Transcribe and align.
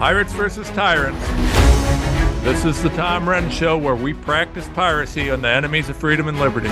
Pirates 0.00 0.32
versus 0.32 0.66
Tyrants. 0.70 1.22
This 2.42 2.64
is 2.64 2.82
the 2.82 2.88
Tom 2.96 3.26
Renz 3.26 3.50
Show 3.50 3.76
where 3.76 3.94
we 3.94 4.14
practice 4.14 4.66
piracy 4.70 5.30
on 5.30 5.42
the 5.42 5.50
enemies 5.50 5.90
of 5.90 5.96
freedom 5.98 6.26
and 6.26 6.40
liberty. 6.40 6.70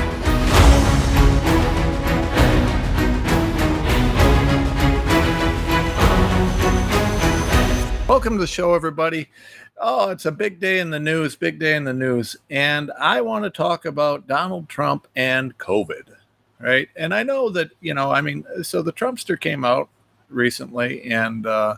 Welcome 8.09 8.37
to 8.37 8.41
the 8.41 8.47
show, 8.47 8.73
everybody. 8.73 9.29
Oh, 9.77 10.09
it's 10.09 10.25
a 10.25 10.33
big 10.33 10.59
day 10.59 10.81
in 10.81 10.89
the 10.89 10.99
news, 10.99 11.37
big 11.37 11.59
day 11.59 11.77
in 11.77 11.85
the 11.85 11.93
news. 11.93 12.35
And 12.49 12.91
I 12.99 13.21
want 13.21 13.45
to 13.45 13.51
talk 13.51 13.85
about 13.85 14.27
Donald 14.27 14.71
Trump 14.71 15.07
and 15.15 15.59
COVID, 15.59 16.15
right? 16.61 16.89
And 16.97 17.13
I 17.13 17.25
know 17.25 17.51
that, 17.51 17.73
you 17.83 17.93
know, 17.93 18.11
I 18.11 18.23
mean, 18.23 18.47
so 18.63 18.81
the 18.81 18.91
Trumpster 18.91 19.39
came 19.39 19.67
out 19.67 19.91
recently 20.31 21.13
and, 21.13 21.47
uh, 21.47 21.77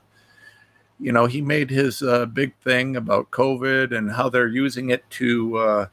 you 1.01 1.13
know, 1.13 1.27
he 1.27 1.41
made 1.41 1.71
his 1.71 2.03
uh, 2.03 2.27
big 2.27 2.55
thing 2.63 2.97
about 2.97 3.31
COVID 3.31 3.97
and 3.97 4.13
how 4.13 4.29
they're 4.29 4.49
using 4.49 4.91
it 4.91 5.09
to 5.11 5.57
uh, 5.57 5.87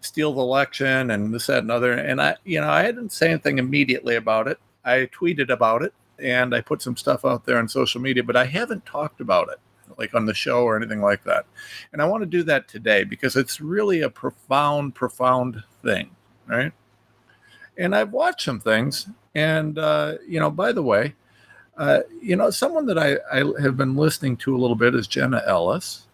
steal 0.00 0.34
the 0.34 0.42
election 0.42 1.10
and 1.10 1.32
this, 1.32 1.46
that, 1.46 1.58
and 1.58 1.70
other. 1.70 1.92
And 1.92 2.20
I, 2.20 2.36
you 2.44 2.60
know, 2.60 2.68
I 2.68 2.82
didn't 2.82 3.12
say 3.12 3.30
anything 3.30 3.58
immediately 3.58 4.16
about 4.16 4.48
it. 4.48 4.58
I 4.84 5.08
tweeted 5.18 5.50
about 5.50 5.82
it 5.82 5.94
and 6.18 6.54
I 6.54 6.60
put 6.60 6.82
some 6.82 6.96
stuff 6.96 7.24
out 7.24 7.44
there 7.46 7.58
on 7.58 7.68
social 7.68 8.00
media, 8.00 8.22
but 8.22 8.36
I 8.36 8.44
haven't 8.44 8.84
talked 8.84 9.20
about 9.20 9.48
it 9.48 9.58
like 9.98 10.14
on 10.14 10.26
the 10.26 10.34
show 10.34 10.64
or 10.64 10.76
anything 10.76 11.00
like 11.00 11.24
that. 11.24 11.46
And 11.92 12.00
I 12.00 12.04
want 12.06 12.22
to 12.22 12.26
do 12.26 12.42
that 12.44 12.68
today 12.68 13.04
because 13.04 13.36
it's 13.36 13.60
really 13.60 14.02
a 14.02 14.10
profound, 14.10 14.94
profound 14.94 15.62
thing, 15.82 16.10
right? 16.46 16.72
And 17.76 17.94
I've 17.94 18.12
watched 18.12 18.42
some 18.42 18.60
things, 18.60 19.08
and 19.34 19.78
uh, 19.78 20.14
you 20.26 20.38
know, 20.38 20.50
by 20.50 20.72
the 20.72 20.82
way, 20.82 21.14
uh, 21.82 22.02
you 22.20 22.36
know, 22.36 22.48
someone 22.48 22.86
that 22.86 22.96
I, 22.96 23.16
I 23.32 23.60
have 23.60 23.76
been 23.76 23.96
listening 23.96 24.36
to 24.36 24.54
a 24.54 24.58
little 24.58 24.76
bit 24.76 24.94
is 24.94 25.08
Jenna 25.08 25.42
Ellis, 25.44 26.06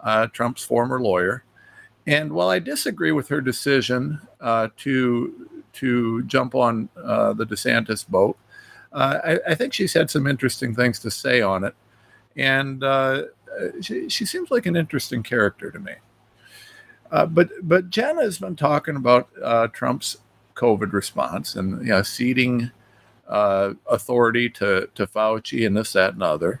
uh, 0.00 0.26
Trump's 0.26 0.64
former 0.64 1.00
lawyer. 1.00 1.44
And 2.08 2.32
while 2.32 2.48
I 2.48 2.58
disagree 2.58 3.12
with 3.12 3.28
her 3.28 3.40
decision 3.40 4.20
uh, 4.40 4.68
to 4.78 5.48
to 5.74 6.24
jump 6.24 6.56
on 6.56 6.88
uh, 6.96 7.34
the 7.34 7.46
DeSantis 7.46 8.08
boat, 8.08 8.36
uh, 8.92 9.18
I, 9.24 9.52
I, 9.52 9.54
think 9.54 9.74
she's 9.74 9.92
had 9.92 10.10
some 10.10 10.26
interesting 10.26 10.74
things 10.74 10.98
to 11.00 11.10
say 11.10 11.40
on 11.40 11.62
it, 11.62 11.76
and 12.34 12.82
she, 13.80 14.08
she 14.08 14.24
seems 14.26 14.50
like 14.50 14.66
an 14.66 14.74
interesting 14.74 15.22
character 15.22 15.70
to 15.70 15.78
me. 15.78 15.92
but 17.28 17.50
but 17.62 17.90
Jenna 17.90 18.22
has 18.22 18.38
been 18.38 18.56
talking 18.56 18.96
about 18.96 19.28
Trump's 19.72 20.16
COVID 20.56 20.92
response 20.92 21.54
and 21.54 21.82
you 21.82 21.92
know, 21.92 22.02
uh, 23.28 23.74
authority 23.88 24.48
to 24.50 24.88
to 24.94 25.06
Fauci 25.06 25.66
and 25.66 25.76
this, 25.76 25.92
that, 25.92 26.14
and 26.14 26.22
other. 26.22 26.60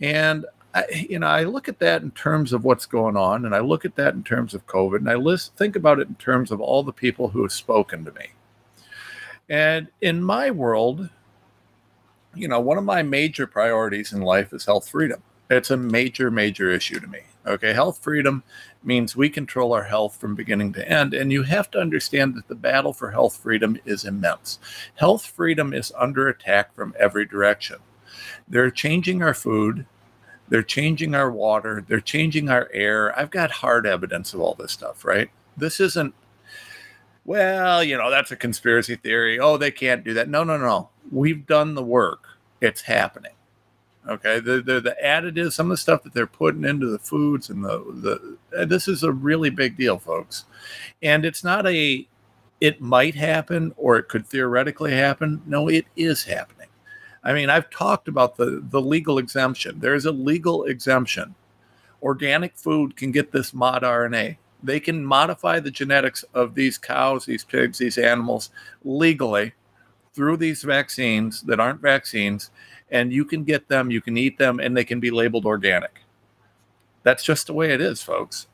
And 0.00 0.46
I, 0.74 1.06
you 1.08 1.18
know, 1.18 1.26
I 1.26 1.44
look 1.44 1.68
at 1.68 1.78
that 1.80 2.02
in 2.02 2.10
terms 2.12 2.52
of 2.52 2.64
what's 2.64 2.86
going 2.86 3.16
on, 3.16 3.44
and 3.44 3.54
I 3.54 3.60
look 3.60 3.84
at 3.84 3.96
that 3.96 4.14
in 4.14 4.22
terms 4.22 4.54
of 4.54 4.66
COVID, 4.66 4.96
and 4.96 5.10
I 5.10 5.14
list, 5.14 5.54
think 5.56 5.76
about 5.76 5.98
it 5.98 6.08
in 6.08 6.14
terms 6.14 6.50
of 6.50 6.60
all 6.60 6.82
the 6.82 6.92
people 6.92 7.28
who 7.28 7.42
have 7.42 7.52
spoken 7.52 8.04
to 8.04 8.12
me. 8.12 8.28
And 9.48 9.88
in 10.00 10.22
my 10.22 10.50
world, 10.50 11.10
you 12.34 12.48
know, 12.48 12.60
one 12.60 12.78
of 12.78 12.84
my 12.84 13.02
major 13.02 13.46
priorities 13.46 14.12
in 14.12 14.22
life 14.22 14.52
is 14.52 14.64
health 14.64 14.88
freedom. 14.88 15.22
It's 15.50 15.70
a 15.70 15.76
major, 15.76 16.30
major 16.30 16.70
issue 16.70 17.00
to 17.00 17.06
me. 17.06 17.20
Okay, 17.46 17.72
health 17.72 17.98
freedom 18.02 18.44
means 18.84 19.16
we 19.16 19.28
control 19.28 19.72
our 19.72 19.82
health 19.82 20.16
from 20.16 20.34
beginning 20.34 20.72
to 20.74 20.88
end. 20.88 21.12
And 21.12 21.32
you 21.32 21.42
have 21.42 21.70
to 21.72 21.80
understand 21.80 22.36
that 22.36 22.46
the 22.48 22.54
battle 22.54 22.92
for 22.92 23.10
health 23.10 23.36
freedom 23.36 23.78
is 23.84 24.04
immense. 24.04 24.58
Health 24.94 25.26
freedom 25.26 25.74
is 25.74 25.92
under 25.98 26.28
attack 26.28 26.74
from 26.74 26.94
every 26.98 27.24
direction. 27.24 27.78
They're 28.46 28.70
changing 28.70 29.22
our 29.22 29.34
food, 29.34 29.86
they're 30.48 30.62
changing 30.62 31.14
our 31.14 31.30
water, 31.30 31.84
they're 31.86 32.00
changing 32.00 32.48
our 32.48 32.68
air. 32.72 33.18
I've 33.18 33.30
got 33.30 33.50
hard 33.50 33.86
evidence 33.86 34.34
of 34.34 34.40
all 34.40 34.54
this 34.54 34.72
stuff, 34.72 35.04
right? 35.04 35.30
This 35.56 35.80
isn't, 35.80 36.14
well, 37.24 37.82
you 37.82 37.96
know, 37.96 38.10
that's 38.10 38.30
a 38.30 38.36
conspiracy 38.36 38.96
theory. 38.96 39.38
Oh, 39.38 39.56
they 39.56 39.70
can't 39.70 40.04
do 40.04 40.14
that. 40.14 40.28
No, 40.28 40.44
no, 40.44 40.56
no. 40.56 40.90
We've 41.10 41.46
done 41.46 41.74
the 41.74 41.82
work, 41.82 42.26
it's 42.60 42.82
happening. 42.82 43.32
Okay, 44.08 44.40
the, 44.40 44.60
the 44.60 44.80
the 44.80 44.96
additives, 45.02 45.52
some 45.52 45.66
of 45.66 45.70
the 45.70 45.76
stuff 45.76 46.02
that 46.02 46.12
they're 46.12 46.26
putting 46.26 46.64
into 46.64 46.88
the 46.88 46.98
foods, 46.98 47.50
and 47.50 47.64
the 47.64 47.78
the 48.52 48.60
uh, 48.60 48.64
this 48.64 48.88
is 48.88 49.04
a 49.04 49.12
really 49.12 49.48
big 49.48 49.76
deal, 49.76 49.98
folks. 49.98 50.44
And 51.02 51.24
it's 51.24 51.44
not 51.44 51.66
a 51.66 52.06
it 52.60 52.80
might 52.80 53.14
happen 53.14 53.72
or 53.76 53.96
it 53.96 54.08
could 54.08 54.26
theoretically 54.26 54.92
happen. 54.92 55.42
No, 55.46 55.68
it 55.68 55.86
is 55.96 56.24
happening. 56.24 56.68
I 57.24 57.32
mean, 57.32 57.48
I've 57.48 57.70
talked 57.70 58.08
about 58.08 58.36
the 58.36 58.60
the 58.70 58.80
legal 58.80 59.18
exemption. 59.18 59.78
There 59.78 59.94
is 59.94 60.06
a 60.06 60.12
legal 60.12 60.64
exemption. 60.64 61.36
Organic 62.02 62.56
food 62.56 62.96
can 62.96 63.12
get 63.12 63.30
this 63.30 63.54
mod 63.54 63.82
RNA. 63.82 64.36
They 64.64 64.80
can 64.80 65.04
modify 65.04 65.60
the 65.60 65.70
genetics 65.70 66.24
of 66.34 66.56
these 66.56 66.76
cows, 66.76 67.24
these 67.26 67.44
pigs, 67.44 67.78
these 67.78 67.98
animals 67.98 68.50
legally 68.84 69.54
through 70.12 70.36
these 70.36 70.62
vaccines 70.62 71.42
that 71.42 71.60
aren't 71.60 71.80
vaccines 71.80 72.50
and 72.92 73.12
you 73.12 73.24
can 73.24 73.42
get 73.42 73.68
them, 73.68 73.90
you 73.90 74.00
can 74.00 74.16
eat 74.16 74.38
them, 74.38 74.60
and 74.60 74.76
they 74.76 74.84
can 74.84 75.00
be 75.00 75.10
labeled 75.10 75.46
organic. 75.46 76.02
That's 77.02 77.24
just 77.24 77.48
the 77.48 77.54
way 77.54 77.72
it 77.72 77.80
is, 77.80 78.02
folks. 78.02 78.46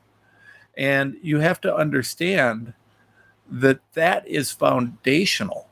And 0.75 1.17
you 1.21 1.39
have 1.39 1.61
to 1.61 1.75
understand 1.75 2.73
that 3.51 3.79
that 3.93 4.25
is 4.27 4.51
foundational 4.51 5.67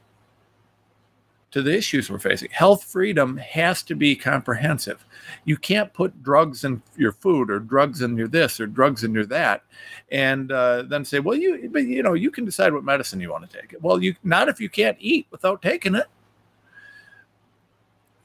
to 1.51 1.61
the 1.61 1.73
issues 1.73 2.09
we're 2.09 2.19
facing. 2.19 2.49
Health 2.51 2.83
freedom 2.83 3.37
has 3.37 3.81
to 3.83 3.95
be 3.95 4.17
comprehensive. 4.17 5.05
You 5.45 5.55
can't 5.55 5.93
put 5.93 6.21
drugs 6.21 6.65
in 6.65 6.81
your 6.97 7.13
food 7.13 7.49
or 7.49 7.59
drugs 7.59 8.01
in 8.01 8.17
your 8.17 8.27
this 8.27 8.59
or 8.59 8.67
drugs 8.67 9.05
in 9.05 9.13
your 9.13 9.25
that, 9.27 9.63
and 10.11 10.51
uh, 10.51 10.83
then 10.83 11.05
say, 11.05 11.19
"Well, 11.19 11.37
you, 11.37 11.69
but 11.71 11.85
you 11.85 12.03
know, 12.03 12.13
you 12.13 12.31
can 12.31 12.43
decide 12.43 12.73
what 12.73 12.83
medicine 12.83 13.21
you 13.21 13.31
want 13.31 13.49
to 13.49 13.61
take." 13.61 13.75
Well, 13.79 14.03
you 14.03 14.13
not 14.23 14.49
if 14.49 14.59
you 14.59 14.69
can't 14.69 14.97
eat 14.99 15.27
without 15.31 15.61
taking 15.61 15.95
it. 15.95 16.07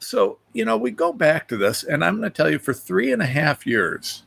So, 0.03 0.39
you 0.53 0.65
know, 0.65 0.77
we 0.77 0.91
go 0.91 1.13
back 1.13 1.49
to 1.49 1.57
this, 1.57 1.85
and 1.85 2.05
I'm 2.05 2.19
going 2.19 2.31
to 2.31 2.37
tell 2.37 2.51
you 2.51 2.59
for 2.59 2.75
three 2.75 3.13
and 3.13 3.23
a 3.23 3.27
half 3.27 3.67
years, 3.67 4.25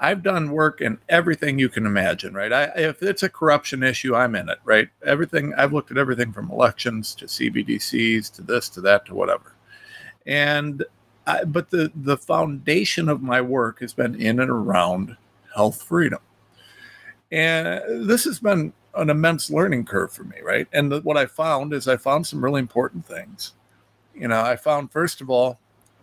I've 0.00 0.22
done 0.22 0.50
work 0.50 0.80
in 0.80 0.98
everything 1.08 1.58
you 1.58 1.68
can 1.68 1.86
imagine, 1.86 2.34
right? 2.34 2.52
I, 2.52 2.64
if 2.76 3.02
it's 3.02 3.22
a 3.22 3.28
corruption 3.28 3.82
issue, 3.82 4.14
I'm 4.14 4.34
in 4.34 4.48
it, 4.48 4.58
right? 4.64 4.88
Everything, 5.04 5.54
I've 5.54 5.72
looked 5.72 5.90
at 5.90 5.98
everything 5.98 6.32
from 6.32 6.50
elections 6.50 7.14
to 7.16 7.26
CBDCs 7.26 8.32
to 8.34 8.42
this 8.42 8.68
to 8.70 8.80
that 8.82 9.06
to 9.06 9.14
whatever. 9.14 9.54
And, 10.26 10.84
I, 11.26 11.44
but 11.44 11.70
the, 11.70 11.90
the 11.94 12.18
foundation 12.18 13.08
of 13.08 13.22
my 13.22 13.40
work 13.40 13.80
has 13.80 13.94
been 13.94 14.14
in 14.14 14.40
and 14.40 14.50
around 14.50 15.16
health 15.54 15.82
freedom. 15.82 16.20
And 17.32 18.08
this 18.08 18.24
has 18.24 18.40
been 18.40 18.72
an 18.94 19.10
immense 19.10 19.48
learning 19.48 19.86
curve 19.86 20.12
for 20.12 20.24
me, 20.24 20.36
right? 20.42 20.68
And 20.72 20.92
the, 20.92 21.00
what 21.00 21.16
I 21.16 21.26
found 21.26 21.72
is 21.72 21.88
I 21.88 21.96
found 21.96 22.26
some 22.26 22.44
really 22.44 22.60
important 22.60 23.06
things 23.06 23.52
you 24.14 24.28
know, 24.28 24.40
I 24.40 24.56
found 24.56 24.92
first 24.92 25.20
of 25.20 25.30
all 25.30 25.58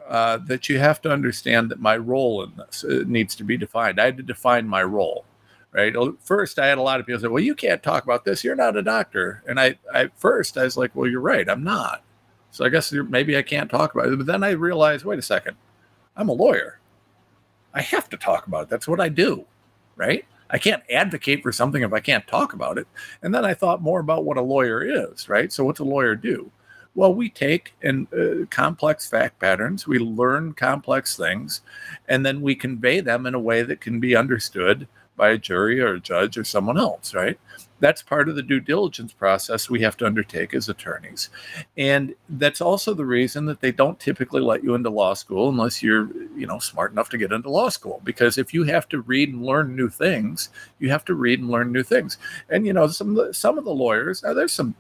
uh, 0.07 0.38
that 0.47 0.69
you 0.69 0.79
have 0.79 1.01
to 1.01 1.11
understand 1.11 1.72
that 1.72 1.79
my 1.79 1.97
role 1.97 2.44
in 2.44 2.53
this 2.57 2.83
uh, 2.83 3.03
needs 3.07 3.35
to 3.35 3.44
be 3.44 3.57
defined. 3.57 3.99
I 3.99 4.05
had 4.05 4.17
to 4.17 4.23
define 4.23 4.67
my 4.67 4.83
role, 4.83 5.25
right? 5.72 5.95
First, 6.22 6.59
I 6.59 6.67
had 6.67 6.77
a 6.77 6.81
lot 6.81 6.99
of 6.99 7.05
people 7.05 7.22
say, 7.22 7.27
"Well, 7.27 7.44
you 7.44 7.55
can't 7.55 7.81
talk 7.81 8.03
about 8.03 8.25
this. 8.25 8.44
You're 8.44 8.55
not 8.55 8.77
a 8.77 8.81
doctor." 8.81 9.44
And 9.47 9.59
I, 9.59 9.77
I 9.94 10.09
first, 10.16 10.57
I 10.57 10.63
was 10.63 10.77
like, 10.77 10.95
"Well, 10.95 11.09
you're 11.09 11.22
right. 11.22 11.49
I'm 11.49 11.63
not." 11.63 12.03
So 12.51 12.66
I 12.66 12.69
guess 12.69 12.91
maybe 12.91 13.38
I 13.38 13.41
can't 13.41 13.69
talk 13.69 13.94
about 13.94 14.09
it. 14.09 14.17
But 14.17 14.28
then 14.28 14.43
I 14.43 14.51
realized, 14.51 15.05
wait 15.05 15.19
a 15.19 15.23
second, 15.23 15.55
I'm 16.17 16.29
a 16.29 16.33
lawyer. 16.33 16.79
I 17.73 17.81
have 17.81 18.09
to 18.09 18.17
talk 18.17 18.47
about 18.47 18.63
it. 18.63 18.69
That's 18.69 18.88
what 18.88 18.99
I 18.99 19.07
do, 19.07 19.45
right? 19.95 20.25
I 20.49 20.57
can't 20.57 20.83
advocate 20.91 21.41
for 21.41 21.53
something 21.53 21.81
if 21.81 21.93
I 21.93 22.01
can't 22.01 22.28
talk 22.28 22.51
about 22.51 22.78
it. 22.78 22.85
And 23.22 23.33
then 23.33 23.45
I 23.45 23.53
thought 23.53 23.81
more 23.81 24.01
about 24.01 24.25
what 24.25 24.35
a 24.35 24.41
lawyer 24.41 24.83
is, 24.83 25.29
right? 25.29 25.51
So 25.51 25.63
what's 25.63 25.79
a 25.79 25.85
lawyer 25.85 26.13
do? 26.16 26.51
Well, 26.93 27.14
we 27.14 27.29
take 27.29 27.73
and 27.82 28.08
uh, 28.14 28.46
complex 28.49 29.08
fact 29.08 29.40
patterns, 29.40 29.88
we 29.88 29.97
learn 29.97 30.53
complex 30.53 31.16
things, 31.16 31.61
and 32.08 32.26
then 32.26 32.41
we 32.41 32.53
convey 32.53 32.99
them 32.99 33.26
in 33.26 33.34
a 33.34 33.40
way 33.40 33.64
that 33.64 33.79
can 33.79 33.99
be 33.99 34.16
understood 34.16 34.88
by 35.16 35.29
a 35.29 35.38
jury 35.38 35.79
or 35.79 35.93
a 35.93 35.99
judge 35.99 36.38
or 36.38 36.43
someone 36.43 36.79
else, 36.79 37.14
right? 37.14 37.40
That's 37.79 38.02
part 38.02 38.28
of 38.28 38.35
the 38.35 38.41
due 38.41 38.59
diligence 38.59 39.14
process 39.14 39.70
we 39.70 39.82
have 39.82 39.96
to 39.97 40.05
undertake 40.05 40.53
as 40.53 40.67
attorneys. 40.67 41.29
And 41.78 42.16
that's 42.29 42.61
also 42.61 42.94
the 42.94 43.05
reason 43.05 43.46
that 43.46 43.61
they 43.61 43.72
don't 43.72 43.99
typically 43.99 44.41
let 44.41 44.64
you 44.64 44.73
into 44.73 44.90
law 44.90 45.14
school 45.14 45.49
unless 45.49 45.84
you're, 45.84 46.09
you 46.35 46.47
know, 46.47 46.59
smart 46.59 46.91
enough 46.91 47.09
to 47.09 47.17
get 47.17 47.32
into 47.32 47.49
law 47.49 47.70
school. 47.70 48.02
Because 48.03 48.37
if 48.37 48.53
you 48.53 48.64
have 48.64 48.90
to 48.90 49.02
read 49.02 49.29
and 49.29 49.46
learn 49.46 49.76
new 49.76 49.90
things, 49.90 50.49
you 50.79 50.90
have 50.90 51.05
to 51.05 51.14
read 51.14 51.40
and 51.40 51.49
learn 51.49 51.72
new 51.72 51.84
things. 51.84 52.17
And 52.49 52.66
you 52.66 52.73
know, 52.73 52.87
some 52.87 53.11
of 53.11 53.28
the, 53.28 53.34
some 53.34 53.58
of 53.58 53.64
the 53.64 53.73
lawyers, 53.73 54.23
now 54.23 54.34
there's 54.34 54.53
some 54.53 54.76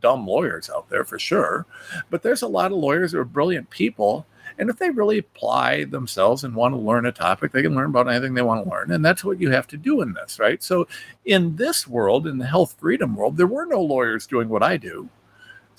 dumb 0.00 0.26
lawyers 0.26 0.70
out 0.70 0.88
there 0.88 1.04
for 1.04 1.18
sure, 1.18 1.66
but 2.10 2.22
there's 2.22 2.42
a 2.42 2.48
lot 2.48 2.72
of 2.72 2.78
lawyers 2.78 3.12
who 3.12 3.18
are 3.18 3.24
brilliant 3.24 3.70
people. 3.70 4.26
And 4.58 4.68
if 4.68 4.78
they 4.78 4.90
really 4.90 5.18
apply 5.18 5.84
themselves 5.84 6.44
and 6.44 6.54
want 6.54 6.74
to 6.74 6.80
learn 6.80 7.06
a 7.06 7.12
topic, 7.12 7.52
they 7.52 7.62
can 7.62 7.74
learn 7.74 7.90
about 7.90 8.08
anything 8.08 8.34
they 8.34 8.42
want 8.42 8.64
to 8.64 8.70
learn. 8.70 8.90
And 8.90 9.04
that's 9.04 9.24
what 9.24 9.40
you 9.40 9.50
have 9.50 9.66
to 9.68 9.76
do 9.76 10.02
in 10.02 10.12
this, 10.12 10.38
right? 10.38 10.62
So, 10.62 10.86
in 11.24 11.56
this 11.56 11.86
world, 11.86 12.26
in 12.26 12.38
the 12.38 12.46
health 12.46 12.76
freedom 12.78 13.16
world, 13.16 13.36
there 13.36 13.46
were 13.46 13.64
no 13.64 13.80
lawyers 13.80 14.26
doing 14.26 14.48
what 14.48 14.62
I 14.62 14.76
do. 14.76 15.08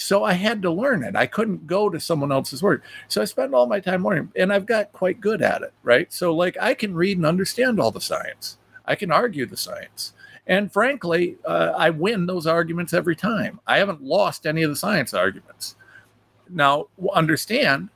So 0.02 0.24
I 0.24 0.34
had 0.34 0.64
to 0.64 0.72
learn 0.72 1.04
it. 1.04 1.16
I 1.16 1.28
couldn't 1.28 1.68
go 1.68 1.88
to 1.88 2.00
someone 2.00 2.32
else's 2.32 2.64
work. 2.64 2.84
So 3.08 3.22
I 3.22 3.26
spend 3.26 3.54
all 3.54 3.68
my 3.68 3.80
time 3.80 4.04
learning, 4.04 4.32
and 4.36 4.52
I've 4.52 4.66
got 4.66 4.92
quite 4.92 5.22
good 5.22 5.44
at 5.44 5.62
it, 5.62 5.74
right? 5.84 6.12
So, 6.12 6.34
like, 6.34 6.58
I 6.60 6.74
can 6.74 6.96
read 6.96 7.18
and 7.18 7.26
understand 7.26 7.80
all 7.80 7.92
the 7.92 8.02
science, 8.02 8.58
I 8.84 8.96
can 8.96 9.12
argue 9.12 9.46
the 9.46 9.58
science. 9.58 10.14
And 10.48 10.72
frankly, 10.72 11.38
uh, 11.46 11.74
I 11.78 11.90
win 11.92 12.26
those 12.26 12.48
arguments 12.48 12.94
every 12.94 13.16
time. 13.16 13.60
I 13.68 13.78
haven't 13.78 14.02
lost 14.02 14.46
any 14.46 14.64
of 14.64 14.70
the 14.70 14.76
science 14.76 15.14
arguments. 15.14 15.76
Now, 16.50 16.88
understand, 17.14 17.90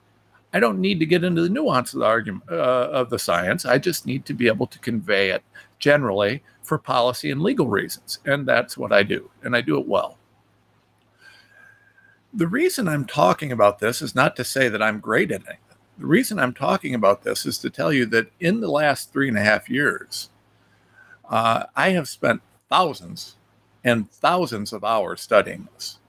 I 0.53 0.59
don't 0.59 0.79
need 0.79 0.99
to 0.99 1.05
get 1.05 1.23
into 1.23 1.41
the 1.41 1.49
nuance 1.49 1.93
of 1.93 1.99
the 1.99 2.05
argument 2.05 2.43
uh, 2.49 2.89
of 2.91 3.09
the 3.09 3.19
science. 3.19 3.65
I 3.65 3.77
just 3.77 4.05
need 4.05 4.25
to 4.25 4.33
be 4.33 4.47
able 4.47 4.67
to 4.67 4.79
convey 4.79 5.31
it 5.31 5.43
generally 5.79 6.43
for 6.63 6.77
policy 6.77 7.31
and 7.31 7.41
legal 7.41 7.67
reasons, 7.67 8.19
and 8.25 8.47
that's 8.47 8.77
what 8.77 8.93
I 8.93 9.03
do, 9.03 9.29
and 9.43 9.55
I 9.55 9.61
do 9.61 9.77
it 9.79 9.87
well. 9.87 10.17
The 12.33 12.47
reason 12.47 12.87
I'm 12.87 13.05
talking 13.05 13.51
about 13.51 13.79
this 13.79 14.01
is 14.01 14.15
not 14.15 14.35
to 14.37 14.43
say 14.43 14.69
that 14.69 14.81
I'm 14.81 14.99
great 14.99 15.31
at 15.31 15.41
anything. 15.41 15.57
The 15.97 16.05
reason 16.05 16.39
I'm 16.39 16.53
talking 16.53 16.95
about 16.95 17.23
this 17.23 17.45
is 17.45 17.57
to 17.59 17.69
tell 17.69 17.93
you 17.93 18.05
that 18.07 18.31
in 18.39 18.59
the 18.59 18.69
last 18.69 19.11
three 19.11 19.29
and 19.29 19.37
a 19.37 19.43
half 19.43 19.69
years, 19.69 20.29
uh, 21.29 21.65
I 21.75 21.89
have 21.91 22.07
spent 22.07 22.41
thousands 22.69 23.35
and 23.83 24.09
thousands 24.09 24.73
of 24.73 24.83
hours 24.83 25.21
studying 25.21 25.67
this. 25.73 25.99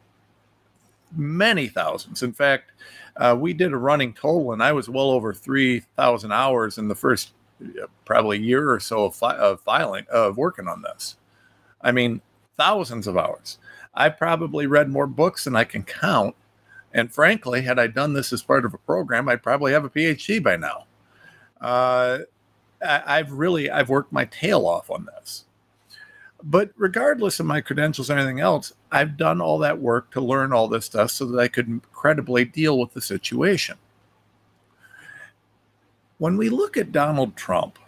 Many 1.14 1.68
thousands. 1.68 2.22
In 2.22 2.32
fact, 2.32 2.72
uh, 3.16 3.36
we 3.38 3.52
did 3.52 3.72
a 3.72 3.76
running 3.76 4.12
total, 4.12 4.52
and 4.52 4.62
I 4.62 4.72
was 4.72 4.88
well 4.88 5.10
over 5.10 5.32
3,000 5.32 6.32
hours 6.32 6.78
in 6.78 6.88
the 6.88 6.94
first 6.94 7.32
uh, 7.62 7.86
probably 8.04 8.38
year 8.38 8.70
or 8.70 8.80
so 8.80 9.04
of, 9.04 9.14
fi- 9.14 9.36
of 9.36 9.60
filing, 9.60 10.06
of 10.10 10.36
working 10.36 10.68
on 10.68 10.82
this. 10.82 11.16
I 11.80 11.92
mean, 11.92 12.20
thousands 12.56 13.06
of 13.06 13.16
hours. 13.16 13.58
I 13.94 14.08
probably 14.10 14.66
read 14.66 14.90
more 14.90 15.06
books 15.06 15.44
than 15.44 15.56
I 15.56 15.64
can 15.64 15.82
count. 15.82 16.34
And 16.92 17.12
frankly, 17.12 17.62
had 17.62 17.78
I 17.78 17.86
done 17.86 18.12
this 18.12 18.32
as 18.32 18.42
part 18.42 18.64
of 18.64 18.74
a 18.74 18.78
program, 18.78 19.28
I'd 19.28 19.42
probably 19.42 19.72
have 19.72 19.84
a 19.84 19.90
PhD 19.90 20.42
by 20.42 20.56
now. 20.56 20.86
Uh, 21.60 22.19
I, 22.84 23.17
have 23.17 23.32
really 23.32 23.70
I've 23.70 23.88
worked 23.88 24.12
my 24.12 24.25
tail 24.26 24.67
off 24.67 24.90
on 24.90 25.06
this. 25.06 25.44
But 26.43 26.70
regardless 26.76 27.40
of 27.40 27.46
my 27.46 27.61
credentials 27.61 28.11
or 28.11 28.17
anything 28.17 28.40
else, 28.40 28.73
I've 28.93 29.17
done 29.17 29.40
all 29.40 29.58
that 29.58 29.78
work 29.78 30.11
to 30.12 30.20
learn 30.20 30.52
all 30.52 30.69
this 30.69 30.87
stuff 30.87 31.11
so 31.11 31.26
that 31.26 31.40
I 31.40 31.49
could 31.49 31.81
credibly 31.93 32.44
deal 32.44 32.78
with 32.78 32.93
the 32.93 33.00
situation. 33.00 33.76
When 36.19 36.37
we 36.37 36.49
look 36.49 36.76
at 36.76 36.93
Donald 36.93 37.37
Trump, 37.37 37.78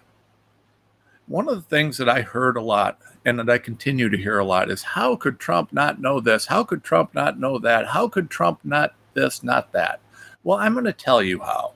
one 1.26 1.48
of 1.48 1.56
the 1.56 1.76
things 1.76 1.98
that 1.98 2.08
I 2.08 2.22
heard 2.22 2.56
a 2.56 2.62
lot 2.62 2.98
and 3.24 3.38
that 3.38 3.50
I 3.50 3.58
continue 3.58 4.08
to 4.08 4.16
hear 4.16 4.38
a 4.38 4.44
lot 4.44 4.70
is 4.70 4.82
how 4.82 5.14
could 5.14 5.38
Trump 5.38 5.72
not 5.72 6.00
know 6.00 6.20
this? 6.20 6.46
How 6.46 6.64
could 6.64 6.82
Trump 6.82 7.14
not 7.14 7.38
know 7.38 7.58
that? 7.58 7.86
How 7.86 8.08
could 8.08 8.30
Trump 8.30 8.60
not 8.64 8.94
this, 9.14 9.42
not 9.42 9.72
that? 9.72 10.00
Well, 10.42 10.58
I'm 10.58 10.72
going 10.72 10.84
to 10.86 10.92
tell 10.92 11.22
you 11.22 11.40
how. 11.40 11.74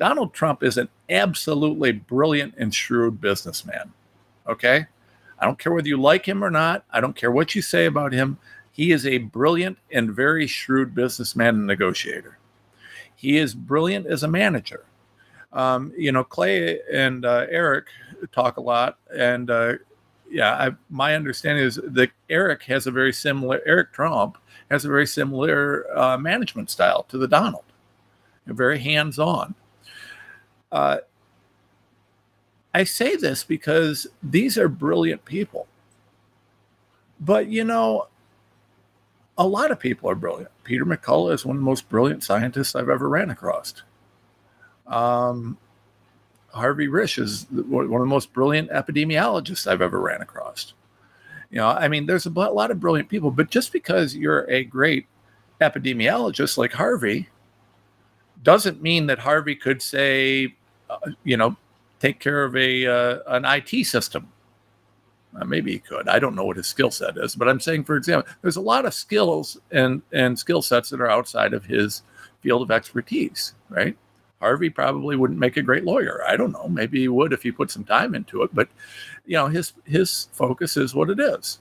Donald 0.00 0.32
Trump 0.32 0.62
is 0.62 0.78
an 0.78 0.88
absolutely 1.10 1.92
brilliant 1.92 2.54
and 2.56 2.74
shrewd 2.74 3.20
businessman. 3.20 3.92
Okay? 4.48 4.86
I 5.38 5.44
don't 5.44 5.58
care 5.58 5.74
whether 5.74 5.88
you 5.88 6.00
like 6.00 6.26
him 6.26 6.42
or 6.42 6.50
not. 6.50 6.86
I 6.90 7.02
don't 7.02 7.14
care 7.14 7.30
what 7.30 7.54
you 7.54 7.60
say 7.60 7.84
about 7.84 8.14
him. 8.14 8.38
He 8.72 8.92
is 8.92 9.06
a 9.06 9.18
brilliant 9.18 9.76
and 9.92 10.10
very 10.10 10.46
shrewd 10.46 10.94
businessman 10.94 11.56
and 11.56 11.66
negotiator. 11.66 12.38
He 13.14 13.36
is 13.36 13.54
brilliant 13.54 14.06
as 14.06 14.22
a 14.22 14.28
manager. 14.28 14.86
Um, 15.52 15.92
you 15.94 16.12
know, 16.12 16.24
Clay 16.24 16.80
and 16.90 17.26
uh, 17.26 17.44
Eric 17.50 17.88
talk 18.32 18.56
a 18.56 18.62
lot, 18.62 18.96
and 19.14 19.50
uh, 19.50 19.74
yeah, 20.30 20.52
I, 20.54 20.70
my 20.88 21.14
understanding 21.14 21.64
is 21.64 21.78
that 21.82 22.10
Eric 22.30 22.62
has 22.62 22.86
a 22.86 22.90
very 22.90 23.12
similar. 23.12 23.60
Eric 23.66 23.92
Trump 23.92 24.38
has 24.70 24.86
a 24.86 24.88
very 24.88 25.06
similar 25.06 25.86
uh, 25.98 26.16
management 26.16 26.70
style 26.70 27.02
to 27.10 27.18
the 27.18 27.28
Donald, 27.28 27.64
very 28.46 28.78
hands-on. 28.78 29.54
Uh, 30.72 30.98
I 32.74 32.84
say 32.84 33.16
this 33.16 33.42
because 33.42 34.06
these 34.22 34.56
are 34.56 34.68
brilliant 34.68 35.24
people. 35.24 35.66
But, 37.20 37.48
you 37.48 37.64
know, 37.64 38.06
a 39.36 39.46
lot 39.46 39.70
of 39.70 39.80
people 39.80 40.08
are 40.08 40.14
brilliant. 40.14 40.50
Peter 40.64 40.86
McCullough 40.86 41.34
is 41.34 41.44
one 41.44 41.56
of 41.56 41.60
the 41.60 41.66
most 41.66 41.88
brilliant 41.88 42.22
scientists 42.22 42.74
I've 42.74 42.88
ever 42.88 43.08
ran 43.08 43.30
across. 43.30 43.82
Um, 44.86 45.58
Harvey 46.52 46.88
Risch 46.88 47.18
is 47.18 47.46
one 47.50 47.84
of 47.84 47.90
the 47.90 48.06
most 48.06 48.32
brilliant 48.32 48.70
epidemiologists 48.70 49.66
I've 49.66 49.82
ever 49.82 50.00
ran 50.00 50.20
across. 50.20 50.74
You 51.50 51.58
know, 51.58 51.68
I 51.68 51.88
mean, 51.88 52.06
there's 52.06 52.26
a 52.26 52.30
lot 52.30 52.70
of 52.70 52.80
brilliant 52.80 53.08
people, 53.08 53.30
but 53.30 53.50
just 53.50 53.72
because 53.72 54.14
you're 54.14 54.48
a 54.50 54.64
great 54.64 55.06
epidemiologist 55.60 56.56
like 56.56 56.72
Harvey 56.72 57.28
doesn't 58.42 58.80
mean 58.80 59.06
that 59.06 59.18
Harvey 59.18 59.54
could 59.54 59.82
say, 59.82 60.54
you 61.24 61.36
know, 61.36 61.56
take 61.98 62.18
care 62.20 62.44
of 62.44 62.56
a 62.56 62.86
uh, 62.86 63.18
an 63.28 63.44
IT 63.44 63.84
system. 63.86 64.28
Uh, 65.38 65.44
maybe 65.44 65.72
he 65.72 65.78
could. 65.78 66.08
I 66.08 66.18
don't 66.18 66.34
know 66.34 66.44
what 66.44 66.56
his 66.56 66.66
skill 66.66 66.90
set 66.90 67.16
is, 67.16 67.36
but 67.36 67.48
I'm 67.48 67.60
saying, 67.60 67.84
for 67.84 67.96
example, 67.96 68.30
there's 68.42 68.56
a 68.56 68.60
lot 68.60 68.84
of 68.84 68.94
skills 68.94 69.58
and 69.70 70.02
and 70.12 70.38
skill 70.38 70.62
sets 70.62 70.90
that 70.90 71.00
are 71.00 71.10
outside 71.10 71.52
of 71.52 71.64
his 71.64 72.02
field 72.40 72.62
of 72.62 72.70
expertise, 72.70 73.54
right? 73.68 73.96
Harvey 74.40 74.70
probably 74.70 75.16
wouldn't 75.16 75.38
make 75.38 75.58
a 75.58 75.62
great 75.62 75.84
lawyer. 75.84 76.22
I 76.26 76.36
don't 76.36 76.52
know. 76.52 76.66
Maybe 76.66 77.00
he 77.00 77.08
would 77.08 77.32
if 77.32 77.42
he 77.42 77.52
put 77.52 77.70
some 77.70 77.84
time 77.84 78.14
into 78.14 78.42
it, 78.42 78.50
but 78.54 78.68
you 79.26 79.36
know, 79.36 79.48
his 79.48 79.74
his 79.84 80.28
focus 80.32 80.76
is 80.76 80.94
what 80.94 81.10
it 81.10 81.20
is. 81.20 81.60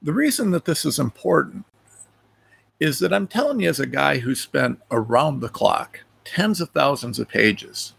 The 0.00 0.12
reason 0.12 0.52
that 0.52 0.64
this 0.64 0.84
is 0.84 1.00
important 1.00 1.66
is 2.78 3.00
that 3.00 3.12
I'm 3.12 3.26
telling 3.26 3.60
you 3.60 3.68
as 3.68 3.80
a 3.80 3.86
guy 3.86 4.18
who 4.18 4.36
spent 4.36 4.80
around 4.92 5.40
the 5.40 5.48
clock 5.48 6.04
tens 6.28 6.60
of 6.60 6.70
thousands 6.70 7.18
of 7.18 7.28
pages 7.28 7.94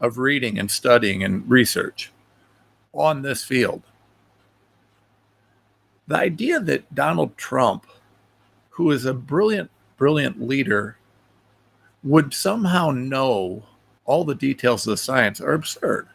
of 0.00 0.18
reading 0.18 0.58
and 0.58 0.70
studying 0.70 1.22
and 1.24 1.48
research 1.50 2.12
on 2.92 3.22
this 3.22 3.44
field. 3.44 3.82
The 6.06 6.16
idea 6.16 6.60
that 6.60 6.94
Donald 6.94 7.36
Trump, 7.36 7.86
who 8.70 8.90
is 8.90 9.04
a 9.04 9.14
brilliant, 9.14 9.70
brilliant 9.96 10.40
leader 10.40 10.96
would 12.02 12.34
somehow 12.34 12.90
know 12.90 13.64
all 14.04 14.24
the 14.24 14.34
details 14.34 14.86
of 14.86 14.92
the 14.92 14.96
science 14.96 15.40
are 15.40 15.52
absurd. 15.52 16.08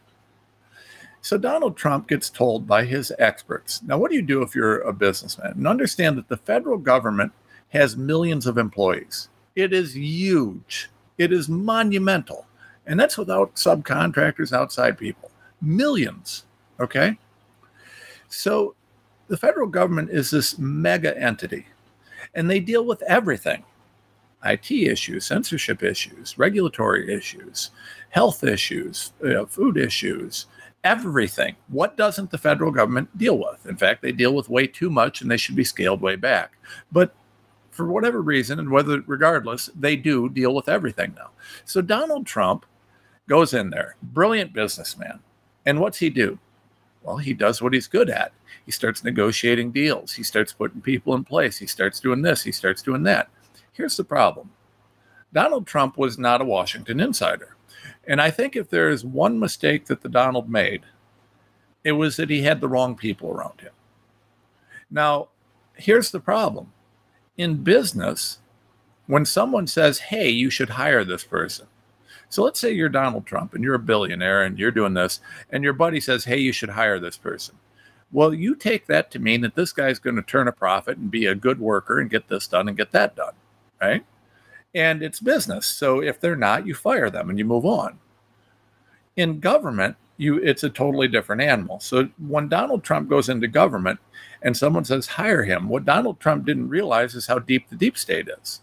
So 1.21 1.37
Donald 1.37 1.75
Trump 1.75 2.07
gets 2.07 2.29
told 2.29 2.67
by 2.67 2.85
his 2.85 3.11
experts. 3.19 3.81
Now, 3.83 3.97
what 3.97 4.11
do 4.11 4.15
you 4.15 4.21
do 4.21 4.41
if 4.41 4.55
you're 4.55 4.79
a 4.79 4.93
businessman? 4.93 5.53
And 5.53 5.67
understand 5.67 6.17
that 6.17 6.29
the 6.29 6.37
federal 6.37 6.77
government 6.77 7.31
has 7.69 7.97
millions 7.97 8.45
of 8.45 8.57
employees. 8.57 9.29
It 9.55 9.73
is 9.73 9.95
huge. 9.95 10.89
It 11.17 11.31
is 11.31 11.49
monumental. 11.49 12.45
And 12.85 12.99
that's 12.99 13.17
without 13.17 13.55
subcontractors, 13.55 14.53
outside 14.53 14.97
people. 14.97 15.31
Millions. 15.61 16.45
Okay. 16.79 17.17
So 18.29 18.75
the 19.27 19.37
federal 19.37 19.67
government 19.67 20.09
is 20.09 20.31
this 20.31 20.57
mega 20.57 21.17
entity, 21.17 21.65
and 22.33 22.49
they 22.49 22.59
deal 22.59 22.85
with 22.85 23.01
everything 23.03 23.63
IT 24.45 24.71
issues, 24.71 25.25
censorship 25.25 25.83
issues, 25.83 26.37
regulatory 26.37 27.13
issues, 27.13 27.71
health 28.09 28.43
issues, 28.43 29.11
uh, 29.25 29.45
food 29.45 29.77
issues, 29.77 30.45
everything. 30.83 31.55
What 31.67 31.97
doesn't 31.97 32.31
the 32.31 32.37
federal 32.37 32.71
government 32.71 33.17
deal 33.17 33.37
with? 33.37 33.65
In 33.65 33.75
fact, 33.75 34.01
they 34.01 34.11
deal 34.11 34.33
with 34.33 34.49
way 34.49 34.67
too 34.67 34.89
much 34.89 35.21
and 35.21 35.29
they 35.29 35.37
should 35.37 35.55
be 35.55 35.63
scaled 35.63 36.01
way 36.01 36.15
back. 36.15 36.57
But 36.91 37.13
for 37.77 37.85
whatever 37.85 38.21
reason, 38.21 38.59
and 38.59 38.71
whether 38.71 39.01
regardless, 39.05 39.69
they 39.79 39.95
do 39.95 40.27
deal 40.27 40.53
with 40.53 40.67
everything 40.67 41.13
now. 41.15 41.29
So 41.63 41.81
Donald 41.81 42.25
Trump 42.25 42.65
goes 43.29 43.53
in 43.53 43.69
there, 43.69 43.95
brilliant 44.01 44.51
businessman. 44.51 45.19
And 45.65 45.79
what's 45.79 45.99
he 45.99 46.09
do? 46.09 46.39
Well, 47.03 47.17
he 47.17 47.33
does 47.33 47.61
what 47.61 47.73
he's 47.73 47.87
good 47.87 48.09
at. 48.09 48.33
He 48.65 48.71
starts 48.71 49.03
negotiating 49.03 49.71
deals. 49.71 50.13
He 50.13 50.23
starts 50.23 50.51
putting 50.51 50.81
people 50.81 51.13
in 51.13 51.23
place. 51.23 51.57
He 51.57 51.67
starts 51.67 51.99
doing 51.99 52.21
this. 52.21 52.43
He 52.43 52.51
starts 52.51 52.81
doing 52.81 53.03
that. 53.03 53.29
Here's 53.71 53.95
the 53.95 54.03
problem 54.03 54.51
Donald 55.31 55.67
Trump 55.67 55.97
was 55.97 56.17
not 56.17 56.41
a 56.41 56.45
Washington 56.45 56.99
insider. 56.99 57.55
And 58.07 58.21
I 58.21 58.31
think 58.31 58.55
if 58.55 58.69
there 58.69 58.89
is 58.89 59.05
one 59.05 59.39
mistake 59.39 59.85
that 59.85 60.01
the 60.01 60.09
Donald 60.09 60.49
made, 60.49 60.81
it 61.83 61.91
was 61.91 62.17
that 62.17 62.29
he 62.29 62.41
had 62.41 62.59
the 62.59 62.67
wrong 62.67 62.95
people 62.95 63.29
around 63.29 63.61
him. 63.61 63.71
Now, 64.89 65.29
here's 65.75 66.11
the 66.11 66.19
problem 66.19 66.71
in 67.37 67.63
business, 67.63 68.39
when 69.05 69.25
someone 69.25 69.67
says, 69.67 69.99
hey, 69.99 70.29
you 70.29 70.49
should 70.49 70.71
hire 70.71 71.03
this 71.03 71.23
person. 71.23 71.67
So 72.29 72.43
let's 72.43 72.59
say 72.59 72.73
you're 72.73 72.89
Donald 72.89 73.25
Trump 73.25 73.53
and 73.53 73.63
you're 73.63 73.75
a 73.75 73.79
billionaire 73.79 74.43
and 74.43 74.59
you're 74.59 74.71
doing 74.71 74.93
this, 74.93 75.21
and 75.49 75.63
your 75.63 75.73
buddy 75.73 75.99
says, 76.01 76.25
hey, 76.25 76.37
you 76.37 76.51
should 76.51 76.69
hire 76.69 76.99
this 76.99 77.17
person. 77.17 77.55
Well, 78.11 78.33
you 78.33 78.55
take 78.55 78.87
that 78.87 79.11
to 79.11 79.19
mean 79.19 79.41
that 79.41 79.55
this 79.55 79.71
guy's 79.71 79.99
going 79.99 80.15
to 80.15 80.21
turn 80.21 80.47
a 80.47 80.51
profit 80.51 80.97
and 80.97 81.11
be 81.11 81.25
a 81.25 81.35
good 81.35 81.59
worker 81.59 81.99
and 81.99 82.09
get 82.09 82.27
this 82.27 82.47
done 82.47 82.67
and 82.67 82.77
get 82.77 82.91
that 82.91 83.15
done 83.15 83.33
right? 83.81 84.05
And 84.73 85.01
it's 85.01 85.19
business. 85.19 85.65
So 85.65 86.01
if 86.01 86.19
they're 86.19 86.35
not, 86.35 86.67
you 86.67 86.75
fire 86.75 87.09
them 87.09 87.29
and 87.29 87.39
you 87.39 87.45
move 87.45 87.65
on. 87.65 87.99
In 89.15 89.39
government, 89.39 89.95
you 90.17 90.37
it's 90.37 90.63
a 90.63 90.69
totally 90.69 91.07
different 91.07 91.41
animal. 91.41 91.79
So 91.79 92.09
when 92.27 92.49
Donald 92.49 92.83
Trump 92.83 93.09
goes 93.09 93.29
into 93.29 93.47
government, 93.47 93.99
and 94.41 94.55
someone 94.55 94.85
says 94.85 95.07
hire 95.07 95.43
him, 95.43 95.69
what 95.69 95.85
Donald 95.85 96.19
Trump 96.19 96.45
didn't 96.45 96.69
realize 96.69 97.15
is 97.15 97.27
how 97.27 97.39
deep 97.39 97.69
the 97.69 97.75
deep 97.75 97.97
state 97.97 98.27
is. 98.41 98.61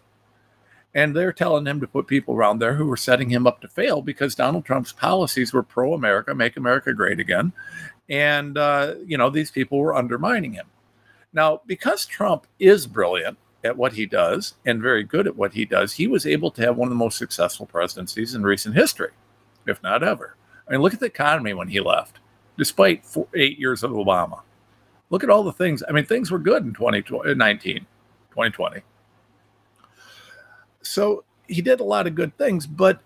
And 0.94 1.14
they're 1.14 1.32
telling 1.32 1.66
him 1.66 1.80
to 1.80 1.88
put 1.88 2.06
people 2.06 2.34
around 2.34 2.60
there 2.60 2.74
who 2.74 2.86
were 2.86 2.96
setting 2.96 3.28
him 3.30 3.46
up 3.46 3.60
to 3.60 3.68
fail 3.68 4.00
because 4.00 4.36
Donald 4.36 4.64
Trump's 4.64 4.92
policies 4.92 5.52
were 5.52 5.64
pro 5.64 5.92
America, 5.92 6.34
make 6.34 6.56
America 6.56 6.92
great 6.92 7.18
again. 7.18 7.52
And, 8.08 8.56
uh, 8.56 8.94
you 9.04 9.18
know, 9.18 9.28
these 9.28 9.50
people 9.50 9.78
were 9.78 9.96
undermining 9.96 10.52
him. 10.52 10.66
Now, 11.32 11.62
because 11.66 12.06
Trump 12.06 12.46
is 12.60 12.86
brilliant 12.86 13.38
at 13.64 13.76
what 13.76 13.94
he 13.94 14.06
does 14.06 14.54
and 14.64 14.80
very 14.80 15.02
good 15.02 15.26
at 15.26 15.34
what 15.34 15.54
he 15.54 15.64
does, 15.64 15.94
he 15.94 16.06
was 16.06 16.26
able 16.26 16.52
to 16.52 16.62
have 16.62 16.76
one 16.76 16.86
of 16.86 16.90
the 16.90 16.96
most 16.96 17.18
successful 17.18 17.66
presidencies 17.66 18.34
in 18.34 18.44
recent 18.44 18.76
history, 18.76 19.10
if 19.66 19.82
not 19.82 20.04
ever. 20.04 20.36
I 20.68 20.72
mean, 20.72 20.80
look 20.80 20.94
at 20.94 21.00
the 21.00 21.06
economy 21.06 21.54
when 21.54 21.68
he 21.68 21.80
left, 21.80 22.20
despite 22.56 23.04
four, 23.04 23.26
eight 23.34 23.58
years 23.58 23.82
of 23.82 23.90
Obama. 23.90 24.42
Look 25.14 25.22
at 25.22 25.30
all 25.30 25.44
the 25.44 25.52
things. 25.52 25.80
I 25.88 25.92
mean, 25.92 26.04
things 26.04 26.32
were 26.32 26.40
good 26.40 26.64
in 26.64 26.74
2019, 26.74 27.76
uh, 27.76 27.78
2020. 28.30 28.80
So 30.82 31.22
he 31.46 31.62
did 31.62 31.78
a 31.78 31.84
lot 31.84 32.08
of 32.08 32.16
good 32.16 32.36
things, 32.36 32.66
but 32.66 33.00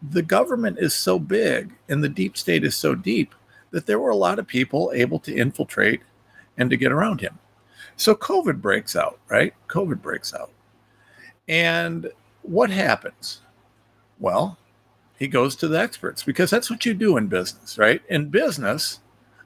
the 0.00 0.22
government 0.22 0.78
is 0.78 0.94
so 0.94 1.18
big 1.18 1.74
and 1.90 2.02
the 2.02 2.08
deep 2.08 2.38
state 2.38 2.64
is 2.64 2.74
so 2.74 2.94
deep 2.94 3.34
that 3.70 3.84
there 3.84 3.98
were 3.98 4.08
a 4.08 4.16
lot 4.16 4.38
of 4.38 4.46
people 4.46 4.92
able 4.94 5.18
to 5.18 5.36
infiltrate 5.36 6.00
and 6.56 6.70
to 6.70 6.76
get 6.78 6.90
around 6.90 7.20
him. 7.20 7.38
So 7.96 8.14
COVID 8.14 8.62
breaks 8.62 8.96
out, 8.96 9.20
right? 9.28 9.52
COVID 9.68 10.00
breaks 10.00 10.32
out. 10.32 10.52
And 11.48 12.10
what 12.40 12.70
happens? 12.70 13.42
Well, 14.18 14.56
he 15.18 15.28
goes 15.28 15.54
to 15.56 15.68
the 15.68 15.78
experts 15.78 16.22
because 16.22 16.48
that's 16.48 16.70
what 16.70 16.86
you 16.86 16.94
do 16.94 17.18
in 17.18 17.26
business, 17.26 17.76
right? 17.76 18.00
In 18.08 18.30
business, 18.30 19.00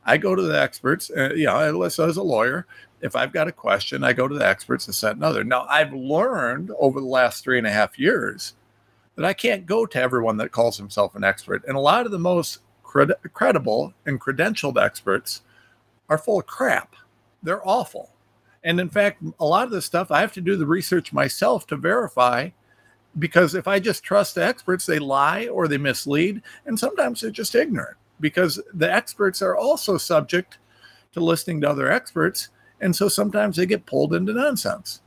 I 0.06 0.16
go 0.16 0.34
to 0.34 0.42
the 0.42 0.58
experts. 0.58 1.10
Uh, 1.10 1.32
you 1.34 1.46
know, 1.46 1.82
as 1.82 1.98
a 1.98 2.22
lawyer, 2.22 2.66
if 3.00 3.16
I've 3.16 3.32
got 3.32 3.48
a 3.48 3.52
question, 3.52 4.04
I 4.04 4.12
go 4.12 4.28
to 4.28 4.34
the 4.34 4.46
experts 4.46 4.86
and 4.86 4.94
set 4.94 5.16
another. 5.16 5.42
Now, 5.44 5.66
I've 5.68 5.92
learned 5.92 6.70
over 6.78 7.00
the 7.00 7.06
last 7.06 7.42
three 7.42 7.58
and 7.58 7.66
a 7.66 7.72
half 7.72 7.98
years 7.98 8.54
that 9.16 9.24
I 9.24 9.32
can't 9.32 9.66
go 9.66 9.84
to 9.84 10.00
everyone 10.00 10.36
that 10.38 10.52
calls 10.52 10.76
himself 10.78 11.16
an 11.16 11.24
expert. 11.24 11.64
And 11.66 11.76
a 11.76 11.80
lot 11.80 12.06
of 12.06 12.12
the 12.12 12.18
most 12.18 12.60
cred- 12.84 13.16
credible 13.32 13.92
and 14.06 14.20
credentialed 14.20 14.82
experts 14.82 15.42
are 16.08 16.18
full 16.18 16.38
of 16.38 16.46
crap. 16.46 16.94
They're 17.42 17.66
awful. 17.66 18.10
And 18.62 18.80
in 18.80 18.88
fact, 18.88 19.22
a 19.40 19.44
lot 19.44 19.64
of 19.64 19.70
this 19.70 19.84
stuff 19.84 20.10
I 20.10 20.20
have 20.20 20.32
to 20.34 20.40
do 20.40 20.56
the 20.56 20.66
research 20.66 21.12
myself 21.12 21.66
to 21.68 21.76
verify 21.76 22.50
because 23.18 23.54
if 23.54 23.66
I 23.66 23.78
just 23.80 24.04
trust 24.04 24.34
the 24.34 24.44
experts, 24.44 24.86
they 24.86 24.98
lie 24.98 25.46
or 25.46 25.66
they 25.66 25.78
mislead. 25.78 26.42
And 26.66 26.78
sometimes 26.78 27.20
they're 27.20 27.30
just 27.30 27.54
ignorant 27.54 27.96
because 28.20 28.60
the 28.74 28.92
experts 28.92 29.42
are 29.42 29.56
also 29.56 29.98
subject 29.98 30.58
to 31.12 31.20
listening 31.20 31.60
to 31.60 31.70
other 31.70 31.90
experts. 31.90 32.48
And 32.80 32.94
so 32.94 33.08
sometimes 33.08 33.56
they 33.56 33.66
get 33.66 33.86
pulled 33.86 34.14
into 34.14 34.32
nonsense. 34.32 35.00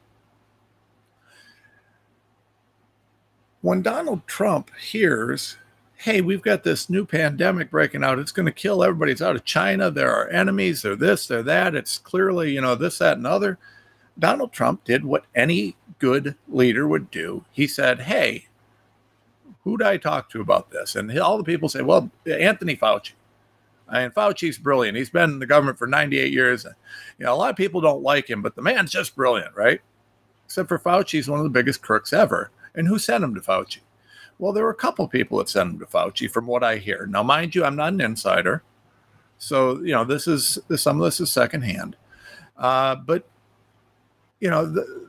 When 3.62 3.82
Donald 3.82 4.26
Trump 4.26 4.72
hears, 4.80 5.58
hey, 5.96 6.22
we've 6.22 6.42
got 6.42 6.64
this 6.64 6.90
new 6.90 7.06
pandemic 7.06 7.70
breaking 7.70 8.04
out, 8.04 8.20
it's 8.20 8.32
going 8.32 8.46
to 8.46 8.52
kill 8.52 8.84
everybody. 8.84 9.12
It's 9.12 9.22
out 9.22 9.36
of 9.36 9.44
China. 9.44 9.92
There 9.92 10.14
are 10.14 10.30
enemies. 10.30 10.82
They're 10.82 10.96
this, 10.96 11.28
they're 11.28 11.44
that. 11.44 11.76
It's 11.76 11.98
clearly, 11.98 12.52
you 12.52 12.62
know, 12.62 12.76
this, 12.76 12.98
that, 13.00 13.18
and 13.18 13.28
other. 13.28 13.58
Donald 14.18 14.52
Trump 14.52 14.84
did 14.84 15.06
what 15.06 15.26
any 15.36 15.76
good 16.00 16.36
leader 16.48 16.88
would 16.88 17.12
do. 17.12 17.46
He 17.52 17.68
said, 17.68 18.02
hey, 18.02 18.48
who 19.64 19.78
do 19.78 19.86
I 19.86 19.98
talk 19.98 20.30
to 20.32 20.42
about 20.42 20.72
this? 20.72 20.96
And 20.96 21.18
all 21.20 21.38
the 21.38 21.44
people 21.44 21.70
say, 21.70 21.82
well, 21.82 22.10
Anthony 22.26 22.76
Fauci. 22.76 23.12
Mean, 23.92 24.12
Fauci's 24.12 24.58
brilliant. 24.58 24.98
He's 24.98 25.10
been 25.10 25.32
in 25.32 25.40
the 25.40 25.48
government 25.48 25.80
for 25.80 25.88
98 25.88 26.32
years. 26.32 26.66
You 27.18 27.26
know, 27.26 27.34
a 27.34 27.36
lot 27.36 27.50
of 27.50 27.56
people 27.56 27.82
don't 27.82 28.04
like 28.04 28.30
him, 28.30 28.42
but 28.42 28.56
the 28.56 28.62
man's 28.62 28.92
just 28.92 29.16
brilliant, 29.16 29.56
right? 29.56 29.82
Except 30.46 30.70
for 30.70 30.80
Fauci, 30.80 31.12
he's 31.12 31.30
one 31.30 31.40
of 31.40 31.44
the 31.44 31.50
biggest 31.50 31.82
crooks 31.82 32.14
ever. 32.14 32.52
And 32.76 32.88
who 32.88 33.00
sent 33.00 33.24
him 33.24 33.34
to 33.36 33.42
Fauci? 33.42 33.80
Well, 34.38 34.54
there 34.54 34.64
were 34.64 34.70
a 34.70 34.76
couple 34.76 35.08
people 35.08 35.40
that 35.40 35.50
sent 35.50 35.74
him 35.74 35.80
to 35.80 35.86
Fauci, 35.86 36.32
from 36.32 36.48
what 36.48 36.64
I 36.64 36.78
hear. 36.78 37.08
Now, 37.08 37.24
mind 37.24 37.56
you, 37.56 37.66
I'm 37.66 37.76
not 37.76 37.94
an 37.94 38.02
insider, 38.02 38.64
so 39.38 39.80
you 39.80 39.92
know 39.92 40.06
this 40.06 40.28
is 40.28 40.58
some 40.76 41.02
of 41.02 41.06
this 41.06 41.20
is 41.20 41.30
secondhand. 41.30 41.98
Uh, 42.58 42.96
but 42.96 43.28
you 44.40 44.50
know, 44.50 44.66
the, 44.66 45.09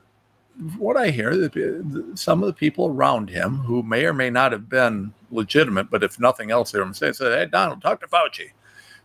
what 0.78 0.96
I 0.96 1.10
hear, 1.10 1.36
that 1.36 2.12
some 2.14 2.42
of 2.42 2.46
the 2.46 2.52
people 2.52 2.86
around 2.86 3.30
him 3.30 3.56
who 3.56 3.82
may 3.82 4.04
or 4.04 4.12
may 4.12 4.30
not 4.30 4.52
have 4.52 4.68
been 4.68 5.12
legitimate, 5.30 5.90
but 5.90 6.04
if 6.04 6.20
nothing 6.20 6.50
else, 6.50 6.70
they're 6.70 6.92
saying, 6.92 7.14
said, 7.14 7.38
"Hey, 7.38 7.46
Donald, 7.46 7.82
talk 7.82 8.00
to 8.00 8.06
Fauci." 8.06 8.50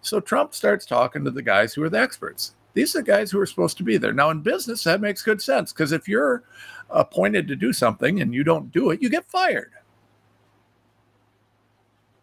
So 0.01 0.19
Trump 0.19 0.53
starts 0.53 0.85
talking 0.85 1.23
to 1.23 1.31
the 1.31 1.41
guys 1.41 1.73
who 1.73 1.83
are 1.83 1.89
the 1.89 1.99
experts. 1.99 2.55
These 2.73 2.95
are 2.95 2.99
the 2.99 3.11
guys 3.11 3.31
who 3.31 3.39
are 3.39 3.45
supposed 3.45 3.77
to 3.77 3.83
be 3.83 3.97
there. 3.97 4.13
Now, 4.13 4.29
in 4.29 4.41
business, 4.41 4.83
that 4.83 5.01
makes 5.01 5.21
good 5.21 5.41
sense 5.41 5.71
because 5.71 5.91
if 5.93 6.07
you're 6.07 6.43
appointed 6.89 7.47
to 7.47 7.55
do 7.55 7.71
something 7.71 8.21
and 8.21 8.33
you 8.33 8.43
don't 8.43 8.71
do 8.71 8.91
it, 8.91 9.01
you 9.01 9.09
get 9.09 9.25
fired. 9.25 9.71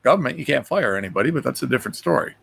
Government, 0.02 0.38
you 0.38 0.44
can't 0.44 0.66
fire 0.66 0.96
anybody, 0.96 1.30
but 1.30 1.42
that's 1.42 1.62
a 1.62 1.66
different 1.66 1.96
story. 1.96 2.34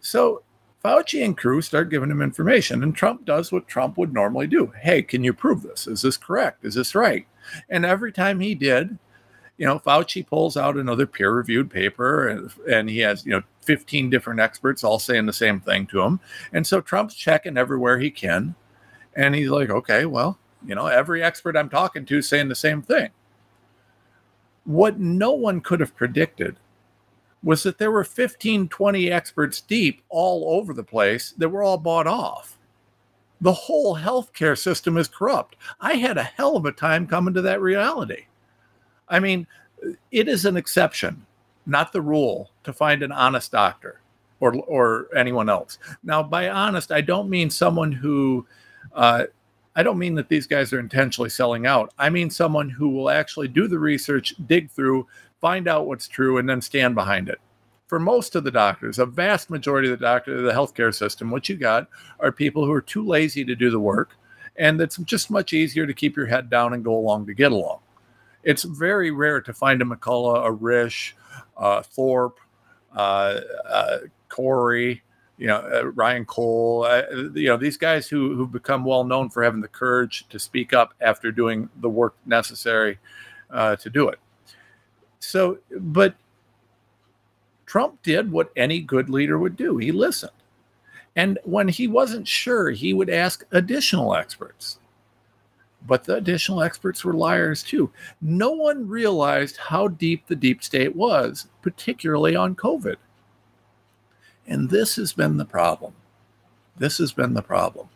So 0.00 0.42
Fauci 0.82 1.24
and 1.24 1.36
crew 1.36 1.62
start 1.62 1.90
giving 1.90 2.10
him 2.10 2.20
information, 2.20 2.82
and 2.82 2.94
Trump 2.94 3.24
does 3.24 3.52
what 3.52 3.68
Trump 3.68 3.96
would 3.96 4.12
normally 4.12 4.48
do. 4.48 4.72
Hey, 4.80 5.02
can 5.02 5.22
you 5.22 5.32
prove 5.32 5.62
this? 5.62 5.86
Is 5.86 6.02
this 6.02 6.16
correct? 6.16 6.64
Is 6.64 6.74
this 6.74 6.94
right? 6.94 7.26
And 7.68 7.84
every 7.84 8.10
time 8.10 8.40
he 8.40 8.54
did, 8.54 8.98
you 9.58 9.66
know, 9.66 9.78
Fauci 9.78 10.26
pulls 10.26 10.56
out 10.56 10.76
another 10.76 11.06
peer-reviewed 11.06 11.70
paper, 11.70 12.26
and, 12.26 12.50
and 12.68 12.90
he 12.90 12.98
has 12.98 13.24
you 13.24 13.32
know 13.32 13.42
15 13.62 14.10
different 14.10 14.40
experts 14.40 14.82
all 14.82 14.98
saying 14.98 15.26
the 15.26 15.32
same 15.32 15.60
thing 15.60 15.86
to 15.86 16.00
him. 16.00 16.18
And 16.52 16.66
so 16.66 16.80
Trump's 16.80 17.14
checking 17.14 17.56
everywhere 17.56 18.00
he 18.00 18.10
can, 18.10 18.56
and 19.14 19.36
he's 19.36 19.50
like, 19.50 19.70
okay, 19.70 20.04
well, 20.04 20.38
you 20.66 20.74
know, 20.74 20.86
every 20.86 21.22
expert 21.22 21.56
I'm 21.56 21.68
talking 21.68 22.04
to 22.06 22.18
is 22.18 22.28
saying 22.28 22.48
the 22.48 22.54
same 22.56 22.82
thing. 22.82 23.10
What 24.64 24.98
no 24.98 25.32
one 25.32 25.60
could 25.60 25.80
have 25.80 25.94
predicted 25.94 26.56
was 27.42 27.62
that 27.62 27.78
there 27.78 27.90
were 27.90 28.04
15, 28.04 28.68
20 28.68 29.10
experts 29.10 29.60
deep 29.60 30.02
all 30.08 30.58
over 30.58 30.72
the 30.72 30.84
place 30.84 31.34
that 31.38 31.48
were 31.48 31.62
all 31.62 31.78
bought 31.78 32.06
off. 32.06 32.58
The 33.40 33.52
whole 33.52 33.96
healthcare 33.96 34.56
system 34.56 34.96
is 34.96 35.08
corrupt. 35.08 35.56
I 35.80 35.94
had 35.94 36.16
a 36.16 36.22
hell 36.22 36.56
of 36.56 36.64
a 36.64 36.72
time 36.72 37.06
coming 37.06 37.34
to 37.34 37.42
that 37.42 37.60
reality. 37.60 38.26
I 39.08 39.18
mean, 39.18 39.46
it 40.12 40.28
is 40.28 40.44
an 40.44 40.56
exception, 40.56 41.26
not 41.66 41.92
the 41.92 42.00
rule, 42.00 42.50
to 42.62 42.72
find 42.72 43.02
an 43.02 43.10
honest 43.10 43.50
doctor 43.50 44.00
or, 44.38 44.54
or 44.66 45.08
anyone 45.16 45.48
else. 45.48 45.78
Now, 46.04 46.22
by 46.22 46.48
honest, 46.48 46.92
I 46.92 47.00
don't 47.00 47.28
mean 47.28 47.50
someone 47.50 47.90
who, 47.90 48.46
uh, 48.94 49.24
I 49.74 49.82
don't 49.82 49.98
mean 49.98 50.14
that 50.14 50.28
these 50.28 50.46
guys 50.46 50.72
are 50.72 50.80
intentionally 50.80 51.30
selling 51.30 51.66
out. 51.66 51.92
I 51.98 52.10
mean 52.10 52.30
someone 52.30 52.70
who 52.70 52.90
will 52.90 53.10
actually 53.10 53.48
do 53.48 53.66
the 53.66 53.78
research, 53.78 54.34
dig 54.46 54.70
through, 54.70 55.06
find 55.42 55.68
out 55.68 55.86
what's 55.86 56.08
true, 56.08 56.38
and 56.38 56.48
then 56.48 56.62
stand 56.62 56.94
behind 56.94 57.28
it. 57.28 57.38
For 57.88 57.98
most 58.00 58.34
of 58.36 58.44
the 58.44 58.50
doctors, 58.50 58.98
a 58.98 59.04
vast 59.04 59.50
majority 59.50 59.92
of 59.92 59.98
the 59.98 60.06
doctors, 60.06 60.38
of 60.38 60.46
the 60.46 60.52
healthcare 60.52 60.94
system, 60.94 61.30
what 61.30 61.50
you 61.50 61.56
got 61.56 61.88
are 62.20 62.32
people 62.32 62.64
who 62.64 62.72
are 62.72 62.80
too 62.80 63.04
lazy 63.04 63.44
to 63.44 63.54
do 63.54 63.68
the 63.68 63.80
work, 63.80 64.16
and 64.56 64.80
it's 64.80 64.96
just 64.98 65.30
much 65.30 65.52
easier 65.52 65.86
to 65.86 65.92
keep 65.92 66.16
your 66.16 66.26
head 66.26 66.48
down 66.48 66.72
and 66.72 66.84
go 66.84 66.96
along 66.96 67.26
to 67.26 67.34
get 67.34 67.52
along. 67.52 67.80
It's 68.44 68.62
very 68.62 69.10
rare 69.10 69.40
to 69.42 69.52
find 69.52 69.82
a 69.82 69.84
McCullough, 69.84 70.46
a 70.46 70.56
Risch, 70.56 71.12
uh, 71.56 71.82
Thorp, 71.82 72.38
uh, 72.96 73.40
uh, 73.68 73.98
Kory, 74.28 75.02
you 75.38 75.48
know, 75.48 75.58
uh, 75.58 75.86
Ryan 75.86 76.24
Cole, 76.24 76.84
uh, 76.84 77.02
you 77.34 77.48
know, 77.48 77.56
these 77.56 77.76
guys 77.76 78.08
who 78.08 78.36
who've 78.36 78.50
become 78.50 78.84
well 78.84 79.04
known 79.04 79.28
for 79.28 79.42
having 79.42 79.60
the 79.60 79.68
courage 79.68 80.24
to 80.28 80.38
speak 80.38 80.72
up 80.72 80.94
after 81.00 81.32
doing 81.32 81.68
the 81.80 81.88
work 81.88 82.14
necessary 82.24 82.98
uh, 83.50 83.76
to 83.76 83.90
do 83.90 84.08
it. 84.08 84.18
So, 85.22 85.58
but 85.78 86.16
Trump 87.64 88.02
did 88.02 88.30
what 88.30 88.52
any 88.56 88.80
good 88.80 89.08
leader 89.08 89.38
would 89.38 89.56
do. 89.56 89.78
He 89.78 89.92
listened. 89.92 90.32
And 91.14 91.38
when 91.44 91.68
he 91.68 91.86
wasn't 91.86 92.26
sure, 92.26 92.70
he 92.70 92.92
would 92.92 93.08
ask 93.08 93.44
additional 93.52 94.14
experts. 94.14 94.78
But 95.86 96.04
the 96.04 96.16
additional 96.16 96.62
experts 96.62 97.04
were 97.04 97.12
liars 97.12 97.62
too. 97.62 97.90
No 98.20 98.50
one 98.50 98.88
realized 98.88 99.56
how 99.56 99.88
deep 99.88 100.26
the 100.26 100.36
deep 100.36 100.62
state 100.62 100.94
was, 100.94 101.48
particularly 101.60 102.34
on 102.34 102.54
COVID. 102.54 102.96
And 104.46 104.70
this 104.70 104.96
has 104.96 105.12
been 105.12 105.36
the 105.36 105.44
problem. 105.44 105.94
This 106.76 106.98
has 106.98 107.12
been 107.12 107.34
the 107.34 107.42
problem. 107.42 107.88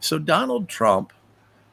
So 0.00 0.18
Donald 0.18 0.68
Trump 0.68 1.12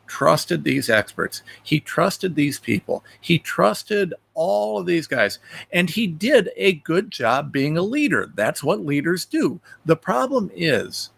trusted 0.09 0.63
these 0.63 0.89
experts. 0.89 1.43
He 1.63 1.79
trusted 1.79 2.35
these 2.35 2.59
people. 2.59 3.05
He 3.21 3.39
trusted 3.39 4.13
all 4.33 4.79
of 4.79 4.85
these 4.85 5.07
guys. 5.07 5.39
And 5.71 5.89
he 5.89 6.07
did 6.07 6.49
a 6.57 6.73
good 6.73 7.11
job 7.11 7.53
being 7.53 7.77
a 7.77 7.81
leader. 7.81 8.31
That's 8.35 8.63
what 8.63 8.85
leaders 8.85 9.23
do. 9.23 9.61
The 9.85 9.95
problem 9.95 10.51
is, 10.53 11.11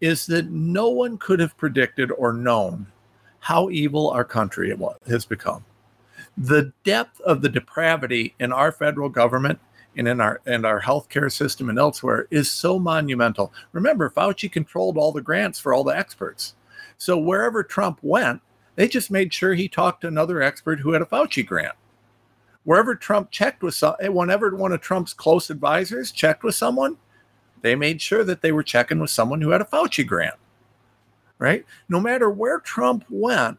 is 0.00 0.24
that 0.26 0.50
no 0.50 0.88
one 0.88 1.18
could 1.18 1.40
have 1.40 1.56
predicted 1.58 2.10
or 2.12 2.32
known 2.32 2.86
how 3.40 3.68
evil 3.68 4.08
our 4.10 4.24
country 4.24 4.74
has 5.06 5.26
become. 5.26 5.64
The 6.38 6.72
depth 6.84 7.20
of 7.22 7.42
the 7.42 7.48
depravity 7.48 8.34
in 8.38 8.52
our 8.52 8.72
federal 8.72 9.08
government 9.08 9.58
and 9.96 10.06
in 10.06 10.20
our 10.20 10.40
and 10.46 10.64
our 10.64 10.80
healthcare 10.80 11.30
system 11.32 11.68
and 11.68 11.78
elsewhere 11.78 12.28
is 12.30 12.50
so 12.50 12.78
monumental. 12.78 13.52
Remember, 13.72 14.08
Fauci 14.08 14.50
controlled 14.50 14.96
all 14.96 15.12
the 15.12 15.20
grants 15.20 15.58
for 15.58 15.74
all 15.74 15.84
the 15.84 15.96
experts. 15.96 16.54
So 17.00 17.16
wherever 17.16 17.62
Trump 17.62 17.98
went, 18.02 18.42
they 18.76 18.86
just 18.86 19.10
made 19.10 19.32
sure 19.32 19.54
he 19.54 19.68
talked 19.68 20.02
to 20.02 20.06
another 20.06 20.42
expert 20.42 20.80
who 20.80 20.92
had 20.92 21.00
a 21.00 21.06
Fauci 21.06 21.44
grant. 21.44 21.74
Wherever 22.64 22.94
Trump 22.94 23.30
checked 23.30 23.62
with 23.62 23.74
some, 23.74 23.94
eh, 24.00 24.08
whenever 24.08 24.54
one 24.54 24.70
of 24.70 24.82
Trump's 24.82 25.14
close 25.14 25.48
advisors 25.48 26.12
checked 26.12 26.44
with 26.44 26.54
someone, 26.54 26.98
they 27.62 27.74
made 27.74 28.02
sure 28.02 28.22
that 28.24 28.42
they 28.42 28.52
were 28.52 28.62
checking 28.62 29.00
with 29.00 29.08
someone 29.08 29.40
who 29.40 29.48
had 29.48 29.62
a 29.62 29.64
Fauci 29.64 30.06
grant. 30.06 30.34
Right? 31.38 31.64
No 31.88 32.00
matter 32.00 32.28
where 32.28 32.60
Trump 32.60 33.06
went 33.08 33.58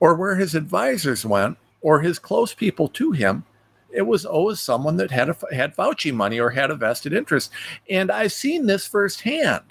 or 0.00 0.14
where 0.14 0.36
his 0.36 0.54
advisors 0.54 1.26
went 1.26 1.58
or 1.82 2.00
his 2.00 2.18
close 2.18 2.54
people 2.54 2.88
to 2.88 3.12
him, 3.12 3.44
it 3.90 4.06
was 4.06 4.24
always 4.24 4.58
someone 4.58 4.96
that 4.96 5.10
had 5.10 5.28
a, 5.28 5.36
had 5.54 5.76
Fauci 5.76 6.14
money 6.14 6.40
or 6.40 6.48
had 6.48 6.70
a 6.70 6.76
vested 6.76 7.12
interest. 7.12 7.50
And 7.90 8.10
I've 8.10 8.32
seen 8.32 8.64
this 8.64 8.86
firsthand. 8.86 9.64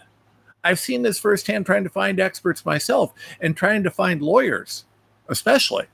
I've 0.63 0.79
seen 0.79 1.01
this 1.01 1.19
firsthand 1.19 1.65
trying 1.65 1.83
to 1.83 1.89
find 1.89 2.19
experts 2.19 2.65
myself 2.65 3.13
and 3.39 3.55
trying 3.55 3.83
to 3.83 3.91
find 3.91 4.21
lawyers, 4.21 4.85
especially. 5.27 5.85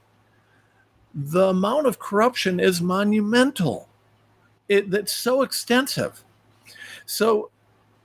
The 1.13 1.50
amount 1.50 1.88
of 1.88 2.00
corruption 2.00 2.59
is 2.59 2.81
monumental. 2.81 3.88
It, 4.67 4.91
that's 4.91 5.13
so 5.13 5.41
extensive. 5.41 6.24
So 7.05 7.50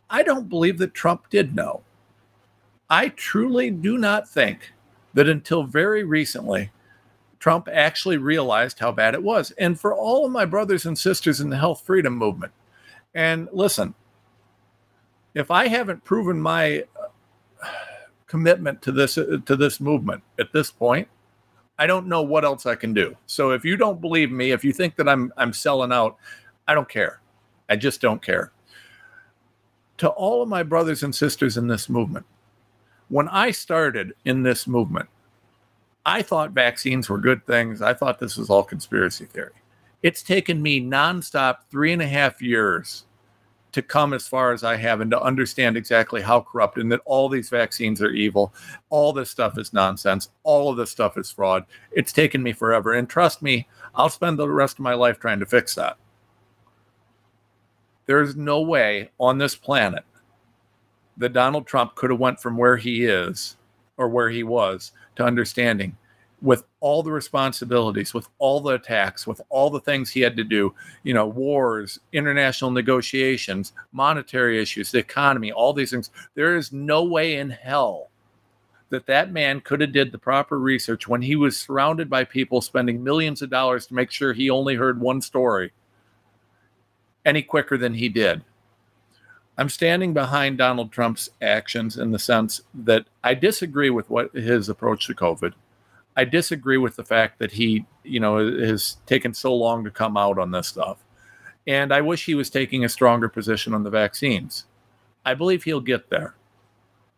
I 0.09 0.23
don't 0.23 0.49
believe 0.49 0.79
that 0.79 0.95
Trump 0.95 1.29
did 1.31 1.57
know. 1.57 1.83
I 2.89 3.09
truly 3.09 3.71
do 3.71 3.99
not 3.99 4.29
think 4.29 4.73
that 5.15 5.29
until 5.29 5.65
very 5.65 6.05
recently, 6.05 6.71
Trump 7.39 7.69
actually 7.73 8.19
realized 8.19 8.79
how 8.79 8.93
bad 8.93 9.15
it 9.15 9.23
was. 9.23 9.51
And 9.53 9.81
for 9.81 9.93
all 9.93 10.25
of 10.25 10.31
my 10.31 10.45
brothers 10.45 10.87
and 10.87 10.97
sisters 10.97 11.41
in 11.41 11.51
the 11.51 11.57
health 11.57 11.83
freedom 11.85 12.17
movement, 12.17 12.53
and 13.15 13.49
listen, 13.53 13.95
if 15.35 15.51
I 15.51 15.69
haven't 15.69 16.05
proven 16.05 16.41
my 16.41 16.85
uh, 17.01 17.67
commitment 18.27 18.83
to 18.83 18.93
this 18.93 19.19
uh, 19.19 19.39
to 19.47 19.57
this 19.57 19.81
movement 19.81 20.23
at 20.39 20.53
this 20.53 20.71
point, 20.71 21.09
I 21.79 21.87
don't 21.87 22.07
know 22.07 22.23
what 22.23 22.45
else 22.45 22.67
I 22.67 22.75
can 22.75 22.93
do. 22.95 23.17
So 23.27 23.51
if 23.51 23.65
you 23.65 23.77
don't 23.77 24.01
believe 24.01 24.31
me, 24.31 24.53
if 24.53 24.65
you 24.65 24.73
think 24.73 24.97
that 24.97 25.09
I'm 25.09 25.33
I'm 25.37 25.53
selling 25.53 25.93
out, 25.93 26.17
I 26.69 26.75
don't 26.75 26.89
care. 26.89 27.21
I 27.69 27.77
just 27.77 28.01
don't 28.01 28.23
care. 28.23 28.53
To 29.99 30.09
all 30.09 30.43
of 30.43 30.49
my 30.49 30.63
brothers 30.63 31.03
and 31.03 31.15
sisters 31.15 31.57
in 31.57 31.69
this 31.69 31.89
movement, 31.89 32.27
when 33.09 33.29
I 33.29 33.51
started 33.51 34.15
in 34.25 34.43
this 34.43 34.67
movement, 34.67 35.09
I 36.05 36.23
thought 36.23 36.51
vaccines 36.51 37.09
were 37.09 37.19
good 37.19 37.47
things. 37.47 37.81
I 37.81 37.95
thought 37.95 38.19
this 38.19 38.37
was 38.37 38.51
all 38.51 38.65
conspiracy 38.65 39.27
theory. 39.27 39.53
It's 40.03 40.23
taken 40.23 40.61
me 40.61 40.81
nonstop 40.81 41.59
three 41.71 41.93
and 41.93 42.03
a 42.03 42.09
half 42.09 42.43
years 42.43 43.05
to 43.73 43.83
come 43.83 44.13
as 44.13 44.29
far 44.29 44.53
as 44.53 44.63
I 44.63 44.77
have 44.77 45.01
and 45.01 45.11
to 45.11 45.21
understand 45.21 45.77
exactly 45.77 46.21
how 46.21 46.43
corrupt 46.43 46.79
and 46.79 46.93
that 46.93 47.01
all 47.05 47.29
these 47.29 47.49
vaccines 47.49 48.03
are 48.03 48.11
evil. 48.11 48.55
All 48.91 49.13
this 49.13 49.31
stuff 49.31 49.59
is 49.59 49.73
nonsense. 49.73 50.29
All 50.43 50.71
of 50.71 50.77
this 50.77 50.91
stuff 50.91 51.17
is 51.17 51.31
fraud. 51.31 51.65
It's 51.91 52.13
taken 52.13 52.43
me 52.43 52.53
forever. 52.53 52.93
And 52.93 53.09
trust 53.09 53.43
me, 53.43 53.67
I'll 53.95 54.11
spend 54.11 54.39
the 54.39 54.49
rest 54.49 54.77
of 54.77 54.81
my 54.81 54.95
life 54.95 55.19
trying 55.19 55.41
to 55.41 55.47
fix 55.47 55.75
that. 55.75 55.97
There 58.07 58.21
is 58.21 58.37
no 58.37 58.61
way 58.61 59.11
on 59.19 59.39
this 59.39 59.57
planet 59.57 60.05
that 61.17 61.33
Donald 61.33 61.67
Trump 61.67 61.95
could 61.95 62.11
have 62.11 62.21
went 62.21 62.41
from 62.41 62.57
where 62.57 62.77
he 62.77 63.05
is 63.05 63.57
or 63.97 64.09
where 64.09 64.31
he 64.31 64.43
was 64.43 64.93
to 65.17 65.25
understanding 65.25 65.97
with 66.43 66.65
all 66.81 67.03
the 67.03 67.13
responsibilities, 67.13 68.13
with 68.13 68.29
all 68.39 68.61
the 68.61 68.75
attacks, 68.75 69.27
with 69.27 69.41
all 69.49 69.71
the 69.71 69.81
things 69.81 70.11
he 70.11 70.21
had 70.21 70.37
to 70.37 70.45
do, 70.45 70.75
you 71.05 71.15
know, 71.15 71.27
wars, 71.27 72.01
international 72.13 72.71
negotiations, 72.73 73.73
monetary 73.93 74.61
issues, 74.61 74.91
the 74.91 74.99
economy, 74.99 75.53
all 75.53 75.73
these 75.73 75.93
things. 75.93 76.11
There 76.35 76.57
is 76.57 76.73
no 76.73 77.05
way 77.05 77.37
in 77.37 77.51
hell 77.51 78.11
that 78.91 79.07
that 79.07 79.33
man 79.33 79.61
could 79.61 79.81
have 79.81 79.93
did 79.93 80.13
the 80.13 80.19
proper 80.19 80.59
research 80.59 81.09
when 81.09 81.23
he 81.23 81.37
was 81.37 81.57
surrounded 81.57 82.11
by 82.11 82.25
people 82.25 82.61
spending 82.61 83.03
millions 83.03 83.41
of 83.41 83.49
dollars 83.49 83.87
to 83.87 83.95
make 83.95 84.11
sure 84.11 84.33
he 84.33 84.51
only 84.51 84.75
heard 84.75 85.01
one 85.01 85.23
story 85.23 85.73
any 87.25 87.43
quicker 87.43 87.79
than 87.79 87.95
he 87.95 88.09
did. 88.09 88.43
I'm 89.57 89.69
standing 89.69 90.13
behind 90.13 90.59
Donald 90.59 90.91
Trump's 90.91 91.31
actions 91.41 91.97
in 91.99 92.11
the 92.11 92.19
sense 92.19 92.63
that 92.75 93.07
I 93.23 93.35
disagree 93.35 93.91
with 93.91 94.11
what 94.11 94.35
his 94.35 94.69
approach 94.69 95.07
to 95.07 95.15
COVID. 95.15 95.53
I 96.17 96.25
disagree 96.25 96.77
with 96.77 96.97
the 96.97 97.05
fact 97.05 97.39
that 97.39 97.53
he, 97.53 97.87
you 98.03 98.21
know, 98.21 98.39
has 98.61 98.99
taken 99.07 99.33
so 99.33 99.55
long 99.55 99.85
to 99.85 99.91
come 99.91 100.17
out 100.17 100.39
on 100.39 100.51
this 100.51 100.69
stuff. 100.69 100.99
And 101.67 101.93
I 101.93 102.01
wish 102.01 102.27
he 102.27 102.35
was 102.35 102.51
taking 102.51 102.85
a 102.85 102.89
stronger 102.89 103.29
position 103.29 103.73
on 103.73 103.83
the 103.83 103.91
vaccines. 103.91 104.67
I 105.25 105.35
believe 105.35 105.65
he'll 105.65 105.81
get 105.81 106.11
there. 106.11 106.35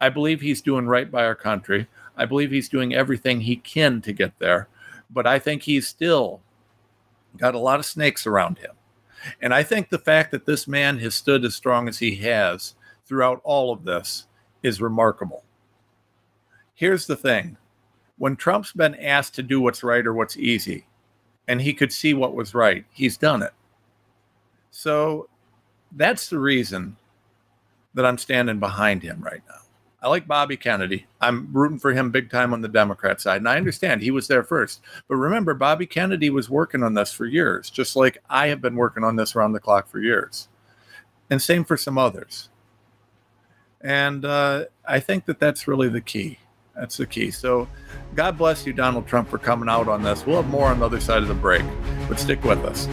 I 0.01 0.11
believe 0.11 0.41
he's 0.41 0.61
doing 0.61 0.87
right 0.87 1.11
by 1.11 1.25
our 1.25 1.35
country. 1.35 1.89
I 2.17 2.27
believe 2.27 2.51
he's 2.51 2.69
doing 2.69 2.95
everything 2.95 3.41
he 3.41 3.57
can 3.57 4.01
to 4.03 4.13
get 4.13 4.39
there. 4.39 4.69
But 5.11 5.27
I 5.27 5.39
think 5.39 5.63
he's 5.63 5.89
still 5.89 6.41
got 7.37 7.55
a 7.55 7.59
lot 7.59 7.81
of 7.81 7.87
snakes 7.87 8.27
around 8.27 8.59
him. 8.59 8.73
And 9.41 9.55
I 9.55 9.63
think 9.63 9.89
the 9.89 9.99
fact 9.99 10.31
that 10.31 10.47
this 10.47 10.69
man 10.69 10.99
has 10.99 11.15
stood 11.15 11.45
as 11.45 11.55
strong 11.55 11.89
as 11.89 11.99
he 11.99 12.17
has 12.17 12.75
throughout 13.07 13.41
all 13.45 13.73
of 13.73 13.85
this 13.85 14.27
is 14.63 14.81
remarkable. 14.81 15.43
Here's 16.75 17.07
the 17.07 17.17
thing 17.17 17.57
when 18.19 18.37
Trump's 18.37 18.73
been 18.73 18.95
asked 18.97 19.35
to 19.35 19.43
do 19.43 19.61
what's 19.61 19.83
right 19.83 20.07
or 20.07 20.15
what's 20.15 20.37
easy, 20.37 20.87
and 21.49 21.61
he 21.61 21.75
could 21.75 21.93
see 21.93 22.15
what 22.15 22.35
was 22.35 22.55
right, 22.55 22.85
he's 22.91 23.17
done 23.17 23.43
it. 23.43 23.53
So 24.71 25.29
that's 25.93 26.29
the 26.29 26.39
reason 26.39 26.97
that 27.95 28.05
I'm 28.05 28.19
standing 28.19 28.59
behind 28.59 29.03
him 29.03 29.21
right 29.21 29.43
now. 29.49 29.55
I 30.03 30.09
like 30.09 30.27
Bobby 30.27 30.59
Kennedy. 30.59 31.07
I'm 31.23 31.49
rooting 31.51 31.79
for 31.79 31.93
him 31.93 32.11
big 32.11 32.31
time 32.31 32.53
on 32.53 32.61
the 32.61 32.69
Democrat 32.69 33.23
side. 33.23 33.39
And 33.39 33.49
I 33.49 33.57
understand 33.57 34.03
he 34.03 34.11
was 34.11 34.29
there 34.29 34.45
first. 34.45 34.83
But 35.09 35.17
remember, 35.17 35.55
Bobby 35.55 35.87
Kennedy 35.87 36.29
was 36.29 36.51
working 36.51 36.83
on 36.83 36.93
this 36.93 37.11
for 37.11 37.25
years, 37.25 37.71
just 37.71 37.97
like 37.97 38.19
I 38.29 38.49
have 38.49 38.61
been 38.61 38.77
working 38.77 39.03
on 39.03 39.17
this 39.17 39.35
around 39.35 39.53
the 39.53 39.61
clock 39.61 39.89
for 39.89 40.01
years. 40.01 40.49
And 41.31 41.41
same 41.41 41.65
for 41.65 41.79
some 41.79 41.97
others. 41.97 42.51
And 43.81 44.27
uh, 44.27 44.67
I 44.87 45.01
think 45.01 45.25
that 45.25 45.41
that's 45.41 45.67
really 45.67 45.89
the 45.89 46.03
key. 46.03 46.39
That's 46.77 46.97
the 46.97 47.07
key. 47.07 47.31
So, 47.31 47.69
God 48.15 48.37
bless 48.37 48.67
you, 48.67 48.73
Donald 48.73 49.07
Trump, 49.07 49.29
for 49.29 49.39
coming 49.39 49.69
out 49.69 49.89
on 49.89 50.03
this. 50.03 50.27
We'll 50.27 50.43
have 50.43 50.51
more 50.51 50.69
on 50.69 50.81
the 50.81 50.87
other 50.87 51.01
side 51.01 51.23
of 51.23 51.29
the 51.29 51.35
break, 51.35 51.65
but 52.09 52.19
stick 52.19 52.43
with 52.45 52.65
us. 52.65 52.87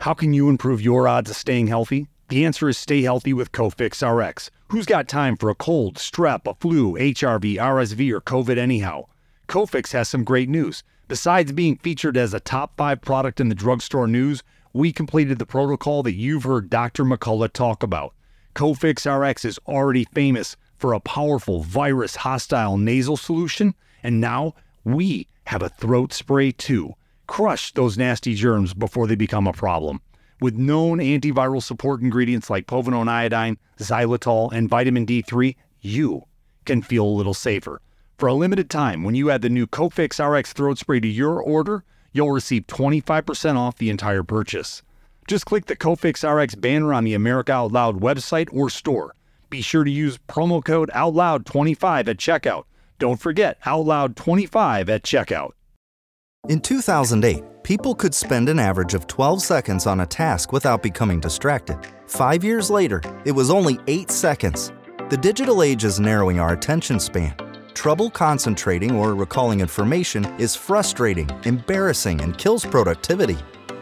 How 0.00 0.14
can 0.14 0.32
you 0.32 0.48
improve 0.48 0.80
your 0.80 1.08
odds 1.08 1.30
of 1.30 1.36
staying 1.36 1.66
healthy? 1.66 2.06
The 2.28 2.44
answer 2.44 2.68
is 2.68 2.78
stay 2.78 3.02
healthy 3.02 3.32
with 3.32 3.52
Cofix 3.52 4.02
RX. 4.02 4.50
Who's 4.68 4.86
got 4.86 5.08
time 5.08 5.36
for 5.36 5.50
a 5.50 5.54
cold, 5.54 5.96
strep, 5.96 6.46
a 6.46 6.54
flu, 6.54 6.94
HRV, 6.94 7.56
RSV, 7.56 8.12
or 8.12 8.20
COVID 8.20 8.56
anyhow? 8.56 9.06
Cofix 9.48 9.92
has 9.92 10.08
some 10.08 10.24
great 10.24 10.48
news. 10.48 10.82
Besides 11.08 11.52
being 11.52 11.76
featured 11.76 12.16
as 12.16 12.34
a 12.34 12.40
top 12.40 12.76
five 12.76 13.00
product 13.00 13.40
in 13.40 13.48
the 13.48 13.54
drugstore 13.54 14.08
news, 14.08 14.42
we 14.76 14.92
completed 14.92 15.38
the 15.38 15.46
protocol 15.46 16.02
that 16.02 16.12
you've 16.12 16.42
heard 16.42 16.68
Dr. 16.68 17.02
McCullough 17.02 17.50
talk 17.50 17.82
about. 17.82 18.14
Cofix 18.54 19.06
RX 19.06 19.46
is 19.46 19.58
already 19.66 20.04
famous 20.04 20.54
for 20.76 20.92
a 20.92 21.00
powerful 21.00 21.62
virus 21.62 22.16
hostile 22.16 22.76
nasal 22.76 23.16
solution, 23.16 23.74
and 24.02 24.20
now 24.20 24.54
we 24.84 25.28
have 25.44 25.62
a 25.62 25.70
throat 25.70 26.12
spray 26.12 26.52
too. 26.52 26.92
Crush 27.26 27.72
those 27.72 27.96
nasty 27.96 28.34
germs 28.34 28.74
before 28.74 29.06
they 29.06 29.14
become 29.14 29.46
a 29.46 29.52
problem. 29.52 30.02
With 30.42 30.56
known 30.56 30.98
antiviral 30.98 31.62
support 31.62 32.02
ingredients 32.02 32.50
like 32.50 32.66
povidone 32.66 33.08
iodine, 33.08 33.56
xylitol, 33.78 34.52
and 34.52 34.68
vitamin 34.68 35.06
D3, 35.06 35.56
you 35.80 36.24
can 36.66 36.82
feel 36.82 37.06
a 37.06 37.16
little 37.16 37.32
safer. 37.32 37.80
For 38.18 38.26
a 38.26 38.34
limited 38.34 38.68
time, 38.68 39.04
when 39.04 39.14
you 39.14 39.30
add 39.30 39.40
the 39.40 39.48
new 39.48 39.66
Cofix 39.66 40.22
RX 40.22 40.52
throat 40.52 40.76
spray 40.76 41.00
to 41.00 41.08
your 41.08 41.40
order, 41.40 41.82
you'll 42.16 42.32
receive 42.32 42.66
25% 42.66 43.56
off 43.56 43.76
the 43.76 43.90
entire 43.90 44.22
purchase. 44.22 44.82
Just 45.28 45.46
click 45.46 45.66
the 45.66 45.76
Cofix 45.76 46.22
RX 46.28 46.54
banner 46.54 46.94
on 46.94 47.04
the 47.04 47.14
America 47.14 47.52
Out 47.52 47.72
Loud 47.72 48.00
website 48.00 48.48
or 48.52 48.70
store. 48.70 49.14
Be 49.50 49.60
sure 49.60 49.84
to 49.84 49.90
use 49.90 50.18
promo 50.28 50.64
code 50.64 50.90
OUTLOUD25 50.94 52.08
at 52.08 52.16
checkout. 52.16 52.64
Don't 52.98 53.20
forget 53.20 53.60
OUTLOUD25 53.62 54.88
at 54.88 55.02
checkout. 55.02 55.50
In 56.48 56.60
2008, 56.60 57.64
people 57.64 57.94
could 57.94 58.14
spend 58.14 58.48
an 58.48 58.60
average 58.60 58.94
of 58.94 59.08
12 59.08 59.42
seconds 59.42 59.86
on 59.86 60.00
a 60.00 60.06
task 60.06 60.52
without 60.52 60.82
becoming 60.82 61.18
distracted. 61.18 61.78
Five 62.06 62.44
years 62.44 62.70
later, 62.70 63.02
it 63.24 63.32
was 63.32 63.50
only 63.50 63.80
8 63.88 64.10
seconds. 64.10 64.72
The 65.10 65.16
digital 65.16 65.62
age 65.62 65.84
is 65.84 65.98
narrowing 65.98 66.38
our 66.38 66.52
attention 66.52 67.00
span 67.00 67.34
Trouble 67.76 68.08
concentrating 68.08 68.96
or 68.96 69.14
recalling 69.14 69.60
information 69.60 70.24
is 70.40 70.56
frustrating, 70.56 71.28
embarrassing, 71.44 72.22
and 72.22 72.36
kills 72.38 72.64
productivity. 72.64 73.36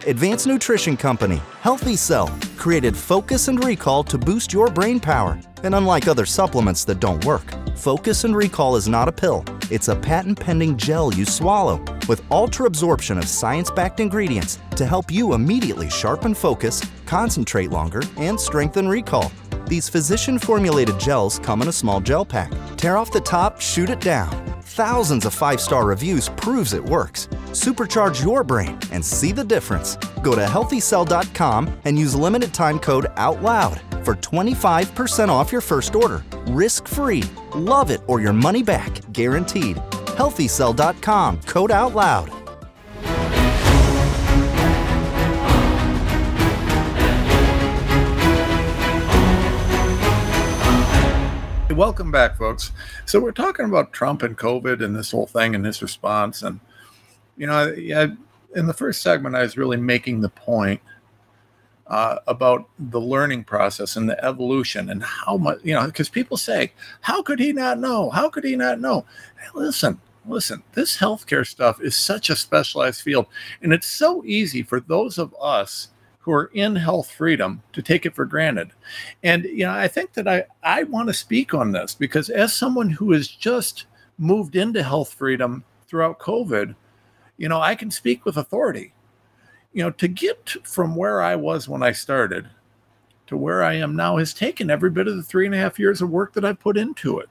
Advanced 0.08 0.48
Nutrition 0.48 0.96
Company, 0.96 1.40
Healthy 1.60 1.94
Cell, 1.94 2.26
created 2.56 2.96
Focus 2.96 3.46
and 3.46 3.64
Recall 3.64 4.02
to 4.02 4.18
boost 4.18 4.52
your 4.52 4.68
brain 4.68 4.98
power. 4.98 5.38
And 5.62 5.76
unlike 5.76 6.08
other 6.08 6.26
supplements 6.26 6.84
that 6.86 6.98
don't 6.98 7.24
work, 7.24 7.44
Focus 7.76 8.24
and 8.24 8.34
Recall 8.34 8.74
is 8.74 8.88
not 8.88 9.08
a 9.08 9.12
pill. 9.12 9.44
It's 9.70 9.86
a 9.86 9.96
patent 9.96 10.40
pending 10.40 10.76
gel 10.76 11.14
you 11.14 11.24
swallow 11.24 11.82
with 12.08 12.24
ultra 12.32 12.66
absorption 12.66 13.16
of 13.16 13.28
science 13.28 13.70
backed 13.70 14.00
ingredients 14.00 14.58
to 14.74 14.84
help 14.84 15.08
you 15.08 15.34
immediately 15.34 15.88
sharpen 15.88 16.34
focus, 16.34 16.82
concentrate 17.06 17.70
longer, 17.70 18.02
and 18.16 18.38
strengthen 18.38 18.88
recall. 18.88 19.30
These 19.68 19.88
physician 19.88 20.40
formulated 20.40 20.98
gels 20.98 21.38
come 21.38 21.62
in 21.62 21.68
a 21.68 21.72
small 21.72 22.00
gel 22.00 22.24
pack. 22.24 22.52
Tear 22.84 22.98
off 22.98 23.10
the 23.10 23.18
top, 23.18 23.62
shoot 23.62 23.88
it 23.88 23.98
down. 24.02 24.30
Thousands 24.60 25.24
of 25.24 25.32
five 25.32 25.58
star 25.58 25.86
reviews 25.86 26.28
proves 26.28 26.74
it 26.74 26.84
works. 26.84 27.28
Supercharge 27.52 28.22
your 28.22 28.44
brain 28.44 28.78
and 28.92 29.02
see 29.02 29.32
the 29.32 29.42
difference. 29.42 29.96
Go 30.22 30.34
to 30.34 30.44
healthycell.com 30.44 31.80
and 31.86 31.98
use 31.98 32.14
limited 32.14 32.52
time 32.52 32.78
code 32.78 33.06
OUTLOUD 33.16 33.80
for 34.04 34.16
25% 34.16 35.30
off 35.30 35.50
your 35.50 35.62
first 35.62 35.94
order. 35.94 36.22
Risk 36.48 36.86
free. 36.86 37.24
Love 37.54 37.90
it 37.90 38.02
or 38.06 38.20
your 38.20 38.34
money 38.34 38.62
back, 38.62 39.00
guaranteed. 39.14 39.76
Healthycell.com, 40.18 41.40
code 41.44 41.70
OUTLOUD. 41.70 42.33
Welcome 51.74 52.12
back, 52.12 52.36
folks. 52.36 52.70
So 53.04 53.18
we're 53.18 53.32
talking 53.32 53.64
about 53.64 53.92
Trump 53.92 54.22
and 54.22 54.38
COVID 54.38 54.84
and 54.84 54.94
this 54.94 55.10
whole 55.10 55.26
thing 55.26 55.56
and 55.56 55.66
his 55.66 55.82
response. 55.82 56.42
And 56.42 56.60
you 57.36 57.48
know, 57.48 57.72
yeah, 57.72 58.06
in 58.54 58.66
the 58.66 58.72
first 58.72 59.02
segment, 59.02 59.34
I 59.34 59.42
was 59.42 59.56
really 59.56 59.76
making 59.76 60.20
the 60.20 60.28
point 60.28 60.80
uh, 61.88 62.18
about 62.28 62.68
the 62.78 63.00
learning 63.00 63.42
process 63.42 63.96
and 63.96 64.08
the 64.08 64.24
evolution 64.24 64.88
and 64.88 65.02
how 65.02 65.36
much 65.36 65.58
you 65.64 65.74
know, 65.74 65.84
because 65.86 66.08
people 66.08 66.36
say, 66.36 66.72
"How 67.00 67.22
could 67.22 67.40
he 67.40 67.52
not 67.52 67.80
know? 67.80 68.08
How 68.10 68.30
could 68.30 68.44
he 68.44 68.54
not 68.54 68.80
know?" 68.80 69.04
Hey, 69.40 69.48
listen, 69.52 70.00
listen. 70.28 70.62
This 70.74 70.96
healthcare 70.96 71.44
stuff 71.44 71.80
is 71.80 71.96
such 71.96 72.30
a 72.30 72.36
specialized 72.36 73.02
field, 73.02 73.26
and 73.62 73.72
it's 73.72 73.88
so 73.88 74.22
easy 74.24 74.62
for 74.62 74.78
those 74.78 75.18
of 75.18 75.34
us 75.40 75.88
who 76.24 76.32
are 76.32 76.50
in 76.54 76.74
health 76.74 77.10
freedom 77.10 77.62
to 77.74 77.82
take 77.82 78.06
it 78.06 78.14
for 78.14 78.24
granted. 78.24 78.70
And 79.22 79.44
you 79.44 79.66
know, 79.66 79.72
I 79.72 79.88
think 79.88 80.14
that 80.14 80.26
I 80.26 80.44
I 80.62 80.84
want 80.84 81.08
to 81.08 81.14
speak 81.14 81.52
on 81.52 81.72
this 81.72 81.94
because 81.94 82.30
as 82.30 82.54
someone 82.54 82.88
who 82.88 83.12
has 83.12 83.28
just 83.28 83.84
moved 84.16 84.56
into 84.56 84.82
health 84.82 85.12
freedom 85.12 85.64
throughout 85.86 86.18
COVID, 86.18 86.74
you 87.36 87.48
know, 87.48 87.60
I 87.60 87.74
can 87.74 87.90
speak 87.90 88.24
with 88.24 88.38
authority. 88.38 88.94
You 89.74 89.82
know, 89.82 89.90
to 89.90 90.08
get 90.08 90.50
from 90.64 90.96
where 90.96 91.20
I 91.20 91.36
was 91.36 91.68
when 91.68 91.82
I 91.82 91.92
started 91.92 92.48
to 93.26 93.36
where 93.36 93.62
I 93.62 93.74
am 93.74 93.94
now 93.94 94.16
has 94.16 94.32
taken 94.32 94.70
every 94.70 94.90
bit 94.90 95.08
of 95.08 95.16
the 95.16 95.22
three 95.22 95.44
and 95.44 95.54
a 95.54 95.58
half 95.58 95.78
years 95.78 96.00
of 96.00 96.10
work 96.10 96.32
that 96.34 96.44
I 96.44 96.54
put 96.54 96.78
into 96.78 97.18
it. 97.18 97.28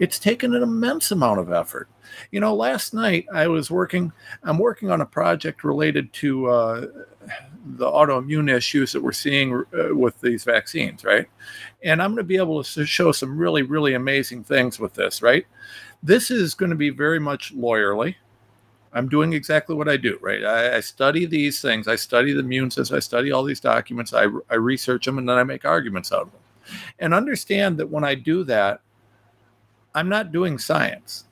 It's 0.00 0.18
taken 0.18 0.54
an 0.54 0.62
immense 0.62 1.10
amount 1.10 1.38
of 1.38 1.52
effort. 1.52 1.88
You 2.32 2.40
know, 2.40 2.54
last 2.54 2.94
night 2.94 3.26
I 3.32 3.46
was 3.46 3.70
working, 3.70 4.10
I'm 4.42 4.58
working 4.58 4.90
on 4.90 5.02
a 5.02 5.06
project 5.06 5.62
related 5.62 6.12
to 6.14 6.46
uh, 6.46 6.86
the 7.64 7.86
autoimmune 7.86 8.54
issues 8.54 8.92
that 8.92 9.02
we're 9.02 9.12
seeing 9.12 9.52
uh, 9.54 9.94
with 9.94 10.20
these 10.20 10.44
vaccines, 10.44 11.04
right? 11.04 11.26
And 11.82 12.02
I'm 12.02 12.10
going 12.10 12.18
to 12.18 12.24
be 12.24 12.36
able 12.36 12.62
to 12.62 12.86
show 12.86 13.12
some 13.12 13.36
really, 13.36 13.62
really 13.62 13.94
amazing 13.94 14.44
things 14.44 14.78
with 14.78 14.94
this, 14.94 15.22
right? 15.22 15.46
This 16.02 16.30
is 16.30 16.54
going 16.54 16.70
to 16.70 16.76
be 16.76 16.90
very 16.90 17.20
much 17.20 17.54
lawyerly. 17.54 18.14
I'm 18.92 19.08
doing 19.08 19.34
exactly 19.34 19.76
what 19.76 19.88
I 19.88 19.96
do, 19.96 20.18
right? 20.20 20.42
I, 20.42 20.76
I, 20.76 20.80
study 20.80 21.24
these 21.24 21.60
things. 21.60 21.86
I 21.86 21.94
study 21.94 22.32
the 22.32 22.40
immune 22.40 22.70
system. 22.70 22.96
I 22.96 23.00
study 23.00 23.30
all 23.30 23.44
these 23.44 23.60
documents. 23.60 24.12
I, 24.12 24.26
I 24.50 24.54
research 24.54 25.04
them 25.04 25.18
and 25.18 25.28
then 25.28 25.38
I 25.38 25.44
make 25.44 25.64
arguments 25.64 26.10
out 26.10 26.22
of 26.22 26.32
them. 26.32 26.40
And 26.98 27.14
understand 27.14 27.78
that 27.78 27.88
when 27.88 28.02
I 28.02 28.16
do 28.16 28.42
that, 28.44 28.80
I'm 29.94 30.08
not 30.08 30.32
doing 30.32 30.58
science. 30.58 31.24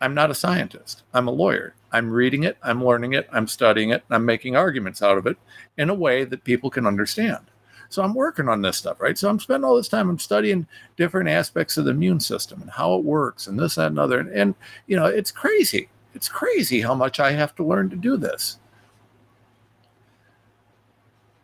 I'm 0.00 0.14
not 0.14 0.30
a 0.30 0.34
scientist. 0.34 1.02
I'm 1.12 1.28
a 1.28 1.32
lawyer. 1.32 1.74
I'm 1.92 2.10
reading 2.10 2.44
it, 2.44 2.56
I'm 2.62 2.84
learning 2.84 3.12
it, 3.12 3.28
I'm 3.32 3.46
studying 3.46 3.90
it, 3.90 4.02
I'm 4.10 4.24
making 4.24 4.56
arguments 4.56 5.02
out 5.02 5.18
of 5.18 5.26
it 5.26 5.36
in 5.76 5.90
a 5.90 5.94
way 5.94 6.24
that 6.24 6.44
people 6.44 6.70
can 6.70 6.86
understand. 6.86 7.44
So 7.92 8.02
I'm 8.02 8.14
working 8.14 8.48
on 8.48 8.62
this 8.62 8.78
stuff, 8.78 9.02
right? 9.02 9.18
So 9.18 9.28
I'm 9.28 9.38
spending 9.38 9.64
all 9.64 9.76
this 9.76 9.88
time, 9.88 10.08
I'm 10.08 10.18
studying 10.18 10.66
different 10.96 11.28
aspects 11.28 11.76
of 11.76 11.84
the 11.84 11.90
immune 11.90 12.20
system 12.20 12.62
and 12.62 12.70
how 12.70 12.94
it 12.94 13.04
works 13.04 13.46
and 13.46 13.58
this, 13.58 13.74
that, 13.74 13.88
and 13.88 13.98
other. 13.98 14.18
And, 14.18 14.30
and 14.30 14.54
you 14.86 14.96
know, 14.96 15.04
it's 15.04 15.30
crazy. 15.30 15.90
It's 16.14 16.28
crazy 16.28 16.80
how 16.80 16.94
much 16.94 17.20
I 17.20 17.32
have 17.32 17.54
to 17.56 17.64
learn 17.64 17.90
to 17.90 17.96
do 17.96 18.16
this. 18.16 18.58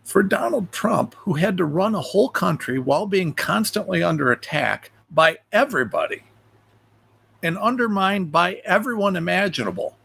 For 0.04 0.22
Donald 0.22 0.72
Trump, 0.72 1.14
who 1.16 1.34
had 1.34 1.58
to 1.58 1.66
run 1.66 1.94
a 1.94 2.00
whole 2.00 2.30
country 2.30 2.78
while 2.78 3.04
being 3.04 3.34
constantly 3.34 4.02
under 4.02 4.32
attack 4.32 4.90
by 5.10 5.36
everybody 5.52 6.22
and 7.42 7.58
undermined 7.58 8.32
by 8.32 8.62
everyone 8.64 9.16
imaginable, 9.16 9.97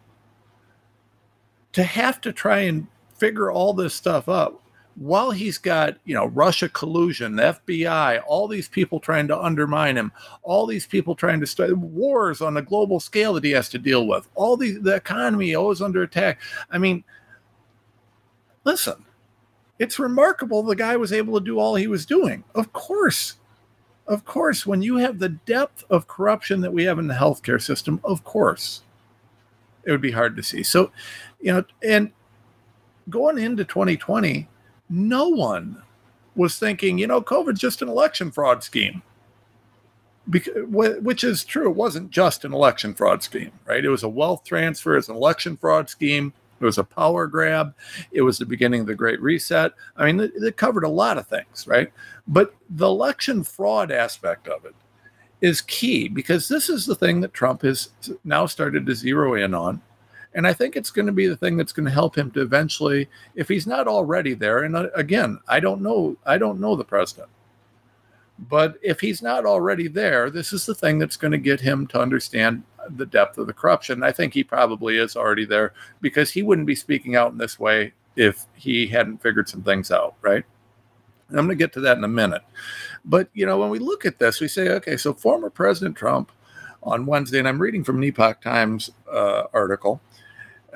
to 1.74 1.84
have 1.84 2.22
to 2.22 2.32
try 2.32 2.60
and 2.60 2.88
figure 3.18 3.52
all 3.52 3.74
this 3.74 3.94
stuff 3.94 4.30
up 4.30 4.64
while 4.96 5.32
he's 5.32 5.58
got 5.58 5.98
you 6.06 6.14
know 6.14 6.28
Russia 6.28 6.70
collusion, 6.70 7.36
the 7.36 7.58
FBI, 7.68 8.22
all 8.28 8.48
these 8.48 8.68
people 8.68 9.00
trying 9.00 9.28
to 9.28 9.40
undermine 9.40 9.98
him, 9.98 10.12
all 10.44 10.66
these 10.66 10.86
people 10.86 11.16
trying 11.16 11.40
to 11.40 11.48
start 11.48 11.78
wars 11.78 12.42
on 12.42 12.58
a 12.58 12.62
global 12.62 13.00
scale 13.00 13.34
that 13.34 13.44
he 13.44 13.52
has 13.52 13.70
to 13.70 13.80
deal 13.80 14.08
with, 14.08 14.28
all 14.36 14.56
the 14.56 14.78
the 14.78 14.96
economy 14.96 15.56
always 15.56 15.82
under 15.82 16.04
attack. 16.04 16.40
I 16.70 16.78
mean, 16.78 17.04
listen, 18.64 19.06
it's 19.80 20.00
remarkable 20.00 20.64
the 20.64 20.76
guy 20.76 20.96
was 20.96 21.14
able 21.14 21.40
to 21.40 21.46
do 21.46 21.60
all 21.60 21.76
he 21.76 21.88
was 21.88 22.06
doing. 22.06 22.44
Of 22.54 22.74
course, 22.74 23.38
of 24.08 24.26
course, 24.26 24.66
when 24.66 24.82
you 24.82 24.98
have 24.98 25.20
the 25.20 25.30
depth 25.30 25.84
of 25.90 26.08
corruption 26.08 26.62
that 26.62 26.74
we 26.74 26.84
have 26.84 27.00
in 27.00 27.08
the 27.08 27.14
healthcare 27.14 27.62
system, 27.62 28.00
of 28.04 28.24
course, 28.24 28.82
it 29.86 29.92
would 29.92 30.02
be 30.02 30.12
hard 30.12 30.36
to 30.36 30.44
see. 30.44 30.64
So, 30.64 30.92
you 31.44 31.54
know, 31.54 31.64
and 31.84 32.12
going 33.10 33.38
into 33.38 33.66
2020 33.66 34.48
no 34.90 35.28
one 35.28 35.82
was 36.36 36.58
thinking, 36.58 36.98
you 36.98 37.08
know, 37.08 37.22
COVID's 37.22 37.60
just 37.60 37.82
an 37.82 37.90
election 37.90 38.32
fraud 38.32 38.64
scheme. 38.64 39.02
Because, 40.30 40.54
which 40.68 41.24
is 41.24 41.44
true. 41.44 41.70
It 41.70 41.76
wasn't 41.76 42.10
just 42.10 42.46
an 42.46 42.54
election 42.54 42.94
fraud 42.94 43.22
scheme, 43.22 43.52
right? 43.66 43.84
It 43.84 43.90
was 43.90 44.04
a 44.04 44.10
wealth 44.10 44.44
transfer, 44.46 44.96
it's 44.96 45.10
an 45.10 45.16
election 45.16 45.58
fraud 45.58 45.90
scheme. 45.90 46.34
It 46.62 46.66
was 46.66 46.78
a 46.78 46.84
power 46.84 47.28
grab. 47.28 47.76
It 48.14 48.22
was 48.22 48.38
the 48.38 48.46
beginning 48.46 48.82
of 48.82 48.88
the 48.88 48.96
Great 48.96 49.22
Reset. 49.22 49.74
I 49.98 50.06
mean, 50.06 50.22
it, 50.22 50.32
it 50.36 50.56
covered 50.56 50.86
a 50.86 50.90
lot 50.90 51.18
of 51.18 51.28
things, 51.28 51.68
right? 51.68 51.92
But 52.26 52.56
the 52.70 52.88
election 52.88 53.44
fraud 53.44 53.92
aspect 53.92 54.48
of 54.48 54.64
it 54.64 54.76
is 55.42 55.60
key 55.60 56.08
because 56.08 56.48
this 56.48 56.70
is 56.70 56.86
the 56.86 56.96
thing 56.96 57.20
that 57.20 57.34
Trump 57.34 57.64
has 57.64 57.90
now 58.24 58.46
started 58.46 58.86
to 58.86 58.96
zero 58.96 59.34
in 59.34 59.54
on 59.54 59.82
and 60.36 60.48
I 60.48 60.54
think 60.54 60.76
it's 60.76 60.92
going 60.92 61.06
to 61.06 61.12
be 61.12 61.28
the 61.28 61.38
thing 61.38 61.58
that's 61.58 61.72
going 61.72 61.86
to 61.86 61.92
help 61.92 62.18
him 62.18 62.32
to 62.32 62.42
eventually, 62.42 63.10
if 63.36 63.48
he's 63.48 63.68
not 63.68 63.88
already 63.88 64.34
there. 64.34 64.60
And 64.60 64.76
uh, 64.76 64.90
again, 64.96 65.40
I 65.48 65.60
don't 65.60 65.82
know, 65.82 66.18
I 66.26 66.38
don't 66.38 66.60
know 66.60 66.76
the 66.76 66.84
president, 66.84 67.30
but 68.50 68.78
if 68.82 69.00
he's 69.00 69.22
not 69.22 69.46
already 69.46 69.88
there, 69.88 70.30
this 70.30 70.54
is 70.54 70.66
the 70.66 70.76
thing 70.76 71.00
that's 71.00 71.18
going 71.18 71.32
to 71.32 71.38
get 71.38 71.62
him 71.62 71.88
to 71.88 72.02
understand 72.02 72.64
the 72.90 73.06
depth 73.06 73.38
of 73.38 73.48
the 73.48 73.54
corruption. 73.54 74.04
I 74.04 74.12
think 74.12 74.34
he 74.34 74.44
probably 74.44 74.98
is 74.98 75.16
already 75.16 75.46
there 75.46 75.74
because 76.02 76.32
he 76.32 76.44
wouldn't 76.44 76.68
be 76.68 76.76
speaking 76.76 77.16
out 77.16 77.32
in 77.32 77.38
this 77.38 77.60
way 77.60 77.94
if 78.16 78.46
he 78.56 78.88
hadn't 78.88 79.22
figured 79.22 79.50
some 79.50 79.64
things 79.64 79.92
out, 79.92 80.16
right? 80.22 80.44
And 81.30 81.40
I'm 81.40 81.46
going 81.46 81.58
to 81.58 81.64
get 81.64 81.74
to 81.74 81.80
that 81.82 81.98
in 81.98 82.04
a 82.04 82.10
minute. 82.10 82.44
But, 83.06 83.30
you 83.34 83.46
know, 83.46 83.58
when 83.58 83.70
we 83.70 83.80
look 83.80 84.06
at 84.06 84.20
this, 84.20 84.40
we 84.40 84.48
say, 84.48 84.70
okay, 84.70 84.98
so 84.98 85.14
former 85.14 85.50
President 85.50 85.96
Trump 85.96 86.32
on 86.84 87.06
Wednesday, 87.06 87.40
and 87.40 87.48
I'm 87.48 87.62
reading 87.62 87.84
from 87.84 87.98
an 87.98 88.04
Epoch 88.04 88.42
Times 88.42 88.92
uh, 89.12 89.44
article, 89.54 90.02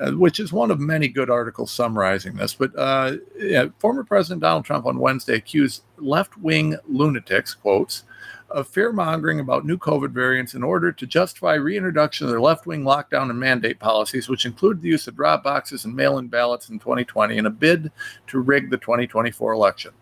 uh, 0.00 0.12
which 0.12 0.38
is 0.38 0.52
one 0.52 0.70
of 0.70 0.78
many 0.78 1.08
good 1.08 1.30
articles 1.30 1.70
summarizing 1.70 2.36
this. 2.36 2.54
But 2.54 2.76
uh, 2.78 3.16
yeah, 3.36 3.66
former 3.78 4.04
President 4.04 4.42
Donald 4.42 4.64
Trump 4.64 4.86
on 4.86 4.98
Wednesday 4.98 5.34
accused 5.34 5.82
left 5.96 6.36
wing 6.38 6.76
lunatics, 6.86 7.54
quotes, 7.54 8.04
of 8.50 8.68
fear 8.68 8.92
mongering 8.92 9.40
about 9.40 9.66
new 9.66 9.76
COVID 9.76 10.10
variants 10.10 10.54
in 10.54 10.62
order 10.62 10.90
to 10.90 11.06
justify 11.06 11.54
reintroduction 11.54 12.24
of 12.24 12.30
their 12.30 12.40
left 12.40 12.66
wing 12.66 12.82
lockdown 12.82 13.28
and 13.28 13.38
mandate 13.38 13.78
policies, 13.78 14.28
which 14.28 14.46
include 14.46 14.80
the 14.80 14.88
use 14.88 15.06
of 15.06 15.16
drop 15.16 15.42
boxes 15.42 15.84
and 15.84 15.94
mail 15.94 16.18
in 16.18 16.28
ballots 16.28 16.70
in 16.70 16.78
2020 16.78 17.36
in 17.36 17.46
a 17.46 17.50
bid 17.50 17.90
to 18.26 18.40
rig 18.40 18.70
the 18.70 18.78
2024 18.78 19.52
election. 19.52 19.92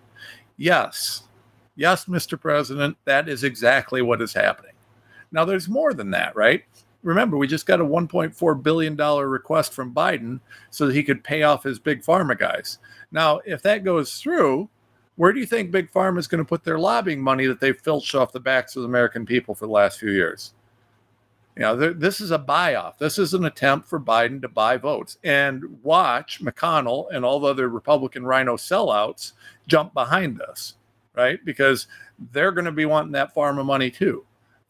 Yes, 0.56 1.24
yes, 1.74 2.04
Mr. 2.04 2.40
President, 2.40 2.96
that 3.04 3.28
is 3.28 3.42
exactly 3.42 4.00
what 4.00 4.22
is 4.22 4.32
happening. 4.32 4.72
Now, 5.32 5.44
there's 5.44 5.68
more 5.68 5.92
than 5.92 6.10
that, 6.12 6.36
right? 6.36 6.64
Remember, 7.02 7.36
we 7.36 7.46
just 7.46 7.66
got 7.66 7.80
a 7.80 7.84
$1.4 7.84 8.62
billion 8.62 8.96
request 8.96 9.72
from 9.72 9.94
Biden 9.94 10.40
so 10.70 10.86
that 10.86 10.94
he 10.94 11.02
could 11.02 11.22
pay 11.22 11.42
off 11.42 11.62
his 11.62 11.78
big 11.78 12.02
pharma 12.02 12.36
guys. 12.36 12.78
Now, 13.12 13.40
if 13.44 13.62
that 13.62 13.84
goes 13.84 14.20
through, 14.20 14.68
where 15.16 15.32
do 15.32 15.40
you 15.40 15.46
think 15.46 15.70
big 15.70 15.90
pharma 15.90 16.18
is 16.18 16.26
going 16.26 16.42
to 16.42 16.48
put 16.48 16.64
their 16.64 16.78
lobbying 16.78 17.22
money 17.22 17.46
that 17.46 17.60
they've 17.60 17.78
filched 17.78 18.14
off 18.14 18.32
the 18.32 18.40
backs 18.40 18.76
of 18.76 18.82
the 18.82 18.88
American 18.88 19.24
people 19.24 19.54
for 19.54 19.66
the 19.66 19.72
last 19.72 19.98
few 19.98 20.10
years? 20.10 20.52
You 21.56 21.62
know, 21.62 21.76
this 21.94 22.20
is 22.20 22.32
a 22.32 22.38
buy 22.38 22.74
off. 22.74 22.98
This 22.98 23.18
is 23.18 23.32
an 23.32 23.46
attempt 23.46 23.88
for 23.88 23.98
Biden 23.98 24.42
to 24.42 24.48
buy 24.48 24.76
votes. 24.76 25.16
And 25.24 25.82
watch 25.82 26.42
McConnell 26.42 27.06
and 27.10 27.24
all 27.24 27.40
the 27.40 27.48
other 27.48 27.70
Republican 27.70 28.26
RINO 28.26 28.56
sellouts 28.56 29.32
jump 29.66 29.94
behind 29.94 30.36
this, 30.36 30.74
right? 31.14 31.42
Because 31.46 31.86
they're 32.32 32.52
going 32.52 32.66
to 32.66 32.72
be 32.72 32.84
wanting 32.84 33.12
that 33.12 33.34
pharma 33.34 33.64
money 33.64 33.90
too. 33.90 34.26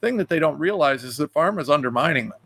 Thing 0.07 0.17
that 0.19 0.29
they 0.29 0.39
don't 0.39 0.57
realize 0.57 1.03
is 1.03 1.17
that 1.17 1.35
pharma 1.35 1.61
is 1.61 1.69
undermining 1.69 2.29
them. 2.29 2.39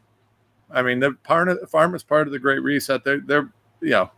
I 0.70 0.80
mean, 0.80 0.98
the 0.98 1.12
part 1.24 1.50
of 1.50 1.58
pharma 1.70 1.94
is 1.94 2.02
part 2.02 2.26
of 2.26 2.32
the 2.32 2.38
Great 2.38 2.62
Reset. 2.62 3.04
They're, 3.04 3.20
they're, 3.20 3.52
you 3.82 3.90
know, 3.90 4.10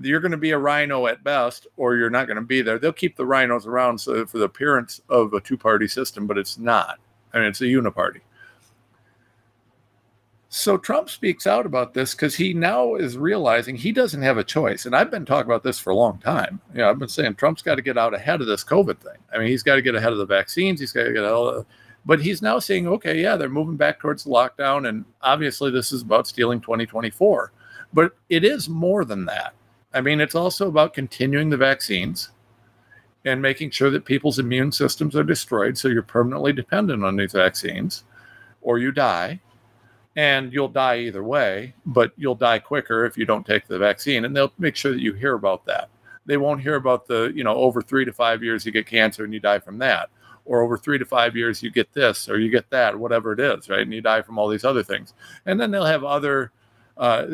you're 0.00 0.20
going 0.20 0.30
to 0.30 0.38
be 0.38 0.52
a 0.52 0.58
RINO 0.58 1.08
at 1.08 1.24
best, 1.24 1.66
or 1.76 1.96
you're 1.96 2.08
not 2.08 2.28
going 2.28 2.36
to 2.36 2.42
be 2.42 2.62
there. 2.62 2.78
They'll 2.78 2.92
keep 2.92 3.16
the 3.16 3.24
RINOs 3.24 3.66
around 3.66 3.98
so 3.98 4.24
for 4.26 4.38
the 4.38 4.44
appearance 4.44 5.00
of 5.08 5.34
a 5.34 5.40
two-party 5.40 5.88
system, 5.88 6.28
but 6.28 6.38
it's 6.38 6.56
not. 6.56 7.00
I 7.34 7.38
mean, 7.38 7.48
it's 7.48 7.60
a 7.62 7.64
uniparty. 7.64 8.20
So 10.48 10.78
Trump 10.78 11.10
speaks 11.10 11.48
out 11.48 11.66
about 11.66 11.94
this 11.94 12.12
because 12.12 12.36
he 12.36 12.54
now 12.54 12.94
is 12.94 13.18
realizing 13.18 13.74
he 13.74 13.90
doesn't 13.90 14.22
have 14.22 14.38
a 14.38 14.44
choice. 14.44 14.86
And 14.86 14.94
I've 14.94 15.10
been 15.10 15.24
talking 15.24 15.50
about 15.50 15.64
this 15.64 15.80
for 15.80 15.90
a 15.90 15.96
long 15.96 16.18
time. 16.18 16.60
You 16.74 16.82
know, 16.82 16.90
I've 16.90 17.00
been 17.00 17.08
saying 17.08 17.34
Trump's 17.34 17.62
got 17.62 17.74
to 17.74 17.82
get 17.82 17.98
out 17.98 18.14
ahead 18.14 18.40
of 18.40 18.46
this 18.46 18.62
COVID 18.62 18.98
thing. 18.98 19.18
I 19.34 19.38
mean, 19.38 19.48
he's 19.48 19.64
got 19.64 19.74
to 19.74 19.82
get 19.82 19.96
ahead 19.96 20.12
of 20.12 20.18
the 20.18 20.26
vaccines. 20.26 20.78
He's 20.78 20.92
got 20.92 21.04
to 21.04 21.12
get 21.12 21.24
all. 21.24 21.48
Of, 21.48 21.66
but 22.04 22.20
he's 22.20 22.42
now 22.42 22.58
saying, 22.58 22.86
okay, 22.88 23.20
yeah, 23.20 23.36
they're 23.36 23.48
moving 23.48 23.76
back 23.76 24.00
towards 24.00 24.24
lockdown, 24.24 24.88
and 24.88 25.04
obviously 25.20 25.70
this 25.70 25.92
is 25.92 26.02
about 26.02 26.26
stealing 26.26 26.60
2024. 26.60 27.52
But 27.92 28.16
it 28.28 28.44
is 28.44 28.68
more 28.68 29.04
than 29.04 29.24
that. 29.26 29.54
I 29.94 30.00
mean, 30.00 30.20
it's 30.20 30.34
also 30.34 30.68
about 30.68 30.94
continuing 30.94 31.50
the 31.50 31.56
vaccines 31.56 32.30
and 33.24 33.40
making 33.40 33.70
sure 33.70 33.90
that 33.90 34.04
people's 34.04 34.38
immune 34.38 34.72
systems 34.72 35.14
are 35.14 35.22
destroyed, 35.22 35.78
so 35.78 35.88
you're 35.88 36.02
permanently 36.02 36.52
dependent 36.52 37.04
on 37.04 37.16
these 37.16 37.32
vaccines, 37.32 38.04
or 38.62 38.78
you 38.78 38.90
die 38.90 39.40
and 40.16 40.52
you'll 40.52 40.68
die 40.68 40.98
either 40.98 41.22
way, 41.22 41.74
but 41.86 42.12
you'll 42.16 42.34
die 42.34 42.58
quicker 42.58 43.04
if 43.04 43.16
you 43.16 43.24
don't 43.24 43.46
take 43.46 43.66
the 43.66 43.78
vaccine. 43.78 44.24
And 44.24 44.36
they'll 44.36 44.52
make 44.58 44.76
sure 44.76 44.92
that 44.92 45.00
you 45.00 45.14
hear 45.14 45.34
about 45.34 45.64
that. 45.66 45.88
They 46.26 46.36
won't 46.36 46.60
hear 46.60 46.76
about 46.76 47.06
the, 47.06 47.32
you 47.34 47.44
know, 47.44 47.54
over 47.54 47.80
three 47.82 48.04
to 48.04 48.12
five 48.12 48.42
years 48.42 48.66
you 48.66 48.72
get 48.72 48.86
cancer 48.86 49.24
and 49.24 49.32
you 49.32 49.40
die 49.40 49.58
from 49.58 49.78
that, 49.78 50.10
or 50.44 50.62
over 50.62 50.76
three 50.76 50.98
to 50.98 51.04
five 51.04 51.36
years 51.36 51.62
you 51.62 51.70
get 51.70 51.92
this 51.92 52.28
or 52.28 52.38
you 52.38 52.50
get 52.50 52.68
that, 52.70 52.98
whatever 52.98 53.32
it 53.32 53.40
is, 53.40 53.68
right? 53.68 53.80
And 53.80 53.92
you 53.92 54.00
die 54.00 54.22
from 54.22 54.38
all 54.38 54.48
these 54.48 54.64
other 54.64 54.82
things. 54.82 55.14
And 55.46 55.60
then 55.60 55.70
they'll 55.70 55.84
have 55.84 56.04
other, 56.04 56.52
uh, 56.96 57.26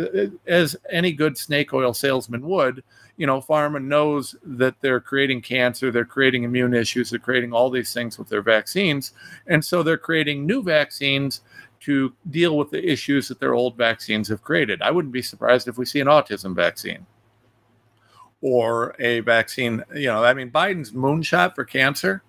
as 0.46 0.76
any 0.90 1.12
good 1.12 1.36
snake 1.36 1.72
oil 1.72 1.94
salesman 1.94 2.42
would, 2.46 2.82
you 3.16 3.26
know, 3.26 3.40
pharma 3.40 3.82
knows 3.82 4.36
that 4.44 4.76
they're 4.80 5.00
creating 5.00 5.42
cancer, 5.42 5.90
they're 5.90 6.04
creating 6.04 6.44
immune 6.44 6.74
issues, 6.74 7.10
they're 7.10 7.18
creating 7.18 7.52
all 7.52 7.70
these 7.70 7.92
things 7.92 8.18
with 8.18 8.28
their 8.28 8.42
vaccines. 8.42 9.12
And 9.46 9.64
so 9.64 9.82
they're 9.82 9.98
creating 9.98 10.46
new 10.46 10.62
vaccines 10.62 11.40
to 11.80 12.12
deal 12.30 12.56
with 12.56 12.70
the 12.70 12.84
issues 12.84 13.28
that 13.28 13.40
their 13.40 13.54
old 13.54 13.76
vaccines 13.76 14.28
have 14.28 14.42
created. 14.42 14.82
I 14.82 14.90
wouldn't 14.90 15.12
be 15.12 15.22
surprised 15.22 15.68
if 15.68 15.78
we 15.78 15.84
see 15.84 16.00
an 16.00 16.08
autism 16.08 16.54
vaccine 16.54 17.06
or 18.40 18.94
a 18.98 19.20
vaccine. 19.20 19.82
You 19.94 20.08
know, 20.08 20.24
I 20.24 20.34
mean, 20.34 20.50
Biden's 20.50 20.92
moonshot 20.92 21.54
for 21.54 21.64
cancer. 21.64 22.22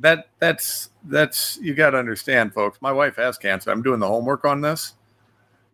That 0.00 0.28
that's 0.38 0.90
that's 1.04 1.58
you 1.60 1.74
got 1.74 1.90
to 1.90 1.98
understand, 1.98 2.54
folks. 2.54 2.80
My 2.80 2.92
wife 2.92 3.16
has 3.16 3.38
cancer. 3.38 3.70
I'm 3.70 3.82
doing 3.82 4.00
the 4.00 4.08
homework 4.08 4.44
on 4.44 4.60
this. 4.60 4.94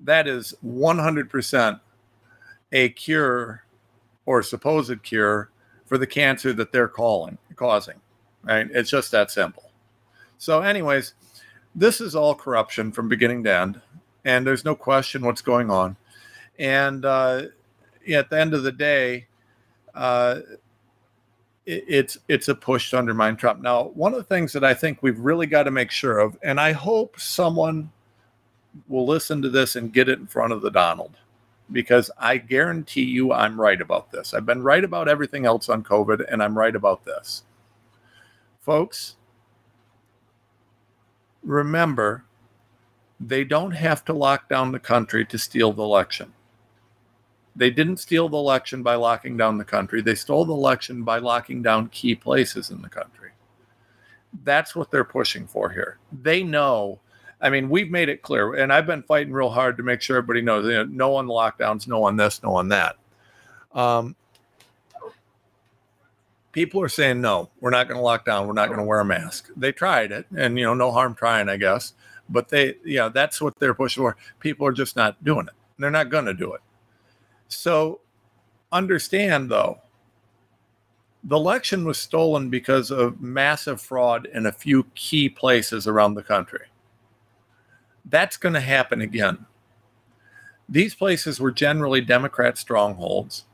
That 0.00 0.28
is 0.28 0.54
100% 0.64 1.80
a 2.72 2.88
cure 2.90 3.64
or 4.26 4.42
supposed 4.42 5.02
cure 5.02 5.50
for 5.86 5.96
the 5.96 6.06
cancer 6.06 6.52
that 6.52 6.72
they're 6.72 6.88
calling 6.88 7.38
causing. 7.54 8.00
Right? 8.42 8.68
It's 8.70 8.90
just 8.90 9.10
that 9.12 9.30
simple. 9.30 9.70
So, 10.38 10.60
anyways 10.60 11.14
this 11.76 12.00
is 12.00 12.16
all 12.16 12.34
corruption 12.34 12.90
from 12.90 13.06
beginning 13.06 13.44
to 13.44 13.54
end, 13.54 13.80
and 14.24 14.46
there's 14.46 14.64
no 14.64 14.74
question 14.74 15.24
what's 15.24 15.42
going 15.42 15.70
on. 15.70 15.94
And 16.58 17.04
uh, 17.04 17.42
at 18.10 18.30
the 18.30 18.40
end 18.40 18.54
of 18.54 18.62
the 18.62 18.72
day, 18.72 19.26
uh, 19.94 20.40
it's 21.66 22.18
it's 22.28 22.48
a 22.48 22.54
push 22.54 22.90
to 22.90 22.98
undermine 22.98 23.36
Trump. 23.36 23.60
Now, 23.60 23.84
one 23.94 24.12
of 24.12 24.18
the 24.18 24.24
things 24.24 24.52
that 24.52 24.64
I 24.64 24.72
think 24.72 25.02
we've 25.02 25.18
really 25.18 25.46
got 25.46 25.64
to 25.64 25.70
make 25.70 25.90
sure 25.90 26.18
of, 26.18 26.38
and 26.42 26.60
I 26.60 26.72
hope 26.72 27.18
someone 27.20 27.90
will 28.88 29.06
listen 29.06 29.42
to 29.42 29.50
this 29.50 29.76
and 29.76 29.92
get 29.92 30.08
it 30.08 30.18
in 30.18 30.26
front 30.26 30.52
of 30.52 30.62
the 30.62 30.70
Donald, 30.70 31.16
because 31.72 32.10
I 32.18 32.36
guarantee 32.36 33.04
you 33.04 33.32
I'm 33.32 33.60
right 33.60 33.80
about 33.80 34.12
this. 34.12 34.32
I've 34.32 34.46
been 34.46 34.62
right 34.62 34.84
about 34.84 35.08
everything 35.08 35.46
else 35.46 35.68
on 35.68 35.82
COVID, 35.82 36.24
and 36.30 36.42
I'm 36.42 36.56
right 36.56 36.76
about 36.76 37.04
this, 37.04 37.42
folks 38.60 39.16
remember, 41.46 42.24
they 43.20 43.44
don't 43.44 43.70
have 43.70 44.04
to 44.04 44.12
lock 44.12 44.48
down 44.48 44.72
the 44.72 44.78
country 44.78 45.24
to 45.24 45.38
steal 45.38 45.72
the 45.72 45.82
election. 45.82 46.32
They 47.56 47.70
didn't 47.70 47.96
steal 47.96 48.28
the 48.28 48.36
election 48.36 48.82
by 48.82 48.96
locking 48.96 49.36
down 49.36 49.56
the 49.56 49.64
country. 49.64 50.02
They 50.02 50.14
stole 50.14 50.44
the 50.44 50.52
election 50.52 51.02
by 51.02 51.18
locking 51.18 51.62
down 51.62 51.88
key 51.88 52.14
places 52.14 52.70
in 52.70 52.82
the 52.82 52.88
country. 52.88 53.30
That's 54.44 54.76
what 54.76 54.90
they're 54.90 55.04
pushing 55.04 55.46
for 55.46 55.70
here. 55.70 55.98
They 56.22 56.42
know. 56.42 57.00
I 57.40 57.50
mean, 57.50 57.68
we've 57.70 57.90
made 57.90 58.08
it 58.08 58.22
clear, 58.22 58.54
and 58.54 58.72
I've 58.72 58.86
been 58.86 59.02
fighting 59.02 59.32
real 59.32 59.50
hard 59.50 59.76
to 59.78 59.82
make 59.82 60.02
sure 60.02 60.18
everybody 60.18 60.42
knows. 60.42 60.66
You 60.66 60.72
know, 60.72 60.84
no 60.84 61.16
on 61.16 61.26
lockdowns, 61.26 61.86
no 61.88 62.04
on 62.04 62.16
this, 62.16 62.42
no 62.42 62.54
on 62.54 62.68
that. 62.68 62.96
Um, 63.72 64.16
people 66.56 66.80
are 66.80 66.88
saying 66.88 67.20
no 67.20 67.50
we're 67.60 67.68
not 67.68 67.86
going 67.86 67.98
to 67.98 68.02
lock 68.02 68.24
down 68.24 68.46
we're 68.46 68.54
not 68.54 68.68
going 68.68 68.78
to 68.78 68.84
wear 68.84 69.00
a 69.00 69.04
mask 69.04 69.50
they 69.58 69.70
tried 69.70 70.10
it 70.10 70.24
and 70.38 70.58
you 70.58 70.64
know 70.64 70.72
no 70.72 70.90
harm 70.90 71.14
trying 71.14 71.50
i 71.50 71.56
guess 71.58 71.92
but 72.30 72.48
they 72.48 72.74
yeah 72.82 73.10
that's 73.10 73.42
what 73.42 73.54
they're 73.58 73.74
pushing 73.74 74.02
for 74.02 74.16
people 74.40 74.66
are 74.66 74.72
just 74.72 74.96
not 74.96 75.22
doing 75.22 75.46
it 75.46 75.52
they're 75.78 75.90
not 75.90 76.08
going 76.08 76.24
to 76.24 76.32
do 76.32 76.54
it 76.54 76.62
so 77.48 78.00
understand 78.72 79.50
though 79.50 79.78
the 81.24 81.36
election 81.36 81.84
was 81.84 81.98
stolen 81.98 82.48
because 82.50 82.90
of 82.90 83.20
massive 83.20 83.80
fraud 83.80 84.28
in 84.32 84.46
a 84.46 84.52
few 84.52 84.84
key 84.94 85.28
places 85.28 85.86
around 85.86 86.14
the 86.14 86.22
country 86.22 86.66
that's 88.06 88.36
going 88.36 88.54
to 88.54 88.60
happen 88.60 89.00
again 89.00 89.44
these 90.68 90.94
places 90.94 91.40
were 91.40 91.52
generally 91.52 92.00
democrat 92.00 92.58
strongholds 92.58 93.44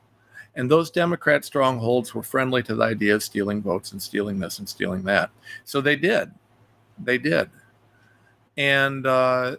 and 0.54 0.70
those 0.70 0.90
Democrat 0.90 1.44
strongholds 1.44 2.14
were 2.14 2.22
friendly 2.22 2.62
to 2.64 2.74
the 2.74 2.84
idea 2.84 3.14
of 3.14 3.22
stealing 3.22 3.62
votes 3.62 3.92
and 3.92 4.02
stealing 4.02 4.38
this 4.38 4.58
and 4.58 4.68
stealing 4.68 5.02
that. 5.04 5.30
So 5.64 5.80
they 5.80 5.96
did. 5.96 6.30
They 7.02 7.18
did. 7.18 7.48
And 8.56 9.06
uh, 9.06 9.56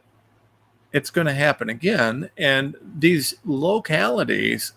it's 0.94 1.10
going 1.10 1.28
to 1.28 1.34
happen 1.34 1.70
again. 1.70 2.30
And 2.38 2.76
these 2.98 3.34
localities 3.44 4.74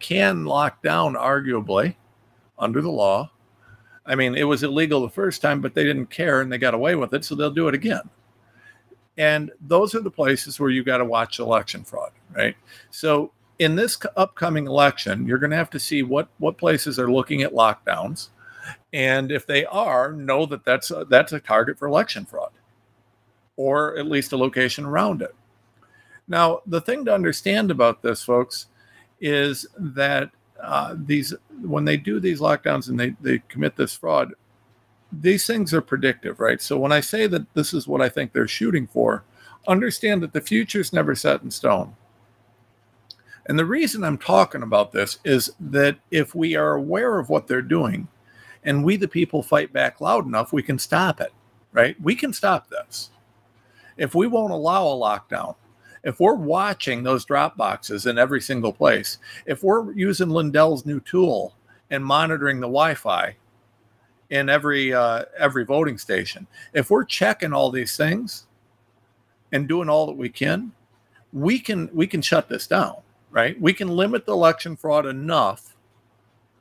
can 0.00 0.44
lock 0.44 0.82
down, 0.82 1.14
arguably, 1.14 1.94
under 2.58 2.82
the 2.82 2.90
law. 2.90 3.30
I 4.04 4.16
mean, 4.16 4.34
it 4.34 4.44
was 4.44 4.64
illegal 4.64 5.00
the 5.00 5.08
first 5.08 5.40
time, 5.40 5.60
but 5.60 5.74
they 5.74 5.84
didn't 5.84 6.10
care 6.10 6.40
and 6.40 6.52
they 6.52 6.58
got 6.58 6.74
away 6.74 6.96
with 6.96 7.14
it. 7.14 7.24
So 7.24 7.34
they'll 7.34 7.50
do 7.50 7.68
it 7.68 7.74
again. 7.74 8.02
And 9.16 9.52
those 9.60 9.94
are 9.94 10.00
the 10.00 10.10
places 10.10 10.58
where 10.58 10.70
you 10.70 10.82
got 10.82 10.98
to 10.98 11.04
watch 11.04 11.38
election 11.38 11.84
fraud, 11.84 12.12
right? 12.34 12.56
So 12.90 13.30
in 13.58 13.76
this 13.76 13.96
upcoming 14.16 14.66
election, 14.66 15.26
you're 15.26 15.38
going 15.38 15.50
to 15.50 15.56
have 15.56 15.70
to 15.70 15.78
see 15.78 16.02
what 16.02 16.28
what 16.38 16.58
places 16.58 16.98
are 16.98 17.12
looking 17.12 17.42
at 17.42 17.52
lockdowns, 17.52 18.30
and 18.92 19.30
if 19.30 19.46
they 19.46 19.64
are, 19.66 20.12
know 20.12 20.46
that 20.46 20.64
that's 20.64 20.90
a, 20.90 21.04
that's 21.04 21.32
a 21.32 21.40
target 21.40 21.78
for 21.78 21.86
election 21.86 22.24
fraud, 22.24 22.50
or 23.56 23.96
at 23.98 24.06
least 24.06 24.32
a 24.32 24.36
location 24.36 24.84
around 24.84 25.22
it. 25.22 25.34
Now, 26.28 26.60
the 26.66 26.80
thing 26.80 27.04
to 27.04 27.14
understand 27.14 27.70
about 27.70 28.02
this, 28.02 28.22
folks, 28.22 28.66
is 29.20 29.66
that 29.78 30.30
uh, 30.60 30.94
these 30.96 31.34
when 31.62 31.84
they 31.84 31.96
do 31.96 32.20
these 32.20 32.40
lockdowns 32.40 32.88
and 32.88 32.98
they 32.98 33.14
they 33.20 33.42
commit 33.48 33.76
this 33.76 33.94
fraud, 33.94 34.32
these 35.12 35.46
things 35.46 35.74
are 35.74 35.82
predictive, 35.82 36.40
right? 36.40 36.60
So 36.62 36.78
when 36.78 36.92
I 36.92 37.00
say 37.00 37.26
that 37.26 37.52
this 37.54 37.74
is 37.74 37.88
what 37.88 38.00
I 38.00 38.08
think 38.08 38.32
they're 38.32 38.48
shooting 38.48 38.86
for, 38.86 39.24
understand 39.66 40.22
that 40.22 40.32
the 40.32 40.40
future 40.40 40.80
is 40.80 40.92
never 40.92 41.14
set 41.14 41.42
in 41.42 41.50
stone 41.50 41.94
and 43.46 43.58
the 43.58 43.64
reason 43.64 44.04
I'm 44.04 44.18
talking 44.18 44.62
about 44.62 44.92
this 44.92 45.18
is 45.24 45.52
that 45.58 45.98
if 46.10 46.34
we 46.34 46.54
are 46.54 46.74
aware 46.74 47.18
of 47.18 47.28
what 47.28 47.46
they're 47.46 47.62
doing 47.62 48.08
and 48.64 48.84
we, 48.84 48.96
the 48.96 49.08
people, 49.08 49.42
fight 49.42 49.72
back 49.72 50.00
loud 50.00 50.26
enough, 50.26 50.52
we 50.52 50.62
can 50.62 50.78
stop 50.78 51.20
it, 51.20 51.32
right? 51.72 52.00
We 52.00 52.14
can 52.14 52.32
stop 52.32 52.68
this. 52.68 53.10
If 53.96 54.14
we 54.14 54.28
won't 54.28 54.52
allow 54.52 54.86
a 54.86 54.90
lockdown, 54.90 55.56
if 56.04 56.20
we're 56.20 56.34
watching 56.34 57.02
those 57.02 57.24
drop 57.24 57.56
boxes 57.56 58.06
in 58.06 58.18
every 58.18 58.40
single 58.40 58.72
place, 58.72 59.18
if 59.46 59.62
we're 59.62 59.92
using 59.92 60.30
Lindell's 60.30 60.84
new 60.84 61.00
tool 61.00 61.54
and 61.90 62.04
monitoring 62.04 62.58
the 62.60 62.66
Wi 62.66 62.94
Fi 62.94 63.36
in 64.30 64.48
every 64.48 64.92
uh, 64.92 65.24
every 65.38 65.64
voting 65.64 65.98
station, 65.98 66.46
if 66.72 66.90
we're 66.90 67.04
checking 67.04 67.52
all 67.52 67.70
these 67.70 67.96
things 67.96 68.46
and 69.52 69.68
doing 69.68 69.88
all 69.88 70.06
that 70.06 70.16
we 70.16 70.28
can, 70.28 70.72
we 71.32 71.58
can 71.58 71.88
we 71.92 72.06
can 72.06 72.22
shut 72.22 72.48
this 72.48 72.66
down 72.66 72.96
right? 73.32 73.60
We 73.60 73.72
can 73.72 73.88
limit 73.88 74.26
the 74.26 74.32
election 74.32 74.76
fraud 74.76 75.06
enough 75.06 75.74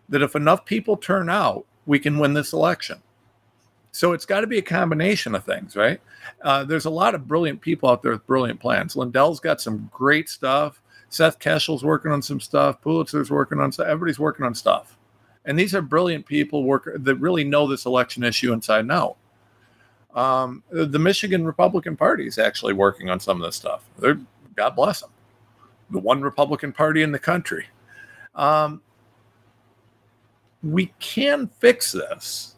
that 0.10 0.24
if 0.24 0.36
enough 0.36 0.66
people 0.66 0.98
turn 0.98 1.30
out, 1.30 1.66
we 1.86 2.00
can 2.00 2.18
win 2.18 2.34
this 2.34 2.54
election. 2.54 3.04
So 3.92 4.14
it's 4.14 4.26
got 4.26 4.42
to 4.42 4.48
be 4.48 4.58
a 4.58 4.64
combination 4.64 5.36
of 5.36 5.44
things, 5.44 5.76
right? 5.76 6.00
Uh, 6.42 6.64
there's 6.64 6.86
a 6.86 6.90
lot 6.90 7.14
of 7.14 7.28
brilliant 7.28 7.60
people 7.60 7.90
out 7.90 8.02
there 8.02 8.14
with 8.14 8.26
brilliant 8.26 8.60
plans. 8.60 8.96
Lindell's 8.96 9.40
got 9.40 9.60
some 9.60 9.90
great 9.92 10.30
stuff. 10.30 10.82
Seth 11.10 11.40
Keshel's 11.40 11.84
working 11.84 12.12
on 12.12 12.22
some 12.22 12.40
stuff. 12.40 12.82
Pulitzer's 12.82 13.30
working 13.30 13.60
on 13.60 13.72
stuff. 13.72 13.88
Everybody's 13.88 14.20
working 14.20 14.46
on 14.46 14.56
stuff. 14.56 14.98
And 15.44 15.60
these 15.60 15.76
are 15.76 15.82
brilliant 15.82 16.26
people 16.26 16.64
work 16.64 16.90
that 16.96 17.16
really 17.16 17.44
know 17.44 17.68
this 17.68 17.86
election 17.86 18.24
issue 18.24 18.54
inside 18.54 18.80
and 18.80 18.92
out. 18.92 19.18
Um, 20.16 20.64
the 20.70 21.00
Michigan 21.00 21.46
Republican 21.46 21.98
Party 21.98 22.28
is 22.28 22.38
actually 22.38 22.74
working 22.74 23.10
on 23.10 23.20
some 23.20 23.42
of 23.42 23.48
this 23.48 23.56
stuff. 23.56 23.84
They're, 23.98 24.20
God 24.56 24.76
bless 24.76 25.02
them. 25.02 25.10
The 25.90 26.00
one 26.00 26.22
Republican 26.22 26.72
Party 26.72 27.02
in 27.02 27.12
the 27.12 27.20
country. 27.20 27.66
Um, 28.36 28.82
we 30.64 30.94
can 31.00 31.48
fix 31.60 31.92
this. 31.92 32.56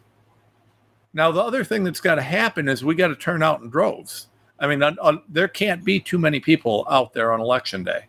Now, 1.14 1.30
the 1.30 1.40
other 1.40 1.64
thing 1.64 1.84
that's 1.84 2.00
got 2.00 2.16
to 2.16 2.22
happen 2.22 2.68
is 2.68 2.84
we 2.84 2.94
got 2.94 3.08
to 3.08 3.16
turn 3.16 3.42
out 3.42 3.62
in 3.62 3.70
droves. 3.70 4.28
I 4.58 4.66
mean, 4.66 4.82
on, 4.82 4.98
on, 4.98 5.22
there 5.28 5.48
can't 5.48 5.84
be 5.84 6.00
too 6.00 6.18
many 6.18 6.40
people 6.40 6.86
out 6.90 7.12
there 7.12 7.32
on 7.32 7.40
election 7.40 7.84
day, 7.84 8.06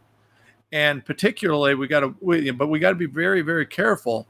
and 0.72 1.06
particularly 1.06 1.76
we 1.76 1.88
got 1.88 2.02
to, 2.02 2.16
we, 2.20 2.52
but 2.52 2.68
we 2.68 2.80
got 2.80 2.90
to 2.90 2.96
be 2.96 3.06
very, 3.06 3.42
very 3.42 3.66
careful 3.66 4.28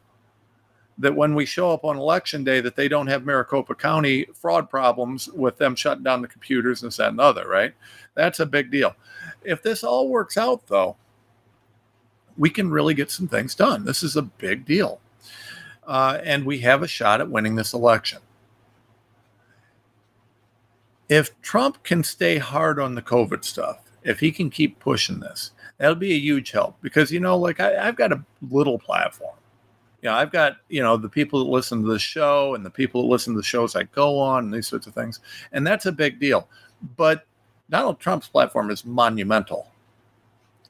that 0.97 1.15
when 1.15 1.35
we 1.35 1.45
show 1.45 1.71
up 1.71 1.83
on 1.83 1.97
election 1.97 2.43
day, 2.43 2.61
that 2.61 2.75
they 2.75 2.88
don't 2.88 3.07
have 3.07 3.25
Maricopa 3.25 3.75
County 3.75 4.25
fraud 4.33 4.69
problems 4.69 5.27
with 5.29 5.57
them 5.57 5.75
shutting 5.75 6.03
down 6.03 6.21
the 6.21 6.27
computers 6.27 6.83
and 6.83 6.89
this 6.89 6.97
that 6.97 7.09
and 7.09 7.19
other. 7.19 7.47
Right? 7.47 7.73
That's 8.13 8.39
a 8.39 8.45
big 8.45 8.71
deal. 8.71 8.95
If 9.43 9.61
this 9.61 9.83
all 9.83 10.09
works 10.09 10.38
out, 10.38 10.67
though, 10.67 10.95
we 12.38 12.49
can 12.49 12.69
really 12.69 12.93
get 12.93 13.11
some 13.11 13.27
things 13.27 13.55
done. 13.55 13.83
This 13.83 14.03
is 14.03 14.15
a 14.15 14.21
big 14.21 14.65
deal 14.65 14.99
uh, 15.88 16.19
and 16.23 16.45
we 16.45 16.59
have 16.59 16.83
a 16.83 16.88
shot 16.88 17.21
at 17.21 17.29
winning 17.29 17.55
this 17.55 17.73
election. 17.73 18.19
If 21.10 21.39
Trump 21.41 21.84
can 21.84 22.04
stay 22.04 22.38
hard 22.38 22.80
on 22.80 22.96
the 22.96 23.02
COVID 23.02 23.44
stuff, 23.44 23.80
if 24.04 24.20
he 24.20 24.32
can 24.32 24.50
keep 24.50 24.80
pushing 24.80 25.20
this, 25.20 25.52
that'll 25.78 25.96
be 25.96 26.13
a 26.13 26.20
huge 26.20 26.52
help 26.52 26.78
because, 26.82 27.12
you 27.12 27.20
know, 27.20 27.38
like 27.38 27.60
I, 27.60 27.88
I've 27.88 27.96
got 27.96 28.12
a 28.12 28.24
little 28.50 28.80
platform. 28.80 29.36
You 30.02 30.10
know, 30.10 30.15
I've 30.15 30.32
got, 30.32 30.58
you 30.70 30.84
know, 30.84 30.98
the 30.98 31.10
people 31.10 31.44
that 31.44 31.50
listen 31.50 31.82
to 31.82 31.88
the 31.88 32.00
show 32.00 32.54
and 32.54 32.63
the 32.63 32.70
people 32.70 33.02
that 33.02 33.08
listen 33.08 33.34
to 33.34 33.39
the 33.39 33.44
shows 33.44 33.76
I 33.76 33.84
go 33.84 34.20
on 34.20 34.46
and 34.46 34.54
these 34.54 34.68
sorts 34.68 34.86
of 34.86 34.94
things. 34.94 35.20
And 35.52 35.65
that's 35.65 35.88
a 35.88 35.91
big 35.91 36.20
deal. 36.20 36.48
But 36.96 37.26
Donald 37.70 38.00
Trump's 38.00 38.28
platform 38.28 38.70
is 38.70 38.86
monumental. 38.86 39.72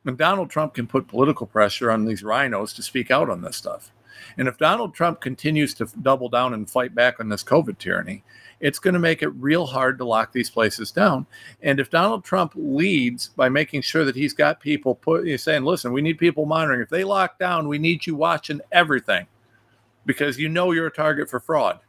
And 0.06 0.17
Donald 0.17 0.50
Trump 0.50 0.76
can 0.76 0.88
put 0.88 1.08
political 1.08 1.48
pressure 1.48 1.91
on 1.91 2.06
these 2.06 2.24
RINOs 2.24 2.74
to 2.76 2.84
speak 2.84 3.12
out 3.12 3.30
on 3.30 3.41
this 3.41 3.58
stuff. 3.58 3.91
And 4.38 4.47
if 4.47 4.58
Donald 4.58 4.93
Trump 4.93 5.21
continues 5.21 5.73
to 5.75 5.88
double 6.01 6.30
down 6.30 6.54
and 6.54 6.69
fight 6.69 6.93
back 6.95 7.19
on 7.19 7.30
this 7.30 7.43
COVID 7.43 7.78
tyranny, 7.78 8.23
it's 8.60 8.80
going 8.80 8.93
to 8.93 8.99
make 8.99 9.21
it 9.21 9.30
real 9.30 9.65
hard 9.65 9.97
to 9.97 10.06
lock 10.06 10.32
these 10.32 10.49
places 10.49 10.91
down. 10.91 11.25
And 11.62 11.80
if 11.80 11.89
Donald 11.89 12.23
Trump 12.23 12.54
leads 12.56 13.30
by 13.30 13.49
making 13.49 13.82
sure 13.82 14.06
that 14.06 14.15
he's 14.15 14.34
got 14.34 14.60
people 14.60 14.95
put, 14.95 15.25
he's 15.25 15.43
saying, 15.43 15.63
listen, 15.63 15.91
we 15.91 16.01
need 16.01 16.17
people 16.17 16.45
monitoring. 16.45 16.82
If 16.82 16.89
they 16.89 17.04
lock 17.04 17.38
down, 17.38 17.67
we 17.67 17.78
need 17.78 18.06
you 18.06 18.15
watching 18.15 18.62
everything 18.71 19.28
because 20.06 20.39
you 20.39 20.49
know 20.49 20.71
you're 20.71 20.88
a 20.88 20.91
target 20.91 21.30
for 21.30 21.39
fraud. 21.39 21.80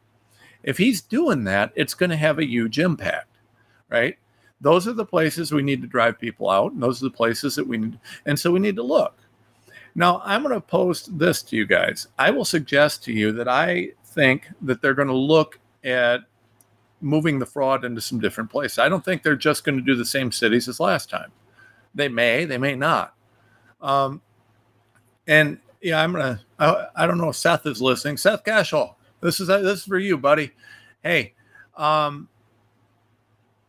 If 0.63 0.79
he's 0.79 1.01
doing 1.01 1.45
that, 1.45 1.73
it's 1.77 1.95
going 1.95 2.11
to 2.11 2.17
have 2.17 2.39
a 2.39 2.47
huge 2.47 2.79
impact, 2.79 3.37
right? 3.89 4.19
Those 4.61 4.89
are 4.89 4.93
the 4.93 5.05
places 5.05 5.53
we 5.53 5.63
need 5.63 5.83
to 5.83 5.89
drive 5.89 6.19
people 6.19 6.51
out, 6.51 6.73
and 6.73 6.83
those 6.83 7.01
are 7.03 7.07
the 7.07 7.11
places 7.11 7.55
that 7.57 7.67
we 7.67 7.79
need. 7.79 7.99
And 8.25 8.39
so 8.39 8.51
we 8.51 8.59
need 8.59 8.77
to 8.77 8.83
look. 8.83 9.19
Now, 9.97 10.21
I'm 10.25 10.43
going 10.43 10.55
to 10.55 10.61
post 10.61 11.19
this 11.19 11.43
to 11.45 11.57
you 11.57 11.67
guys. 11.67 12.07
I 12.19 12.31
will 12.31 12.45
suggest 12.45 13.03
to 13.05 13.13
you 13.13 13.33
that 13.33 13.49
I 13.49 13.93
think 14.05 14.47
that 14.61 14.83
they're 14.83 14.93
going 14.93 15.09
to 15.09 15.15
look 15.15 15.59
at 15.85 16.21
moving 17.01 17.39
the 17.39 17.47
fraud 17.47 17.83
into 17.83 18.03
some 18.03 18.21
different 18.21 18.51
places. 18.51 18.79
I 18.79 18.91
don't 18.91 19.03
think 19.03 19.23
they're 19.23 19.35
just 19.35 19.65
going 19.65 19.79
to 19.79 19.83
do 19.83 19.95
the 19.97 20.05
same 20.05 20.31
cities 20.31 20.69
as 20.69 20.81
last 20.81 21.09
time. 21.09 21.33
They 21.95 22.09
may, 22.09 22.45
they 22.45 22.59
may 22.59 22.75
not. 22.75 23.15
Um, 23.81 24.21
and 25.27 25.59
yeah, 25.81 26.03
I'm 26.03 26.13
gonna. 26.13 26.41
I, 26.59 26.87
I 26.95 27.07
don't 27.07 27.19
know 27.19 27.29
if 27.31 27.37
Seth 27.37 27.67
is 27.67 27.81
listening. 27.81 28.17
Seth 28.17 28.45
Keshel, 28.45 28.95
this 29.21 29.41
is 29.41 29.49
this 29.49 29.81
is 29.81 29.85
for 29.85 29.99
you, 29.99 30.19
buddy. 30.19 30.53
Hey, 31.03 31.35
um, 31.77 32.29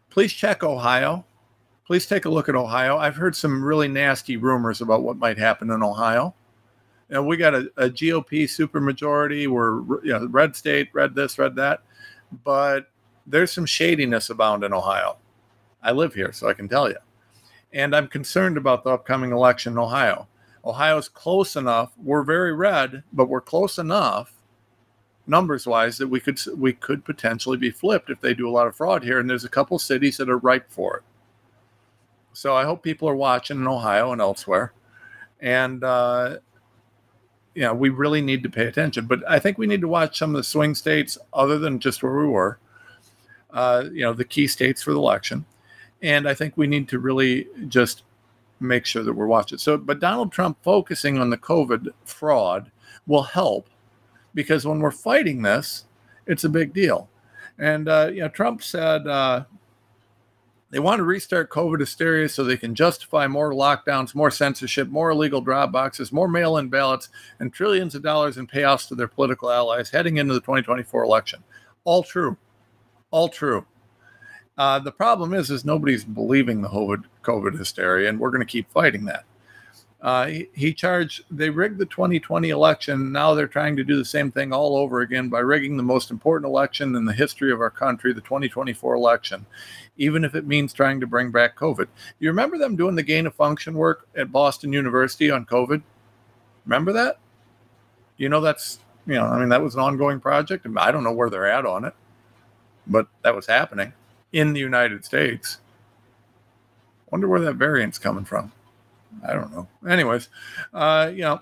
please 0.10 0.34
check 0.34 0.64
Ohio 0.64 1.26
please 1.88 2.06
take 2.06 2.26
a 2.26 2.30
look 2.30 2.50
at 2.50 2.56
Ohio. 2.56 2.98
I've 2.98 3.16
heard 3.16 3.34
some 3.34 3.64
really 3.64 3.88
nasty 3.88 4.36
rumors 4.36 4.82
about 4.82 5.04
what 5.04 5.16
might 5.16 5.38
happen 5.38 5.72
in 5.72 5.82
Ohio. 5.82 6.36
You 7.08 7.16
know, 7.16 7.24
we 7.24 7.38
got 7.38 7.56
a, 7.56 7.72
a 7.78 7.90
GOP 7.90 8.44
supermajority. 8.44 9.48
We're 9.48 10.04
you 10.04 10.12
know, 10.12 10.28
red 10.28 10.54
state, 10.54 10.90
red 10.92 11.16
this, 11.16 11.40
red 11.40 11.56
that, 11.56 11.82
but 12.44 12.92
there's 13.26 13.54
some 13.54 13.66
shadiness 13.66 14.30
abound 14.30 14.66
in 14.66 14.74
Ohio. 14.74 15.16
I 15.82 15.94
live 15.94 16.14
here, 16.14 16.34
so 16.34 16.50
I 16.50 16.54
can 16.54 16.68
tell 16.68 16.90
you. 16.90 16.98
And 17.72 17.96
I'm 17.96 18.10
concerned 18.10 18.58
about 18.58 18.84
the 18.84 18.90
upcoming 18.90 19.32
election 19.32 19.74
in 19.74 19.80
Ohio. 19.80 20.28
Ohio's 20.66 21.08
close 21.08 21.56
enough. 21.56 21.94
We're 21.98 22.24
very 22.24 22.54
red, 22.54 23.04
but 23.14 23.30
we're 23.30 23.40
close 23.40 23.78
enough 23.78 24.34
numbers 25.26 25.66
wise 25.66 25.98
that 25.98 26.08
we 26.08 26.20
could 26.20 26.40
we 26.58 26.74
could 26.74 27.06
potentially 27.06 27.58
be 27.58 27.70
flipped 27.70 28.10
if 28.10 28.20
they 28.20 28.34
do 28.34 28.50
a 28.50 28.52
lot 28.52 28.68
of 28.68 28.76
fraud 28.76 29.04
here. 29.04 29.20
And 29.20 29.30
there's 29.30 29.46
a 29.46 29.50
couple 29.50 29.80
cities 29.80 30.18
that 30.18 30.30
are 30.30 30.38
ripe 30.38 30.70
for 30.70 30.98
it. 30.98 31.04
So 32.38 32.56
I 32.56 32.66
hope 32.66 32.84
people 32.84 33.10
are 33.10 33.16
watching 33.16 33.58
in 33.58 33.68
Ohio 33.68 34.12
and 34.12 34.22
elsewhere. 34.22 34.72
And, 35.40 35.84
uh, 35.84 36.38
we 37.56 37.90
really 37.90 38.22
need 38.22 38.44
to 38.44 38.50
pay 38.50 38.68
attention. 38.68 39.08
But 39.08 39.28
I 39.28 39.40
think 39.40 39.58
we 39.58 39.66
need 39.66 39.82
to 39.82 39.88
watch 39.88 40.20
some 40.20 40.30
of 40.30 40.38
the 40.38 40.44
swing 40.44 40.76
states 40.76 41.18
other 41.34 41.58
than 41.58 41.80
just 41.80 42.04
where 42.04 42.16
we 42.16 42.28
were, 42.28 42.60
uh, 43.50 43.86
you 43.92 44.02
know, 44.02 44.14
the 44.14 44.24
key 44.24 44.46
states 44.46 44.84
for 44.84 44.92
the 44.92 45.00
election. 45.00 45.46
And 46.04 46.30
I 46.30 46.36
think 46.36 46.56
we 46.56 46.68
need 46.68 46.88
to 46.90 47.00
really 47.00 47.48
just 47.70 48.04
make 48.60 48.86
sure 48.86 49.02
that 49.02 49.14
we're 49.14 49.26
watching. 49.26 49.58
So, 49.58 49.76
but 49.76 50.00
Donald 50.00 50.32
Trump 50.32 50.60
focusing 50.62 51.18
on 51.18 51.32
the 51.32 51.38
COVID 51.40 51.88
fraud 52.06 52.72
will 53.08 53.24
help 53.24 53.68
because 54.36 54.64
when 54.64 54.80
we're 54.80 54.92
fighting 54.92 55.42
this, 55.42 55.86
it's 56.28 56.44
a 56.44 56.50
big 56.50 56.72
deal. 56.72 57.10
And, 57.58 57.90
uh, 57.90 58.12
you 58.14 58.20
know, 58.20 58.30
Trump 58.30 58.62
said, 58.62 59.08
uh, 59.08 59.46
they 60.70 60.80
want 60.80 61.00
to 61.00 61.04
restart 61.04 61.50
COVID 61.50 61.80
hysteria 61.80 62.28
so 62.28 62.44
they 62.44 62.58
can 62.58 62.76
justify 62.76 63.26
more 63.26 63.54
lockdowns, 63.54 64.14
more 64.14 64.30
censorship, 64.30 64.90
more 64.90 65.12
illegal 65.12 65.40
drop 65.40 65.72
boxes, 65.72 66.12
more 66.12 66.28
mail 66.28 66.58
in 66.58 66.68
ballots, 66.68 67.10
and 67.40 67.54
trillions 67.54 67.96
of 67.96 68.04
dollars 68.04 68.38
in 68.38 68.48
payoffs 68.48 68.88
to 68.90 68.96
their 68.96 69.08
political 69.08 69.50
allies 69.50 69.90
heading 69.90 70.18
into 70.18 70.34
the 70.34 70.42
2024 70.42 71.04
election. 71.04 71.44
All 71.86 72.04
true. 72.04 72.36
All 73.12 73.30
true. 73.30 73.66
Uh, 74.58 74.80
the 74.80 74.92
problem 74.92 75.34
is, 75.34 75.50
is 75.50 75.64
nobody's 75.64 76.04
believing 76.04 76.62
the 76.62 76.68
COVID, 76.68 77.04
COVID 77.24 77.58
hysteria, 77.58 78.10
and 78.10 78.20
we're 78.20 78.32
going 78.32 78.46
to 78.46 78.52
keep 78.52 78.70
fighting 78.72 79.06
that. 79.06 79.24
Uh, 80.00 80.28
he, 80.28 80.50
he, 80.54 80.74
charged 80.74 81.24
they 81.32 81.50
rigged 81.50 81.80
the 81.80 81.86
2020 81.86 82.50
election. 82.50 83.12
Now 83.12 83.34
they're 83.34 83.48
trying 83.48 83.76
to 83.78 83.84
do 83.84 83.98
the 83.98 84.06
same 84.06 84.32
thing 84.32 84.54
all 84.54 84.78
over 84.78 85.02
again 85.02 85.28
by 85.28 85.40
rigging 85.40 85.76
the 85.76 85.84
most 85.84 86.12
important 86.12 86.48
election 86.48 86.96
in 86.96 87.06
the 87.06 87.14
history 87.14 87.52
of 87.52 87.62
our 87.62 87.72
country, 87.72 88.14
the 88.14 88.22
2024 88.22 88.94
election, 88.94 89.48
even 89.98 90.24
if 90.24 90.36
it 90.36 90.46
means 90.46 90.72
trying 90.72 91.00
to 91.00 91.08
bring 91.08 91.32
back 91.32 91.58
COVID. 91.58 91.88
You 92.20 92.30
remember 92.30 92.60
them 92.60 92.76
doing 92.76 92.96
the 92.96 93.02
gain 93.02 93.26
of 93.26 93.34
function 93.34 93.74
work 93.74 94.08
at 94.16 94.32
Boston 94.32 94.72
University 94.72 95.32
on 95.32 95.48
COVID? 95.48 95.82
Remember 96.66 96.94
that? 96.94 97.18
You 98.18 98.30
know, 98.30 98.42
that's, 98.42 98.80
you 99.08 99.16
know, 99.16 99.26
I 99.26 99.40
mean, 99.40 99.50
that 99.50 99.64
was 99.64 99.74
an 99.74 99.82
ongoing 99.82 100.20
project. 100.20 100.66
And 100.66 100.78
I 100.78 100.92
don't 100.92 101.04
know 101.04 101.12
where 101.12 101.32
they're 101.32 101.50
at 101.50 101.66
on 101.66 101.86
it, 101.86 101.94
but 102.86 103.08
that 103.24 103.36
was 103.36 103.48
happening 103.48 103.94
in 104.32 104.54
the 104.54 104.60
United 104.60 105.06
States. 105.06 105.58
Wonder 107.10 107.28
where 107.28 107.42
that 107.42 107.56
variant's 107.56 107.98
coming 107.98 108.26
from. 108.26 108.52
I 109.28 109.34
don't 109.34 109.52
know. 109.52 109.68
Anyways, 109.90 110.30
uh, 110.74 111.12
you 111.14 111.22
know, 111.22 111.42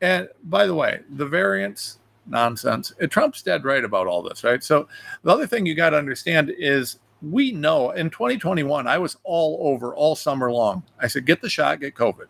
and 0.00 0.28
by 0.44 0.66
the 0.66 0.74
way, 0.74 1.00
the 1.10 1.26
variants 1.26 1.98
nonsense. 2.26 2.92
Trump's 3.10 3.42
dead 3.42 3.64
right 3.64 3.84
about 3.84 4.06
all 4.06 4.22
this, 4.22 4.44
right? 4.44 4.62
So 4.62 4.88
the 5.22 5.30
other 5.30 5.46
thing 5.46 5.66
you 5.66 5.74
got 5.74 5.90
to 5.90 5.98
understand 5.98 6.52
is 6.56 6.98
we 7.22 7.52
know 7.52 7.90
in 7.92 8.10
2021, 8.10 8.86
I 8.86 8.98
was 8.98 9.16
all 9.24 9.58
over 9.62 9.94
all 9.94 10.16
summer 10.16 10.50
long. 10.50 10.82
I 11.00 11.06
said, 11.06 11.26
get 11.26 11.40
the 11.40 11.48
shot, 11.48 11.80
get 11.80 11.94
COVID. 11.94 12.26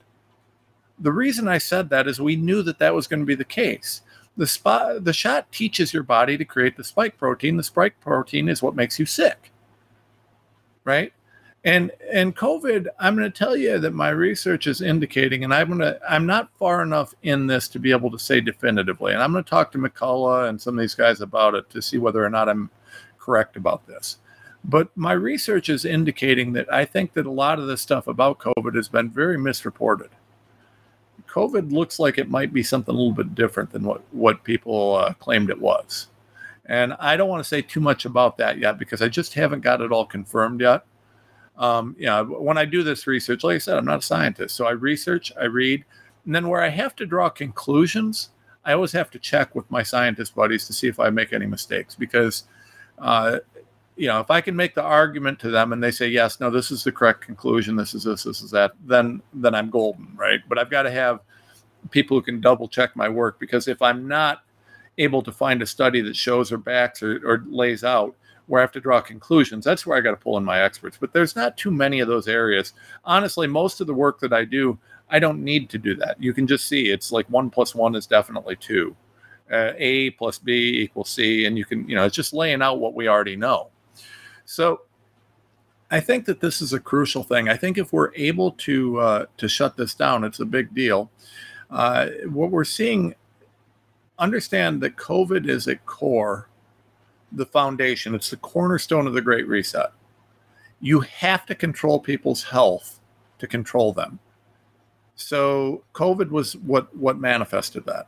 The 0.99 1.13
reason 1.13 1.49
I 1.49 1.59
said 1.59 1.89
that 1.91 2.07
is 2.07 2.21
we 2.21 2.37
knew 2.37 2.63
that 2.63 2.79
that 2.79 2.95
was 2.95 3.07
going 3.07 3.21
to 3.21 3.27
be 3.27 3.35
the 3.35 3.45
case. 3.45 4.03
The 4.37 4.47
spot, 4.47 5.05
the 5.05 5.13
shot 5.13 5.51
teaches 5.53 5.93
your 5.93 6.03
body 6.03 6.39
to 6.39 6.45
create 6.45 6.77
the 6.77 6.85
spike 6.85 7.19
protein. 7.19 7.57
The 7.57 7.63
spike 7.63 7.99
protein 8.01 8.49
is 8.49 8.63
what 8.63 8.77
makes 8.77 8.99
you 8.99 9.07
sick, 9.07 9.51
right? 10.85 11.13
And 11.65 11.93
and 12.13 12.35
COVID, 12.35 12.89
I'm 12.99 13.17
going 13.17 13.31
to 13.31 13.39
tell 13.39 13.57
you 13.57 13.79
that 13.79 13.95
my 13.95 14.09
research 14.09 14.67
is 14.67 14.81
indicating, 14.81 15.45
and 15.45 15.55
I'm 15.55 15.69
going 15.69 15.79
to 15.81 16.01
I'm 16.09 16.27
not 16.27 16.51
far 16.59 16.83
enough 16.83 17.15
in 17.23 17.47
this 17.47 17.69
to 17.69 17.79
be 17.79 17.93
able 17.93 18.11
to 18.11 18.19
say 18.19 18.41
definitively. 18.41 19.13
And 19.13 19.23
I'm 19.23 19.33
going 19.33 19.45
to 19.45 19.51
talk 19.51 19.71
to 19.73 19.79
McCullough 19.79 20.49
and 20.49 20.61
some 20.61 20.77
of 20.77 20.81
these 20.81 20.97
guys 20.97 21.21
about 21.21 21.55
it 21.55 21.71
to 21.71 21.81
see 21.81 21.99
whether 21.99 22.25
or 22.25 22.31
not 22.31 22.49
I'm 22.49 22.71
correct 23.19 23.57
about 23.57 23.87
this. 23.87 24.19
But 24.65 24.89
my 24.97 25.13
research 25.13 25.69
is 25.69 25.85
indicating 25.85 26.53
that 26.55 26.73
I 26.73 26.85
think 26.85 27.13
that 27.15 27.27
a 27.27 27.31
lot 27.31 27.59
of 27.59 27.67
this 27.67 27.83
stuff 27.83 28.07
about 28.09 28.39
COVID 28.39 28.75
has 28.75 28.89
been 28.89 29.11
very 29.11 29.39
misreported. 29.39 30.11
COVID 31.29 31.73
looks 31.73 31.99
like 31.99 32.19
it 32.19 32.31
might 32.31 32.53
be 32.53 32.63
something 32.63 32.95
a 32.95 32.99
little 32.99 33.13
bit 33.15 33.35
different 33.35 33.71
than 33.71 33.85
what 33.85 34.03
what 34.13 34.45
people 34.45 34.97
uh, 34.97 35.15
claimed 35.15 35.51
it 35.51 35.61
was 35.61 36.09
And 36.67 36.95
I 36.99 37.17
don't 37.17 37.29
want 37.29 37.43
to 37.43 37.49
say 37.49 37.63
too 37.63 37.81
much 37.81 38.05
about 38.05 38.37
that 38.39 38.59
yet 38.59 38.79
because 38.79 39.03
I 39.03 39.09
just 39.09 39.35
haven't 39.35 39.61
got 39.61 39.81
it 39.81 39.93
all 39.93 40.07
confirmed 40.07 40.61
yet. 40.61 40.85
Um, 41.57 41.95
yeah, 41.99 42.23
when 42.23 42.57
I 42.59 42.65
do 42.65 42.83
this 42.83 43.07
research, 43.07 43.45
like 43.45 43.57
I 43.57 43.59
said, 43.59 43.77
I'm 43.77 43.85
not 43.85 43.99
a 43.99 44.03
scientist. 44.03 44.57
So 44.57 44.67
I 44.67 44.71
research, 44.73 45.33
I 45.41 45.45
read, 45.45 45.85
and 46.25 46.35
then 46.35 46.49
where 46.49 46.63
I 46.63 46.69
have 46.69 46.97
to 46.97 47.07
draw 47.07 47.29
conclusions, 47.29 48.31
I 48.65 48.73
always 48.73 48.93
have 48.93 49.11
to 49.11 49.19
check 49.19 49.55
with 49.55 49.71
my 49.71 49.83
scientist 49.83 50.35
buddies 50.35 50.67
to 50.67 50.73
see 50.73 50.89
if 50.89 51.01
I 51.01 51.11
make 51.11 51.33
any 51.33 51.47
mistakes 51.47 51.95
because, 51.95 52.45
uh, 52.99 53.41
you 53.97 54.07
know, 54.07 54.21
if 54.21 54.31
I 54.31 54.41
can 54.41 54.57
make 54.57 54.75
the 54.75 54.83
argument 54.83 55.39
to 55.41 55.51
them 55.51 55.73
and 55.73 55.83
they 55.83 55.91
say 55.91 56.09
yes, 56.09 56.41
no, 56.41 56.49
this 56.49 56.71
is 56.71 56.85
the 56.85 56.93
correct 56.93 57.21
conclusion, 57.21 57.77
this 57.77 57.95
is 57.95 58.05
this, 58.05 58.23
this 58.23 58.41
is 58.41 58.51
that, 58.53 58.73
then 58.85 59.21
then 59.35 59.55
I'm 59.55 59.69
golden, 59.69 60.09
right? 60.17 60.41
But 60.49 60.59
I've 60.59 60.71
got 60.71 60.83
to 60.83 60.91
have 60.91 61.21
people 61.91 62.17
who 62.17 62.23
can 62.23 62.41
double 62.41 62.69
check 62.69 62.95
my 62.97 63.09
work 63.09 63.39
because 63.39 63.69
if 63.69 63.83
I'm 63.83 64.07
not 64.07 64.45
able 64.99 65.23
to 65.23 65.33
find 65.33 65.61
a 65.63 65.67
study 65.67 66.01
that 66.03 66.17
shows 66.17 66.53
or 66.53 66.59
backs 66.59 67.03
or, 67.03 67.21
or 67.29 67.45
lays 67.47 67.83
out 67.83 68.15
where 68.53 68.61
I 68.61 68.65
have 68.65 68.73
to 68.73 68.81
draw 68.81 69.01
conclusions, 69.01 69.65
that's 69.65 69.87
where 69.87 69.97
I 69.97 70.03
got 70.03 70.11
to 70.11 70.19
pull 70.19 70.37
in 70.37 70.45
my 70.45 70.61
experts. 70.61 70.99
But 71.01 71.15
there's 71.15 71.35
not 71.35 71.57
too 71.57 71.71
many 71.71 72.01
of 72.01 72.09
those 72.09 72.29
areas. 72.29 72.75
Honestly, 73.03 73.47
most 73.47 73.81
of 73.81 73.87
the 73.87 73.95
work 73.95 74.21
that 74.21 74.35
I 74.35 74.45
do, 74.45 74.79
I 75.09 75.21
don't 75.21 75.43
need 75.43 75.71
to 75.71 75.79
do 75.79 75.95
that. 75.95 76.23
You 76.23 76.35
can 76.35 76.47
just 76.47 76.69
see 76.69 76.91
it's 76.91 77.11
like 77.13 77.27
one 77.31 77.49
plus 77.49 77.75
one 77.75 77.95
is 77.95 78.07
definitely 78.07 78.57
two. 78.57 78.95
Uh, 79.51 79.73
a 79.79 80.11
plus 80.11 80.39
B 80.39 80.83
equals 80.83 81.09
C, 81.09 81.47
and 81.47 81.57
you 81.57 81.65
can, 81.65 81.89
you 81.89 81.97
know, 81.97 82.05
it's 82.05 82.15
just 82.15 82.35
laying 82.35 82.61
out 82.61 82.79
what 82.79 82.93
we 82.93 83.09
already 83.09 83.37
know. 83.37 83.71
So 84.45 84.83
I 85.91 86.01
think 86.01 86.27
that 86.27 86.41
this 86.41 86.61
is 86.61 86.75
a 86.75 86.81
crucial 86.81 87.23
thing. 87.23 87.49
I 87.49 87.57
think 87.57 87.79
if 87.79 87.91
we're 87.91 88.15
able 88.15 88.51
to 88.53 89.01
uh, 89.01 89.27
to 89.39 89.49
shut 89.49 89.79
this 89.79 89.95
down, 89.95 90.25
it's 90.25 90.41
a 90.41 90.45
big 90.45 90.75
deal. 90.75 91.11
Uh, 91.71 92.09
what 92.27 92.51
we're 92.51 92.65
seeing, 92.65 93.15
understand 94.19 94.83
that 94.83 94.97
COVID 94.97 95.49
is 95.49 95.67
at 95.69 95.87
core, 95.87 96.51
the 97.35 97.47
foundation. 97.47 98.15
It's 98.15 98.31
the 98.31 98.37
cornerstone 98.37 99.07
of 99.07 99.15
the 99.15 99.21
Great 99.21 99.49
Reset. 99.49 99.93
You 100.81 101.01
have 101.01 101.47
to 101.47 101.55
control 101.55 102.01
people's 102.01 102.43
health 102.43 103.01
to 103.39 103.47
control 103.47 103.93
them. 103.93 104.19
So 105.15 105.85
COVID 105.95 106.31
was 106.31 106.57
what 106.57 106.95
what 106.97 107.19
manifested 107.19 107.85
that. 107.87 108.07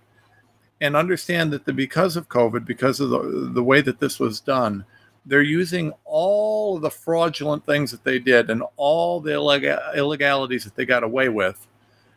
And 0.80 0.96
understand 0.96 1.52
that 1.52 1.64
the 1.64 1.72
because 1.72 2.16
of 2.16 2.28
COVID, 2.28 2.64
because 2.64 3.00
of 3.00 3.10
the, 3.10 3.50
the 3.52 3.62
way 3.62 3.80
that 3.80 4.00
this 4.00 4.18
was 4.18 4.40
done, 4.40 4.84
they're 5.24 5.42
using 5.42 5.92
all 6.04 6.76
of 6.76 6.82
the 6.82 6.90
fraudulent 6.90 7.64
things 7.64 7.90
that 7.90 8.04
they 8.04 8.18
did 8.18 8.50
and 8.50 8.62
all 8.76 9.20
the 9.20 9.30
illeg- 9.30 9.94
illegalities 9.94 10.64
that 10.64 10.74
they 10.74 10.84
got 10.84 11.04
away 11.04 11.28
with 11.28 11.66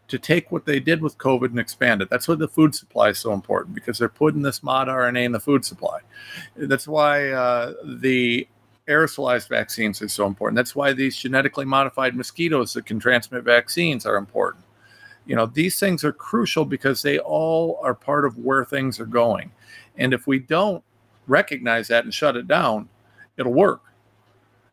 to 0.08 0.18
take 0.18 0.52
what 0.52 0.66
they 0.66 0.80
did 0.80 1.02
with 1.02 1.18
COVID 1.18 1.50
and 1.50 1.60
expand 1.60 2.02
it. 2.02 2.10
That's 2.10 2.28
why 2.28 2.36
the 2.36 2.48
food 2.48 2.74
supply 2.74 3.10
is 3.10 3.20
so 3.20 3.34
important 3.34 3.76
because 3.76 3.98
they're 3.98 4.10
putting 4.10 4.42
this 4.42 4.64
mod 4.64 4.88
RNA 4.88 5.26
in 5.26 5.32
the 5.32 5.40
food 5.40 5.66
supply. 5.66 6.00
That's 6.56 6.88
why 6.88 7.30
uh, 7.30 7.74
the 7.84 8.48
aerosolized 8.88 9.50
vaccines 9.50 10.02
are 10.02 10.08
so 10.08 10.26
important. 10.26 10.56
That's 10.56 10.76
why 10.76 10.94
these 10.94 11.18
genetically 11.18 11.66
modified 11.66 12.16
mosquitoes 12.16 12.74
that 12.74 12.86
can 12.86 13.00
transmit 13.00 13.44
vaccines 13.44 14.06
are 14.06 14.16
important 14.16 14.64
you 15.28 15.36
know 15.36 15.46
these 15.46 15.80
things 15.80 16.04
are 16.04 16.14
crucial 16.14 16.66
because 16.66 17.02
they 17.02 17.20
all 17.20 17.80
are 17.84 17.94
part 17.94 18.26
of 18.26 18.38
where 18.38 18.66
things 18.66 19.00
are 19.00 19.06
going 19.06 19.52
and 19.98 20.14
if 20.14 20.26
we 20.26 20.40
don't 20.40 20.84
recognize 21.28 21.90
that 21.90 22.06
and 22.06 22.14
shut 22.14 22.36
it 22.36 22.48
down 22.48 22.88
it'll 23.36 23.54
work 23.54 23.82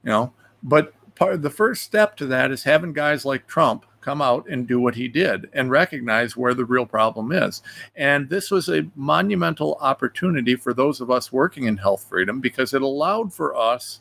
you 0.04 0.10
know 0.10 0.32
but 0.62 0.94
part 1.16 1.42
the 1.42 1.50
first 1.50 1.82
step 1.82 2.16
to 2.16 2.26
that 2.26 2.50
is 2.50 2.62
having 2.62 2.92
guys 2.92 3.24
like 3.24 3.46
trump 3.46 3.84
come 4.04 4.20
out 4.20 4.46
and 4.48 4.66
do 4.66 4.78
what 4.78 4.94
he 4.94 5.08
did 5.08 5.48
and 5.52 5.70
recognize 5.70 6.36
where 6.36 6.54
the 6.54 6.64
real 6.64 6.86
problem 6.86 7.32
is 7.32 7.62
and 7.96 8.28
this 8.28 8.50
was 8.50 8.68
a 8.68 8.86
monumental 8.96 9.76
opportunity 9.80 10.54
for 10.56 10.74
those 10.74 11.00
of 11.00 11.10
us 11.10 11.32
working 11.32 11.64
in 11.64 11.76
health 11.76 12.04
freedom 12.08 12.40
because 12.40 12.74
it 12.74 12.82
allowed 12.82 13.32
for 13.32 13.56
us 13.56 14.00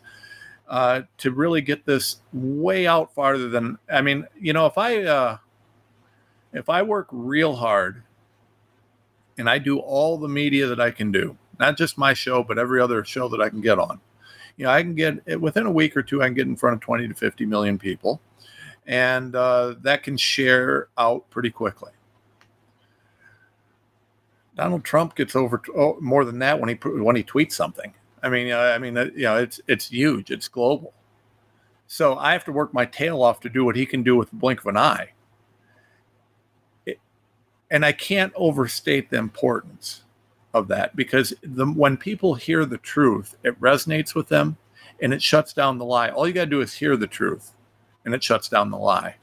uh, 0.70 1.02
to 1.18 1.32
really 1.32 1.62
get 1.62 1.86
this 1.86 2.18
way 2.32 2.88
out 2.88 3.14
farther 3.14 3.50
than 3.50 3.78
i 3.92 4.02
mean 4.02 4.26
you 4.40 4.54
know 4.54 4.66
if 4.66 4.78
i 4.78 5.04
uh, 5.04 5.38
if 6.54 6.70
I 6.70 6.82
work 6.84 7.08
real 7.12 7.56
hard 7.56 8.04
and 9.38 9.50
I 9.50 9.58
do 9.58 9.80
all 9.80 10.18
the 10.18 10.28
media 10.28 10.68
that 10.68 10.80
I 10.80 10.92
can 10.92 11.12
do, 11.12 11.36
not 11.60 11.78
just 11.78 11.98
my 11.98 12.14
show, 12.14 12.44
but 12.44 12.60
every 12.60 12.80
other 12.80 13.04
show 13.04 13.28
that 13.30 13.42
I 13.42 13.50
can 13.50 13.62
get 13.62 13.80
on, 13.80 14.00
you 14.58 14.66
know, 14.66 14.72
I 14.72 14.84
can 14.84 14.94
get 14.94 15.42
within 15.42 15.66
a 15.66 15.72
week 15.72 15.98
or 15.98 16.04
two, 16.04 16.22
I 16.22 16.28
can 16.28 16.36
get 16.36 16.48
in 16.48 16.56
front 16.56 16.76
of 16.76 16.82
20 16.82 17.08
to 17.08 17.14
50 17.14 17.46
million 17.48 17.80
people. 17.80 18.22
And 18.86 19.36
uh, 19.36 19.76
that 19.82 20.04
can 20.04 20.18
share 20.18 20.90
out 20.98 21.30
pretty 21.30 21.50
quickly. 21.50 21.92
Donald 24.56 24.84
Trump 24.84 25.16
gets 25.16 25.36
over 25.36 25.62
oh, 25.76 25.98
more 26.00 26.26
than 26.26 26.40
that 26.40 26.60
when 26.60 26.70
he 26.70 26.76
when 26.76 27.16
he 27.16 27.24
tweets 27.24 27.54
something. 27.54 27.94
I 28.22 28.30
mean, 28.30 28.54
I 28.54 28.78
mean, 28.78 28.96
you 29.16 29.24
know, 29.24 29.38
it's 29.38 29.60
it's 29.68 29.90
huge, 29.90 30.30
it's 30.30 30.48
global. 30.48 30.94
So 31.88 32.18
I 32.18 32.34
have 32.34 32.46
to 32.46 32.52
work 32.52 32.74
my 32.74 32.86
tail 32.86 33.24
off 33.24 33.40
to 33.42 33.50
do 33.50 33.66
what 33.66 33.76
he 33.76 33.86
can 33.86 34.04
do 34.04 34.16
with 34.16 34.30
the 34.30 34.36
blink 34.36 34.60
of 34.60 34.68
an 34.68 34.78
eye 34.78 35.14
and 37.74 37.84
I 37.84 37.92
can't 37.92 38.32
overstate 38.36 39.10
the 39.10 39.18
importance 39.18 40.04
of 40.54 40.68
that 40.68 40.96
because 40.96 41.34
the, 41.42 41.66
when 41.66 41.98
people 41.98 42.36
hear 42.36 42.66
the 42.66 42.78
truth, 42.78 43.36
it 43.44 43.60
resonates 43.60 44.14
with 44.14 44.30
them 44.30 44.58
and 45.02 45.12
it 45.12 45.24
shuts 45.24 45.54
down 45.54 45.80
the 45.80 45.84
lie. 45.84 46.10
All 46.10 46.28
you 46.28 46.34
got 46.34 46.46
to 46.46 46.50
do 46.52 46.62
is 46.62 46.76
hear 46.76 46.96
the 46.96 47.08
truth 47.08 47.52
and 48.06 48.14
it 48.14 48.24
shuts 48.24 48.50
down 48.50 48.72
the 48.72 48.78
lie. 48.78 49.16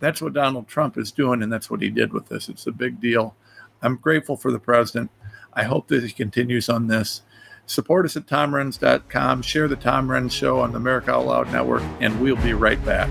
That's 0.00 0.22
what 0.22 0.32
Donald 0.32 0.66
Trump 0.66 0.96
is 0.96 1.12
doing, 1.12 1.42
and 1.42 1.52
that's 1.52 1.70
what 1.70 1.82
he 1.82 1.90
did 1.90 2.12
with 2.12 2.28
this. 2.28 2.48
It's 2.48 2.66
a 2.66 2.72
big 2.72 3.00
deal. 3.00 3.36
I'm 3.82 3.96
grateful 3.96 4.36
for 4.36 4.50
the 4.50 4.58
president. 4.58 5.10
I 5.52 5.64
hope 5.64 5.88
that 5.88 6.02
he 6.02 6.10
continues 6.10 6.68
on 6.68 6.86
this. 6.86 7.22
Support 7.66 8.06
us 8.06 8.16
at 8.16 8.26
TomRenz.com. 8.26 9.42
Share 9.42 9.68
the 9.68 9.76
Tom 9.76 10.08
Renz 10.08 10.32
Show 10.32 10.58
on 10.60 10.72
the 10.72 10.78
America 10.78 11.12
Out 11.12 11.26
Loud 11.26 11.52
Network, 11.52 11.82
and 12.00 12.20
we'll 12.20 12.36
be 12.36 12.52
right 12.52 12.82
back. 12.84 13.10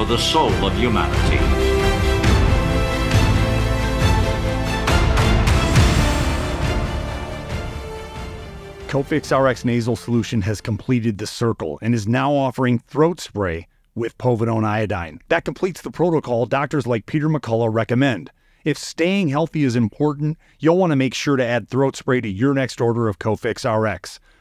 for 0.00 0.06
the 0.06 0.16
soul 0.16 0.50
of 0.64 0.74
humanity. 0.78 1.36
Cofix 8.88 9.30
RX 9.30 9.66
nasal 9.66 9.96
solution 9.96 10.40
has 10.40 10.62
completed 10.62 11.18
the 11.18 11.26
circle 11.26 11.78
and 11.82 11.94
is 11.94 12.08
now 12.08 12.32
offering 12.32 12.78
throat 12.78 13.20
spray 13.20 13.66
with 13.94 14.16
povidone 14.16 14.64
iodine. 14.64 15.20
That 15.28 15.44
completes 15.44 15.82
the 15.82 15.90
protocol 15.90 16.46
doctors 16.46 16.86
like 16.86 17.04
Peter 17.04 17.28
McCullough 17.28 17.72
recommend. 17.74 18.30
If 18.64 18.78
staying 18.78 19.28
healthy 19.28 19.64
is 19.64 19.76
important, 19.76 20.38
you'll 20.58 20.78
want 20.78 20.92
to 20.92 20.96
make 20.96 21.12
sure 21.12 21.36
to 21.36 21.44
add 21.44 21.68
throat 21.68 21.94
spray 21.94 22.22
to 22.22 22.28
your 22.28 22.54
next 22.54 22.80
order 22.80 23.06
of 23.06 23.18
Cofix 23.18 23.66
RX. 23.68 24.18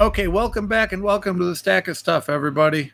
Okay, 0.00 0.28
welcome 0.28 0.68
back 0.68 0.92
and 0.92 1.02
welcome 1.02 1.40
to 1.40 1.44
the 1.44 1.56
stack 1.56 1.88
of 1.88 1.96
stuff, 1.96 2.28
everybody. 2.28 2.92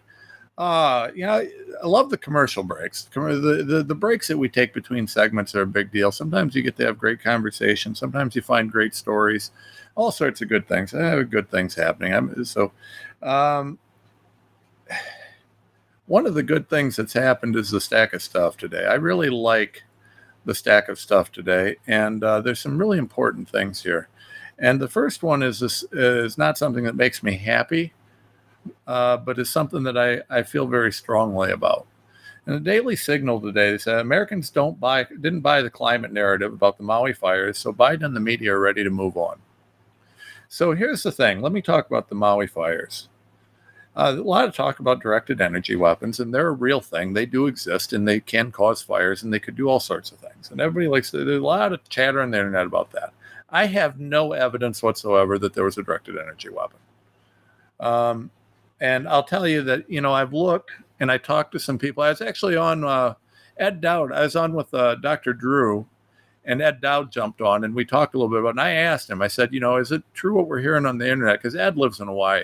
Uh, 0.57 1.11
you 1.15 1.27
know, 1.27 1.47
I 1.83 1.87
love 1.87 2.09
the 2.09 2.17
commercial 2.17 2.63
breaks. 2.63 3.03
The, 3.13 3.63
the 3.67 3.83
the 3.83 3.95
breaks 3.95 4.27
that 4.29 4.39
we 4.39 4.49
take 4.49 4.73
between 4.73 5.07
segments 5.07 5.55
are 5.55 5.63
a 5.63 5.67
big 5.67 5.93
deal. 5.93 6.11
Sometimes 6.11 6.55
you 6.55 6.63
get 6.63 6.79
to 6.79 6.87
have 6.87 6.97
great 6.97 7.21
conversation. 7.21 7.95
Sometimes 7.95 8.35
you 8.35 8.41
find 8.41 8.73
great 8.73 8.95
stories, 8.95 9.51
all 9.97 10.13
sorts 10.13 10.41
of 10.41 10.49
good 10.49 10.67
things. 10.67 10.93
Good 10.93 11.51
things 11.51 11.75
happening. 11.75 12.15
I'm, 12.15 12.43
so, 12.43 12.73
um, 13.23 13.79
one 16.07 16.25
of 16.25 16.33
the 16.33 16.43
good 16.43 16.71
things 16.71 16.97
that's 16.97 17.13
happened 17.13 17.55
is 17.55 17.71
the 17.71 17.83
stack 17.83 18.15
of 18.15 18.23
stuff 18.23 18.57
today. 18.57 18.87
I 18.87 18.95
really 18.95 19.29
like 19.29 19.83
the 20.47 20.55
stack 20.55 20.89
of 20.89 20.99
stuff 20.99 21.31
today, 21.31 21.77
and 21.87 22.25
uh, 22.25 22.41
there's 22.41 22.61
some 22.61 22.79
really 22.79 22.97
important 22.97 23.47
things 23.51 23.83
here. 23.83 24.09
And 24.59 24.81
the 24.81 24.89
first 24.89 25.23
one 25.23 25.43
is 25.43 25.61
this 25.61 25.85
is 25.93 26.39
not 26.39 26.59
something 26.59 26.85
that 26.85 26.95
makes 26.95 27.23
me 27.23 27.37
happy, 27.37 27.93
uh, 28.87 29.17
but 29.17 29.39
is 29.39 29.51
something 29.51 29.83
that 29.83 29.99
I, 29.99 30.23
I 30.31 30.43
feel 30.43 30.67
very 30.67 30.93
strongly 30.93 31.51
about. 31.51 31.87
And 32.47 32.57
the 32.57 32.61
Daily 32.61 32.95
Signal 32.95 33.41
today, 33.41 33.79
said 33.79 33.99
Americans 33.99 34.51
don't 34.51 34.79
buy 34.79 35.05
didn't 35.05 35.41
buy 35.41 35.63
the 35.63 35.71
climate 35.71 36.13
narrative 36.13 36.53
about 36.53 36.77
the 36.77 36.85
Maui 36.85 37.15
fires, 37.15 37.59
so 37.59 37.73
Biden 37.73 38.05
and 38.05 38.15
the 38.15 38.21
media 38.21 38.55
are 38.55 38.61
ready 38.61 38.85
to 38.85 38.91
move 38.91 39.17
on. 39.17 39.39
So 40.49 40.73
here's 40.73 41.03
the 41.03 41.11
thing. 41.11 41.41
Let 41.41 41.53
me 41.53 41.63
talk 41.63 41.87
about 41.87 42.09
the 42.09 42.15
Maui 42.15 42.47
fires. 42.47 43.09
Uh, 43.97 44.17
a 44.19 44.23
lot 44.23 44.47
of 44.47 44.55
talk 44.55 44.79
about 44.81 45.01
directed 45.01 45.41
energy 45.41 45.77
weapons, 45.77 46.21
and 46.21 46.35
they're 46.35 46.49
a 46.49 46.53
real 46.53 46.81
thing. 46.81 47.13
They 47.13 47.27
do 47.27 47.47
exist, 47.47 47.93
and 47.93 48.07
they 48.07 48.21
can 48.21 48.51
cause 48.53 48.83
fires, 48.83 49.23
and 49.23 49.33
they 49.33 49.39
could 49.39 49.57
do 49.57 49.69
all 49.69 49.81
sorts 49.81 50.11
of 50.13 50.19
things. 50.19 50.51
And 50.51 50.61
everybody 50.61 50.89
likes. 50.89 51.11
There's 51.11 51.29
a 51.29 51.41
lot 51.41 51.73
of 51.73 51.89
chatter 51.89 52.21
on 52.21 52.31
the 52.31 52.39
internet 52.39 52.67
about 52.67 52.91
that. 52.91 53.15
I 53.55 53.67
have 53.67 54.01
no 54.01 54.33
evidence 54.33 54.83
whatsoever 54.83 55.39
that 55.39 55.55
there 55.55 55.63
was 55.63 55.79
a 55.79 55.83
directed 55.85 56.19
energy 56.19 56.49
weapon. 56.49 56.81
Um, 57.79 58.31
and 58.81 59.09
I'll 59.09 59.23
tell 59.23 59.47
you 59.47 59.63
that, 59.63 59.89
you 59.89 60.01
know, 60.01 60.13
I've 60.13 60.33
looked 60.33 60.73
and 60.99 61.11
I 61.11 61.19
talked 61.19 61.53
to 61.53 61.61
some 61.61 61.79
people. 61.79 62.03
I 62.03 62.09
was 62.09 62.21
actually 62.21 62.57
on 62.57 62.83
uh, 62.83 63.15
Ed 63.57 63.81
Dowd. 63.81 64.11
I 64.11 64.23
was 64.23 64.35
on 64.35 64.55
with 64.55 64.75
uh, 64.75 64.97
Dr. 64.97 65.33
Drew, 65.33 65.87
and 66.45 66.61
Ed 66.61 66.81
Dowd 66.81 67.13
jumped 67.13 67.41
on, 67.41 67.63
and 67.63 67.73
we 67.77 67.85
talked 67.85 68.15
a 68.15 68.19
little 68.19 68.29
bit 68.29 68.41
about. 68.41 68.49
It. 68.49 68.59
And 68.59 68.61
I 68.61 68.73
asked 68.73 69.09
him. 69.09 69.23
I 69.23 69.29
said, 69.29 69.55
you 69.55 69.61
know, 69.61 69.77
is 69.77 69.93
it 69.93 70.03
true 70.15 70.35
what 70.35 70.49
we're 70.49 70.61
hearing 70.61 70.85
on 70.85 70.99
the 70.99 71.09
internet? 71.09 71.39
Because 71.41 71.55
Ed 71.55 71.77
lives 71.77 72.01
in 72.01 72.09
Hawaii. 72.09 72.43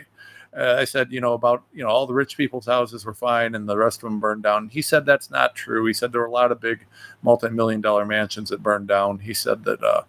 Uh, 0.56 0.76
I 0.78 0.84
said, 0.84 1.10
you 1.10 1.20
know, 1.20 1.32
about 1.32 1.64
you 1.74 1.82
know 1.82 1.90
all 1.90 2.06
the 2.06 2.14
rich 2.14 2.36
people's 2.36 2.66
houses 2.66 3.04
were 3.04 3.14
fine 3.14 3.56
and 3.56 3.68
the 3.68 3.76
rest 3.76 3.98
of 3.98 4.02
them 4.02 4.20
burned 4.20 4.44
down. 4.44 4.68
He 4.68 4.82
said 4.82 5.04
that's 5.04 5.30
not 5.30 5.56
true. 5.56 5.86
He 5.86 5.92
said 5.92 6.12
there 6.12 6.20
were 6.20 6.28
a 6.28 6.30
lot 6.30 6.52
of 6.52 6.60
big, 6.60 6.86
multi-million 7.22 7.80
dollar 7.80 8.04
mansions 8.04 8.50
that 8.50 8.62
burned 8.62 8.86
down. 8.86 9.18
He 9.18 9.34
said 9.34 9.64
that 9.64 9.82
uh, 9.82 10.02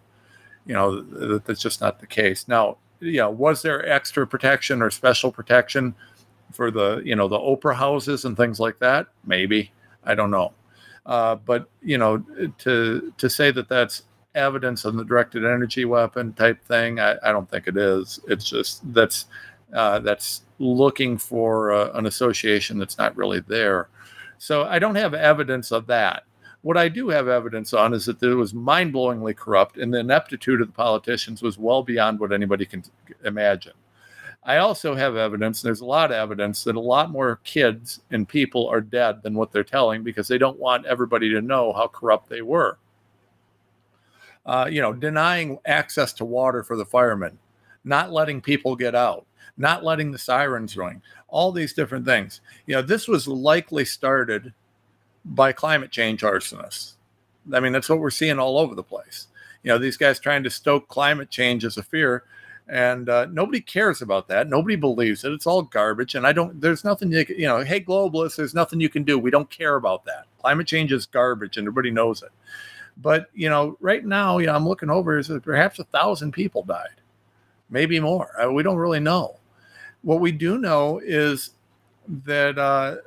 you 0.65 0.73
know 0.73 1.01
that, 1.01 1.45
that's 1.45 1.61
just 1.61 1.81
not 1.81 1.99
the 1.99 2.07
case. 2.07 2.47
Now 2.47 2.77
yeah 2.99 3.25
was 3.27 3.61
there 3.61 3.87
extra 3.87 4.27
protection 4.27 4.81
or 4.81 4.91
special 4.91 5.31
protection 5.31 5.95
for 6.51 6.69
the 6.69 7.01
you 7.03 7.15
know 7.15 7.27
the 7.27 7.39
oprah 7.39 7.75
houses 7.75 8.25
and 8.25 8.37
things 8.37 8.59
like 8.59 8.79
that? 8.79 9.07
Maybe. 9.25 9.71
I 10.03 10.15
don't 10.15 10.31
know. 10.31 10.53
Uh, 11.05 11.35
but 11.35 11.69
you 11.81 11.97
know 11.97 12.23
to 12.59 13.13
to 13.17 13.29
say 13.29 13.51
that 13.51 13.69
that's 13.69 14.03
evidence 14.35 14.85
of 14.85 14.95
the 14.95 15.03
directed 15.03 15.43
energy 15.43 15.83
weapon 15.83 16.31
type 16.31 16.63
thing 16.63 17.01
i, 17.01 17.17
I 17.21 17.31
don't 17.33 17.49
think 17.49 17.67
it 17.67 17.75
is. 17.75 18.19
It's 18.27 18.47
just 18.47 18.81
that's 18.93 19.25
uh, 19.73 19.99
that's 19.99 20.43
looking 20.59 21.17
for 21.17 21.71
uh, 21.71 21.91
an 21.93 22.05
association 22.05 22.77
that's 22.77 22.97
not 22.97 23.15
really 23.17 23.39
there. 23.39 23.89
So 24.37 24.63
i 24.63 24.79
don't 24.79 24.95
have 24.95 25.13
evidence 25.13 25.71
of 25.71 25.87
that 25.87 26.23
what 26.61 26.77
I 26.77 26.89
do 26.89 27.09
have 27.09 27.27
evidence 27.27 27.73
on 27.73 27.93
is 27.93 28.05
that 28.05 28.21
it 28.21 28.35
was 28.35 28.53
mind 28.53 28.93
blowingly 28.93 29.35
corrupt, 29.35 29.77
and 29.77 29.93
the 29.93 29.99
ineptitude 29.99 30.61
of 30.61 30.67
the 30.67 30.73
politicians 30.73 31.41
was 31.41 31.57
well 31.57 31.81
beyond 31.83 32.19
what 32.19 32.31
anybody 32.31 32.65
can 32.65 32.83
imagine. 33.25 33.73
I 34.43 34.57
also 34.57 34.95
have 34.95 35.15
evidence, 35.15 35.61
there's 35.61 35.81
a 35.81 35.85
lot 35.85 36.11
of 36.11 36.17
evidence, 36.17 36.63
that 36.63 36.75
a 36.75 36.79
lot 36.79 37.11
more 37.11 37.39
kids 37.43 38.01
and 38.09 38.27
people 38.27 38.67
are 38.67 38.81
dead 38.81 39.21
than 39.21 39.35
what 39.35 39.51
they're 39.51 39.63
telling 39.63 40.03
because 40.03 40.27
they 40.27 40.39
don't 40.39 40.59
want 40.59 40.87
everybody 40.87 41.29
to 41.29 41.41
know 41.41 41.73
how 41.73 41.87
corrupt 41.87 42.27
they 42.27 42.41
were. 42.41 42.77
Uh, 44.45 44.67
you 44.71 44.81
know, 44.81 44.93
denying 44.93 45.59
access 45.65 46.11
to 46.13 46.25
water 46.25 46.63
for 46.63 46.75
the 46.75 46.85
firemen, 46.85 47.37
not 47.83 48.11
letting 48.11 48.41
people 48.41 48.75
get 48.75 48.95
out, 48.95 49.27
not 49.57 49.83
letting 49.83 50.11
the 50.11 50.17
sirens 50.17 50.75
ring, 50.75 50.99
all 51.27 51.51
these 51.51 51.73
different 51.73 52.05
things. 52.05 52.41
You 52.65 52.75
know, 52.75 52.81
this 52.81 53.07
was 53.07 53.27
likely 53.27 53.85
started 53.85 54.53
by 55.25 55.51
climate 55.51 55.91
change 55.91 56.21
arsonists. 56.21 56.93
I 57.53 57.59
mean, 57.59 57.71
that's 57.71 57.89
what 57.89 57.99
we're 57.99 58.09
seeing 58.09 58.39
all 58.39 58.57
over 58.57 58.75
the 58.75 58.83
place. 58.83 59.27
You 59.63 59.69
know, 59.69 59.77
these 59.77 59.97
guys 59.97 60.19
trying 60.19 60.43
to 60.43 60.49
stoke 60.49 60.87
climate 60.87 61.29
change 61.29 61.65
as 61.65 61.77
a 61.77 61.83
fear, 61.83 62.23
and 62.67 63.09
uh, 63.09 63.25
nobody 63.25 63.61
cares 63.61 64.01
about 64.01 64.27
that. 64.29 64.47
Nobody 64.47 64.75
believes 64.75 65.23
it. 65.23 65.31
It's 65.31 65.45
all 65.45 65.61
garbage. 65.61 66.15
And 66.15 66.25
I 66.25 66.31
don't. 66.31 66.59
There's 66.59 66.83
nothing 66.83 67.11
you 67.11 67.25
you 67.29 67.45
know. 67.45 67.63
Hey, 67.63 67.81
globalists, 67.81 68.35
there's 68.35 68.55
nothing 68.55 68.79
you 68.79 68.89
can 68.89 69.03
do. 69.03 69.19
We 69.19 69.31
don't 69.31 69.49
care 69.49 69.75
about 69.75 70.05
that. 70.05 70.25
Climate 70.39 70.67
change 70.67 70.91
is 70.91 71.05
garbage, 71.05 71.57
and 71.57 71.67
everybody 71.67 71.91
knows 71.91 72.23
it. 72.23 72.31
But 72.97 73.27
you 73.33 73.49
know, 73.49 73.77
right 73.81 74.05
now, 74.05 74.37
you 74.37 74.47
know, 74.47 74.55
I'm 74.55 74.67
looking 74.67 74.89
over. 74.89 75.17
Is 75.17 75.27
that 75.27 75.43
perhaps 75.43 75.79
a 75.79 75.83
thousand 75.85 76.31
people 76.31 76.63
died, 76.63 77.01
maybe 77.69 77.99
more. 77.99 78.29
Uh, 78.41 78.51
we 78.51 78.63
don't 78.63 78.77
really 78.77 78.99
know. 78.99 79.37
What 80.01 80.19
we 80.19 80.31
do 80.31 80.57
know 80.57 80.99
is 81.03 81.51
that 82.25 82.57
uh, 82.57 82.97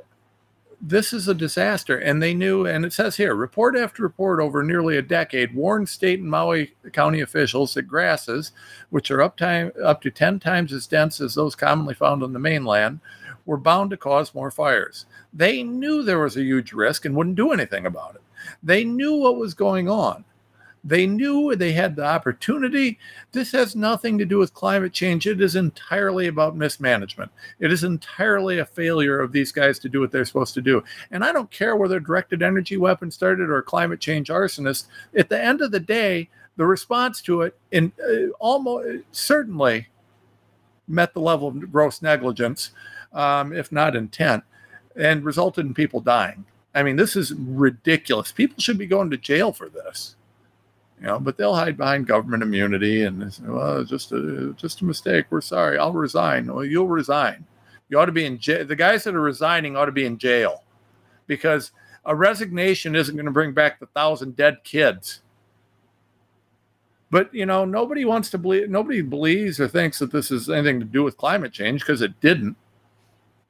this 0.87 1.14
is 1.14 1.28
a 1.28 1.35
disaster. 1.35 1.97
And 1.97 2.22
they 2.22 2.35
knew, 2.35 2.66
and 2.66 2.85
it 2.85 2.93
says 2.93 3.16
here 3.16 3.35
report 3.35 3.76
after 3.76 4.03
report 4.03 4.39
over 4.41 4.62
nearly 4.62 4.97
a 4.97 5.03
decade 5.03 5.55
warned 5.55 5.89
state 5.89 6.20
and 6.20 6.30
Maui 6.30 6.74
County 6.93 7.20
officials 7.20 7.74
that 7.74 7.82
grasses, 7.82 8.53
which 8.91 9.11
are 9.11 9.22
up, 9.22 9.37
time, 9.37 9.72
up 9.82 10.03
to 10.03 10.11
10 10.11 10.41
times 10.41 10.72
as 10.72 10.87
dense 10.87 11.20
as 11.20 11.35
those 11.35 11.55
commonly 11.55 11.95
found 11.95 12.22
on 12.22 12.32
the 12.32 12.39
mainland, 12.39 13.01
were 13.47 13.57
bound 13.57 13.91
to 13.91 13.97
cause 13.97 14.35
more 14.35 14.51
fires. 14.51 15.07
They 15.32 15.62
knew 15.62 16.03
there 16.03 16.20
was 16.20 16.37
a 16.37 16.43
huge 16.43 16.72
risk 16.72 17.05
and 17.05 17.16
wouldn't 17.16 17.37
do 17.37 17.53
anything 17.53 17.87
about 17.87 18.16
it. 18.16 18.22
They 18.62 18.85
knew 18.85 19.14
what 19.16 19.37
was 19.37 19.55
going 19.55 19.89
on. 19.89 20.24
They 20.85 21.07
knew 21.07 21.57
they 21.57 21.72
had 21.72 21.97
the 21.97 22.05
opportunity. 22.05 22.99
This 23.32 23.53
has 23.53 23.74
nothing 23.74 24.18
to 24.18 24.26
do 24.26 24.39
with 24.39 24.53
climate 24.53 24.93
change. 24.93 25.26
It 25.26 25.41
is 25.41 25.57
entirely 25.57 26.26
about 26.26 26.57
mismanagement. 26.57 27.32
It 27.59 27.72
is 27.72 27.85
entirely 27.85 28.59
a 28.59 28.66
failure 28.66 29.18
of 29.18 29.32
these 29.32 29.51
guys 29.51 29.78
to 29.78 29.89
do 29.89 30.01
what 30.01 30.12
they're 30.12 30.26
supposed 30.26 30.53
to 30.55 30.61
do. 30.61 30.85
And 31.11 31.24
I 31.24 31.32
don't 31.32 31.51
care 31.51 31.74
whether 31.74 31.99
directed 31.99 32.43
energy 32.43 32.76
weapons 32.76 33.14
started 33.14 33.49
or 33.49 33.62
climate 33.62 33.99
change 33.99 34.28
arsonists. 34.28 34.85
At 35.16 35.30
the 35.30 35.43
end 35.43 35.62
of 35.62 35.70
the 35.70 35.80
day, 35.80 36.28
the 36.57 36.66
response 36.66 37.22
to 37.22 37.43
it 37.43 37.59
in 37.72 37.93
uh, 38.07 38.30
almost 38.39 39.05
certainly 39.11 39.89
met 40.87 41.14
the 41.14 41.20
level 41.20 41.49
of 41.49 41.72
gross 41.72 42.03
negligence, 42.03 42.72
um, 43.14 43.55
if 43.55 43.72
not 43.72 43.97
intent, 43.97 44.45
and 44.95 45.24
resulted 45.24 45.64
in 45.64 45.72
people 45.72 46.01
dying. 46.01 46.45
I 46.74 46.82
mean, 46.82 46.97
this 46.97 47.16
is 47.16 47.32
ridiculous. 47.32 48.32
People 48.32 48.61
should 48.61 48.76
be 48.76 48.87
going 48.87 49.09
to 49.11 49.16
jail 49.16 49.53
for 49.53 49.70
this 49.70 50.16
you 51.05 51.11
know, 51.11 51.21
but 51.21 51.37
they'll 51.37 51.55
hide 51.55 51.77
behind 51.77 52.07
government 52.07 52.43
immunity 52.43 53.05
and 53.05 53.31
say, 53.31 53.43
well, 53.47 53.85
just 53.85 54.11
a 54.13 54.55
just 54.57 54.81
a 54.81 54.87
mistake. 54.87 55.27
We're 55.29 55.43
sorry. 55.43 55.77
I'll 55.77 55.93
resign. 55.93 56.47
Well, 56.47 56.65
you'll 56.65 56.89
resign. 56.89 57.45
You 57.91 57.99
ought 57.99 58.07
to 58.07 58.13
be 58.13 58.25
in 58.25 58.39
jail. 58.39 58.65
The 58.65 58.75
guys 58.75 59.05
that 59.05 59.15
are 59.15 59.21
resigning 59.21 59.77
ought 59.77 59.85
to 59.85 59.93
be 59.93 60.07
in 60.07 60.17
jail 60.17 60.63
because 61.27 61.73
a 62.07 62.17
resignation 62.17 62.97
isn't 62.97 63.15
going 63.15 63.27
to 63.27 63.33
bring 63.33 63.53
back 63.53 63.79
the 63.79 63.87
thousand 63.89 64.35
dead 64.35 64.65
kids. 64.65 65.21
But 67.11 67.35
you 67.35 67.45
know, 67.45 67.67
nobody 67.67 68.07
wants 68.07 68.31
to 68.31 68.39
believe. 68.39 68.71
Nobody 68.71 69.03
believes 69.03 69.61
or 69.61 69.69
thinks 69.69 69.99
that 69.99 70.11
this 70.11 70.31
is 70.31 70.49
anything 70.49 70.81
to 70.81 70.87
do 70.87 71.03
with 71.03 71.19
climate 71.19 71.53
change 71.53 71.83
because 71.83 72.01
it 72.01 72.19
didn't. 72.23 72.57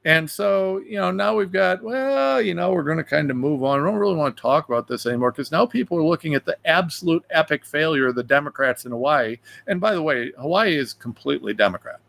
And 0.05 0.29
so, 0.29 0.77
you 0.87 0.97
know, 0.97 1.09
now 1.09 1.35
we've 1.35 1.51
got, 1.51 1.81
well, 1.81 2.39
you 2.39 2.53
know, 2.53 2.71
we're 2.71 2.83
going 2.83 2.99
to 2.99 3.03
kind 3.03 3.31
of 3.31 3.37
move 3.37 3.63
on. 3.63 3.79
I 3.79 3.83
don't 3.83 3.95
really 3.95 4.15
want 4.15 4.37
to 4.37 4.41
talk 4.41 4.69
about 4.69 4.87
this 4.87 5.07
anymore 5.07 5.31
because 5.31 5.51
now 5.51 5.65
people 5.65 5.97
are 5.97 6.03
looking 6.03 6.35
at 6.35 6.45
the 6.45 6.55
absolute 6.63 7.25
epic 7.31 7.65
failure 7.65 8.07
of 8.07 8.15
the 8.15 8.23
Democrats 8.23 8.85
in 8.85 8.91
Hawaii. 8.91 9.37
And 9.65 9.81
by 9.81 9.95
the 9.95 10.03
way, 10.03 10.31
Hawaii 10.37 10.75
is 10.75 10.93
completely 10.93 11.55
Democrat. 11.55 11.99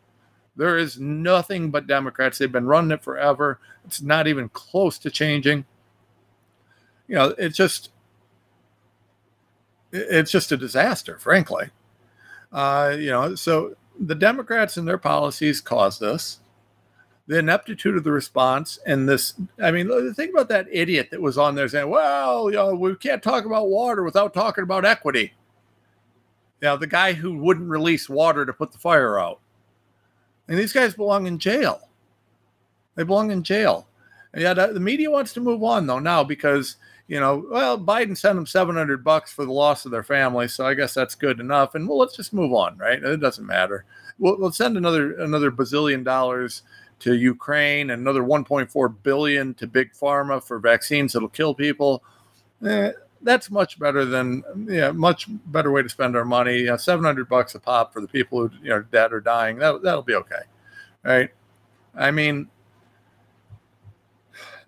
There 0.56 0.76
is 0.76 1.00
nothing 1.00 1.70
but 1.70 1.86
Democrats. 1.86 2.36
They've 2.36 2.52
been 2.52 2.66
running 2.66 2.90
it 2.90 3.02
forever. 3.02 3.60
It's 3.86 4.02
not 4.02 4.26
even 4.26 4.50
close 4.50 4.98
to 4.98 5.10
changing. 5.10 5.64
You 7.08 7.14
know, 7.14 7.34
it's 7.38 7.56
just, 7.56 7.92
it's 9.90 10.30
just 10.30 10.52
a 10.52 10.56
disaster, 10.58 11.18
frankly. 11.18 11.70
Uh, 12.52 12.94
you 12.98 13.10
know, 13.10 13.34
so 13.34 13.74
the 13.98 14.14
Democrats 14.14 14.76
and 14.76 14.86
their 14.86 14.98
policies 14.98 15.62
caused 15.62 16.00
this 16.00 16.40
the 17.26 17.38
ineptitude 17.38 17.96
of 17.96 18.04
the 18.04 18.12
response 18.12 18.78
and 18.86 19.08
this 19.08 19.34
i 19.62 19.70
mean 19.70 20.14
think 20.14 20.32
about 20.32 20.48
that 20.48 20.66
idiot 20.70 21.08
that 21.10 21.20
was 21.20 21.38
on 21.38 21.54
there 21.54 21.68
saying 21.68 21.90
well 21.90 22.50
you 22.50 22.56
know 22.56 22.74
we 22.74 22.94
can't 22.96 23.22
talk 23.22 23.44
about 23.44 23.68
water 23.68 24.04
without 24.04 24.32
talking 24.32 24.62
about 24.62 24.84
equity 24.84 25.32
know 26.62 26.76
the 26.76 26.86
guy 26.86 27.12
who 27.12 27.38
wouldn't 27.38 27.70
release 27.70 28.08
water 28.08 28.44
to 28.44 28.52
put 28.52 28.72
the 28.72 28.78
fire 28.78 29.18
out 29.18 29.40
And 30.48 30.58
these 30.58 30.72
guys 30.72 30.94
belong 30.94 31.26
in 31.26 31.38
jail. 31.38 31.88
They 32.94 33.02
belong 33.02 33.30
in 33.30 33.42
jail. 33.42 33.88
And 34.32 34.42
yeah, 34.42 34.50
uh, 34.50 34.72
the 34.72 34.80
media 34.80 35.10
wants 35.10 35.32
to 35.34 35.40
move 35.40 35.62
on 35.62 35.86
though 35.86 35.98
now 35.98 36.24
because 36.24 36.76
you 37.08 37.20
know, 37.20 37.46
well, 37.52 37.78
Biden 37.78 38.16
sent 38.16 38.34
them 38.34 38.46
700 38.46 39.04
bucks 39.04 39.32
for 39.32 39.44
the 39.44 39.52
loss 39.52 39.84
of 39.84 39.92
their 39.92 40.02
family, 40.02 40.48
so 40.48 40.66
I 40.66 40.74
guess 40.74 40.92
that's 40.92 41.14
good 41.14 41.38
enough. 41.38 41.76
And 41.76 41.88
well, 41.88 41.98
let's 41.98 42.16
just 42.16 42.32
move 42.32 42.52
on, 42.52 42.76
right? 42.78 43.00
It 43.00 43.20
doesn't 43.20 43.46
matter. 43.46 43.84
We'll, 44.18 44.36
we'll 44.38 44.50
send 44.50 44.76
another 44.76 45.12
another 45.20 45.52
bazillion 45.52 46.02
dollars 46.02 46.62
to 47.00 47.14
Ukraine, 47.14 47.90
another 47.90 48.22
1.4 48.22 48.94
billion 49.02 49.54
to 49.54 49.66
big 49.66 49.92
pharma 49.92 50.42
for 50.42 50.58
vaccines 50.58 51.12
that'll 51.12 51.28
kill 51.28 51.54
people. 51.54 52.02
Eh, 52.64 52.92
that's 53.22 53.50
much 53.50 53.78
better 53.78 54.04
than 54.04 54.42
yeah, 54.68 54.92
much 54.92 55.26
better 55.46 55.70
way 55.70 55.82
to 55.82 55.88
spend 55.88 56.16
our 56.16 56.24
money. 56.24 56.66
700 56.76 57.28
bucks 57.28 57.54
a 57.54 57.60
pop 57.60 57.92
for 57.92 58.00
the 58.00 58.08
people 58.08 58.40
who 58.40 58.50
you 58.62 58.70
know 58.70 58.82
dead 58.82 59.12
or 59.12 59.20
dying. 59.20 59.58
That 59.58 59.82
that'll 59.82 60.02
be 60.02 60.14
okay, 60.14 60.42
right? 61.02 61.30
I 61.94 62.10
mean, 62.10 62.48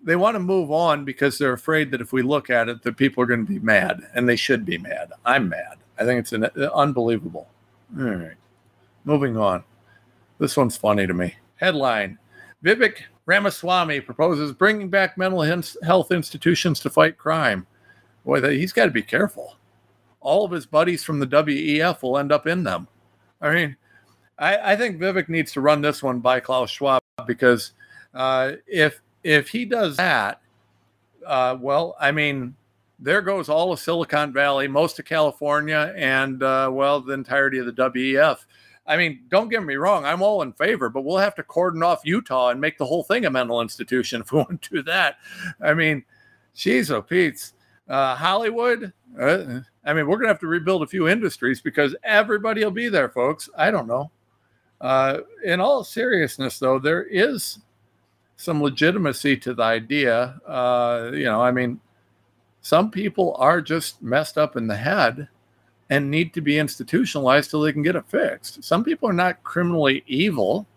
they 0.01 0.15
want 0.15 0.35
to 0.35 0.39
move 0.39 0.71
on 0.71 1.05
because 1.05 1.37
they're 1.37 1.53
afraid 1.53 1.91
that 1.91 2.01
if 2.01 2.11
we 2.11 2.21
look 2.21 2.49
at 2.49 2.69
it, 2.69 2.81
that 2.83 2.97
people 2.97 3.23
are 3.23 3.27
going 3.27 3.45
to 3.45 3.51
be 3.51 3.59
mad, 3.59 4.01
and 4.13 4.27
they 4.27 4.35
should 4.35 4.65
be 4.65 4.77
mad. 4.77 5.11
I'm 5.25 5.49
mad. 5.49 5.77
I 5.99 6.05
think 6.05 6.19
it's 6.19 6.33
an, 6.33 6.45
uh, 6.45 6.69
unbelievable. 6.73 7.47
All 7.97 8.05
right, 8.05 8.37
moving 9.03 9.37
on. 9.37 9.63
This 10.39 10.55
one's 10.55 10.77
funny 10.77 11.05
to 11.05 11.13
me. 11.13 11.35
Headline: 11.59 12.17
Vivek 12.63 13.03
Ramaswamy 13.25 14.01
proposes 14.01 14.51
bringing 14.51 14.89
back 14.89 15.17
mental 15.17 15.41
health 15.83 16.11
institutions 16.11 16.79
to 16.79 16.89
fight 16.89 17.17
crime. 17.17 17.67
Boy, 18.25 18.41
he's 18.57 18.73
got 18.73 18.85
to 18.85 18.91
be 18.91 19.03
careful. 19.03 19.55
All 20.19 20.45
of 20.45 20.51
his 20.51 20.65
buddies 20.65 21.03
from 21.03 21.19
the 21.19 21.27
WEF 21.27 22.01
will 22.01 22.17
end 22.17 22.31
up 22.31 22.47
in 22.47 22.63
them. 22.63 22.87
I 23.41 23.53
mean, 23.53 23.77
I, 24.37 24.73
I 24.73 24.75
think 24.75 24.99
Vivek 24.99 25.29
needs 25.29 25.51
to 25.53 25.61
run 25.61 25.81
this 25.81 26.01
one 26.01 26.19
by 26.19 26.39
Klaus 26.39 26.71
Schwab 26.71 27.01
because 27.27 27.73
uh, 28.13 28.53
if 28.67 29.01
if 29.23 29.49
he 29.49 29.65
does 29.65 29.97
that, 29.97 30.41
uh, 31.25 31.57
well, 31.59 31.95
I 31.99 32.11
mean, 32.11 32.55
there 32.99 33.21
goes 33.21 33.49
all 33.49 33.71
of 33.71 33.79
Silicon 33.79 34.33
Valley, 34.33 34.67
most 34.67 34.99
of 34.99 35.05
California, 35.05 35.93
and 35.95 36.41
uh, 36.41 36.69
well, 36.71 37.01
the 37.01 37.13
entirety 37.13 37.59
of 37.59 37.65
the 37.65 37.73
WEF. 37.73 38.39
I 38.89 38.97
mean, 38.97 39.21
don't 39.29 39.49
get 39.49 39.63
me 39.63 39.75
wrong, 39.75 40.03
I'm 40.03 40.23
all 40.23 40.41
in 40.41 40.51
favor, 40.51 40.89
but 40.89 41.05
we'll 41.05 41.19
have 41.19 41.35
to 41.35 41.43
cordon 41.43 41.83
off 41.83 42.01
Utah 42.03 42.49
and 42.49 42.59
make 42.59 42.79
the 42.79 42.85
whole 42.85 43.03
thing 43.03 43.25
a 43.25 43.29
mental 43.29 43.61
institution 43.61 44.21
if 44.21 44.31
we 44.31 44.39
want 44.39 44.63
to 44.63 44.69
do 44.77 44.83
that. 44.83 45.17
I 45.61 45.75
mean, 45.75 46.03
jeez, 46.55 46.89
oh, 46.89 47.03
Pete's 47.03 47.53
uh, 47.87 48.15
Hollywood. 48.15 48.91
Uh, 49.17 49.59
I 49.85 49.93
mean, 49.93 50.07
we're 50.07 50.17
gonna 50.17 50.29
have 50.29 50.39
to 50.39 50.47
rebuild 50.47 50.81
a 50.81 50.87
few 50.87 51.07
industries 51.07 51.61
because 51.61 51.95
everybody 52.03 52.63
will 52.63 52.71
be 52.71 52.89
there, 52.89 53.09
folks. 53.09 53.47
I 53.55 53.69
don't 53.69 53.87
know. 53.87 54.09
Uh, 54.81 55.19
in 55.43 55.59
all 55.59 55.83
seriousness, 55.83 56.57
though, 56.57 56.79
there 56.79 57.03
is 57.03 57.59
some 58.37 58.61
legitimacy 58.63 59.37
to 59.37 59.53
the 59.53 59.63
idea. 59.63 60.39
Uh, 60.47 61.11
you 61.13 61.25
know, 61.25 61.41
I 61.41 61.51
mean, 61.51 61.79
some 62.61 62.89
people 62.89 63.35
are 63.37 63.61
just 63.61 64.01
messed 64.01 64.37
up 64.37 64.55
in 64.55 64.65
the 64.65 64.77
head 64.77 65.27
and 65.89 66.09
need 66.09 66.33
to 66.33 66.41
be 66.41 66.59
institutionalized 66.59 67.49
till 67.49 67.61
they 67.61 67.73
can 67.73 67.81
get 67.81 67.95
it 67.95 68.05
fixed. 68.07 68.63
Some 68.63 68.83
people 68.83 69.09
are 69.09 69.13
not 69.13 69.43
criminally 69.43 70.03
evil, 70.07 70.67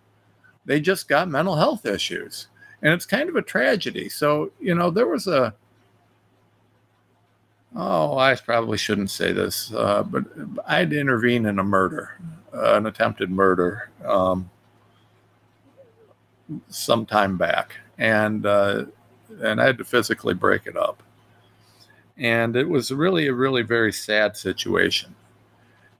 they 0.64 0.80
just 0.80 1.08
got 1.08 1.28
mental 1.28 1.56
health 1.56 1.86
issues. 1.86 2.48
And 2.82 2.92
it's 2.92 3.06
kind 3.06 3.28
of 3.28 3.36
a 3.36 3.42
tragedy. 3.42 4.08
So, 4.08 4.50
you 4.60 4.74
know, 4.74 4.90
there 4.90 5.06
was 5.06 5.26
a, 5.26 5.54
oh, 7.76 8.18
I 8.18 8.34
probably 8.34 8.78
shouldn't 8.78 9.10
say 9.10 9.32
this, 9.32 9.72
uh, 9.72 10.02
but 10.02 10.24
I'd 10.66 10.92
intervene 10.92 11.46
in 11.46 11.58
a 11.58 11.64
murder, 11.64 12.18
uh, 12.52 12.74
an 12.74 12.86
attempted 12.86 13.30
murder. 13.30 13.90
Um, 14.04 14.50
some 16.68 17.06
time 17.06 17.36
back, 17.36 17.76
and 17.98 18.44
uh, 18.46 18.84
and 19.42 19.60
I 19.60 19.66
had 19.66 19.78
to 19.78 19.84
physically 19.84 20.34
break 20.34 20.66
it 20.66 20.76
up. 20.76 21.02
And 22.16 22.56
it 22.56 22.68
was 22.68 22.90
really 22.90 23.26
a 23.26 23.34
really 23.34 23.62
very 23.62 23.92
sad 23.92 24.36
situation. 24.36 25.14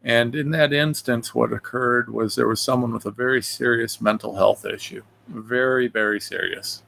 And 0.05 0.35
in 0.35 0.51
that 0.51 0.73
instance, 0.73 1.35
what 1.35 1.53
occurred 1.53 2.13
was 2.13 2.35
there 2.35 2.49
was 2.49 2.61
someone 2.61 2.93
with 2.93 3.07
a 3.07 3.11
very 3.11 3.43
serious 3.43 4.01
mental 4.01 4.37
health 4.37 4.65
issue, 4.65 5.03
very 5.29 5.89
very 5.89 6.21
serious. 6.21 6.83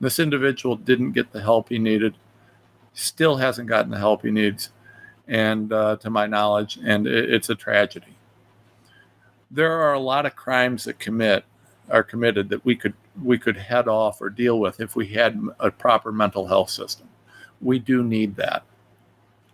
This 0.00 0.18
individual 0.18 0.76
didn't 0.76 1.12
get 1.12 1.32
the 1.32 1.42
help 1.42 1.68
he 1.68 1.78
needed, 1.78 2.14
still 2.92 3.36
hasn't 3.36 3.68
gotten 3.68 3.90
the 3.90 3.98
help 3.98 4.22
he 4.22 4.30
needs, 4.30 4.70
and 5.28 5.72
uh, 5.72 5.96
to 5.96 6.10
my 6.10 6.26
knowledge, 6.26 6.78
and 6.84 7.06
it, 7.06 7.32
it's 7.32 7.50
a 7.50 7.54
tragedy. 7.54 8.16
There 9.50 9.72
are 9.72 9.92
a 9.92 10.00
lot 10.00 10.26
of 10.26 10.36
crimes 10.36 10.84
that 10.84 10.98
commit 10.98 11.44
are 11.90 12.02
committed 12.02 12.48
that 12.48 12.64
we 12.64 12.76
could 12.76 12.94
we 13.22 13.38
could 13.38 13.56
head 13.56 13.88
off 13.88 14.20
or 14.20 14.30
deal 14.30 14.58
with 14.58 14.80
if 14.80 14.96
we 14.96 15.08
had 15.08 15.40
a 15.60 15.70
proper 15.70 16.12
mental 16.12 16.46
health 16.46 16.70
system. 16.70 17.08
We 17.62 17.78
do 17.78 18.02
need 18.02 18.36
that. 18.36 18.64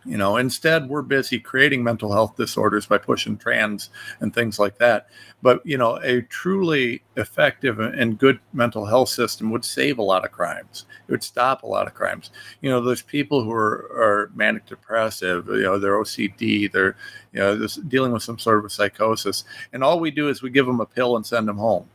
You 0.05 0.17
know, 0.17 0.39
instead 0.39 0.89
we're 0.89 1.03
busy 1.03 1.39
creating 1.39 1.85
mental 1.85 2.13
health 2.13 2.35
disorders 2.37 2.87
by 2.87 2.97
pushing 2.97 3.37
trans 3.37 3.91
and 4.21 4.33
things 4.33 4.59
like 4.59 4.79
that. 4.79 5.09
But 5.43 5.61
you 5.67 5.77
know, 5.77 5.97
a 6.03 6.23
truly 6.23 7.03
effective 7.17 7.79
and 7.79 8.19
good 8.19 8.41
mental 8.55 8.87
health 8.87 9.11
system 9.11 9.51
would 9.51 9.67
save 9.67 9.99
a 9.99 10.03
lot 10.03 10.25
of 10.25 10.33
crimes. 10.33 10.87
It 11.07 11.11
would 11.11 11.23
stop 11.23 11.63
a 11.63 11.67
lot 11.67 11.87
of 11.87 11.95
crimes. 11.95 12.31
You 12.63 12.71
know, 12.71 12.81
those 12.81 13.03
people 13.03 13.45
who 13.45 13.53
are, 13.53 13.91
are 13.93 14.31
manic 14.35 14.65
depressive, 14.65 15.47
you 15.49 15.63
know, 15.63 15.79
they're 15.79 16.01
OCD, 16.01 16.73
they're 16.73 16.97
you 17.33 17.41
know, 17.41 17.67
dealing 17.89 18.13
with 18.13 18.23
some 18.23 18.39
sort 18.39 18.65
of 18.65 18.73
psychosis, 18.73 19.45
and 19.75 19.85
all 19.85 20.01
we 20.01 20.11
do 20.11 20.29
is 20.31 20.41
we 20.41 20.49
give 20.49 20.67
them 20.67 20.81
a 20.81 20.87
pill 20.87 21.17
and 21.17 21.27
send 21.27 21.47
them 21.47 21.59
home 21.59 21.87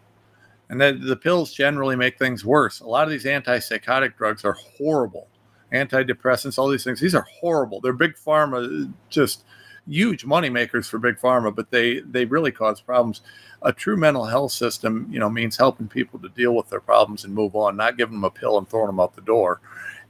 and 0.69 0.81
the, 0.81 0.93
the 0.93 1.15
pills 1.15 1.53
generally 1.53 1.95
make 1.95 2.17
things 2.17 2.43
worse. 2.43 2.79
A 2.79 2.87
lot 2.87 3.03
of 3.03 3.11
these 3.11 3.25
antipsychotic 3.25 4.17
drugs 4.17 4.43
are 4.43 4.53
horrible. 4.53 5.27
Antidepressants, 5.73 6.57
all 6.57 6.69
these 6.69 6.83
things, 6.83 6.99
these 6.99 7.15
are 7.15 7.27
horrible. 7.39 7.81
They're 7.81 7.93
big 7.93 8.15
pharma, 8.15 8.91
just 9.09 9.43
huge 9.87 10.23
money 10.25 10.49
makers 10.49 10.87
for 10.87 10.97
big 10.99 11.17
pharma, 11.17 11.53
but 11.53 11.69
they 11.71 11.99
they 12.01 12.25
really 12.25 12.51
cause 12.51 12.81
problems. 12.81 13.21
A 13.63 13.73
true 13.73 13.97
mental 13.97 14.25
health 14.25 14.51
system, 14.51 15.07
you 15.09 15.19
know, 15.19 15.29
means 15.29 15.57
helping 15.57 15.87
people 15.87 16.19
to 16.19 16.29
deal 16.29 16.53
with 16.55 16.69
their 16.69 16.81
problems 16.81 17.23
and 17.23 17.33
move 17.33 17.55
on, 17.55 17.75
not 17.77 17.97
giving 17.97 18.15
them 18.15 18.23
a 18.23 18.29
pill 18.29 18.57
and 18.57 18.67
throwing 18.67 18.87
them 18.87 18.99
out 18.99 19.15
the 19.15 19.21
door. 19.21 19.61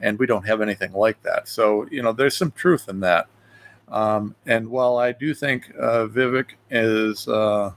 And 0.02 0.18
we 0.20 0.26
don't 0.26 0.46
have 0.46 0.62
anything 0.62 0.92
like 0.92 1.22
that. 1.24 1.48
So, 1.48 1.88
you 1.92 2.02
know, 2.02 2.12
there's 2.12 2.36
some 2.36 2.52
truth 2.52 2.90
in 2.90 3.00
that. 3.02 3.28
Um, 3.90 4.36
and 4.46 4.70
while 4.70 4.98
I 4.98 5.12
do 5.12 5.34
think 5.34 5.72
uh, 5.80 6.08
Vivek 6.08 6.52
is, 6.72 7.28
uh, 7.28 7.72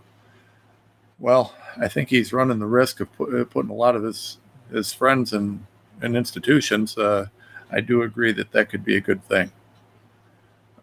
well, 1.19 1.55
I 1.79 1.89
think 1.89 2.09
he's 2.09 2.33
running 2.33 2.59
the 2.59 2.67
risk 2.67 3.01
of 3.01 3.09
uh, 3.21 3.45
putting 3.45 3.71
a 3.71 3.75
lot 3.75 3.97
of 3.97 4.03
his 4.03 4.39
his 4.73 4.93
friends 4.93 5.33
in 5.33 5.67
in 6.03 6.17
institutions. 6.17 6.97
Uh, 6.97 7.27
I 7.71 7.81
do 7.81 8.03
agree 8.03 8.33
that 8.33 8.53
that 8.53 8.69
could 8.69 8.85
be 8.85 8.97
a 8.97 9.01
good 9.01 9.23
thing. 9.25 9.51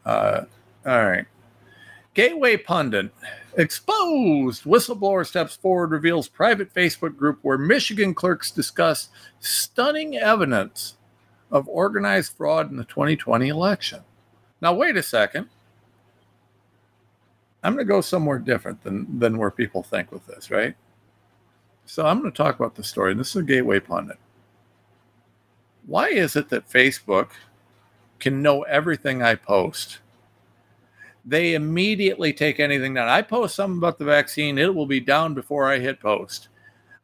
Uh, 0.05 0.41
all 0.86 1.05
right. 1.05 1.25
Gateway 2.13 2.57
Pundit 2.57 3.11
exposed. 3.55 4.63
Whistleblower 4.63 5.25
steps 5.25 5.55
forward, 5.55 5.91
reveals 5.91 6.27
private 6.27 6.73
Facebook 6.73 7.15
group 7.15 7.39
where 7.41 7.57
Michigan 7.57 8.13
clerks 8.13 8.51
discuss 8.51 9.09
stunning 9.39 10.17
evidence 10.17 10.95
of 11.51 11.67
organized 11.67 12.34
fraud 12.36 12.69
in 12.69 12.77
the 12.77 12.84
2020 12.84 13.47
election. 13.47 14.01
Now, 14.61 14.73
wait 14.73 14.97
a 14.97 15.03
second. 15.03 15.49
I'm 17.63 17.73
going 17.73 17.86
to 17.86 17.91
go 17.91 18.01
somewhere 18.01 18.39
different 18.39 18.84
than, 18.84 19.19
than 19.19 19.38
where 19.38 19.51
people 19.51 19.84
think 19.84 20.11
with 20.11 20.25
this, 20.25 20.51
right? 20.51 20.75
So 21.86 22.05
I'm 22.05 22.19
going 22.19 22.31
to 22.31 22.38
talk 22.38 22.55
about 22.55 22.75
the 22.75 22.84
story. 22.84 23.13
This 23.13 23.29
is 23.29 23.36
a 23.38 23.43
gateway 23.43 23.79
pundit. 23.79 24.17
Why 25.86 26.09
is 26.09 26.36
it 26.36 26.49
that 26.49 26.69
Facebook 26.69 27.29
can 28.19 28.41
know 28.41 28.63
everything 28.63 29.21
I 29.21 29.36
post? 29.36 29.99
They 31.25 31.53
immediately 31.53 32.34
take 32.34 32.59
anything 32.59 32.93
down. 32.93 33.09
I 33.09 33.21
post 33.21 33.55
something 33.55 33.77
about 33.77 33.97
the 33.97 34.05
vaccine, 34.05 34.57
it 34.57 34.73
will 34.73 34.86
be 34.86 34.99
down 34.99 35.34
before 35.34 35.69
I 35.69 35.79
hit 35.79 35.99
post. 35.99 36.49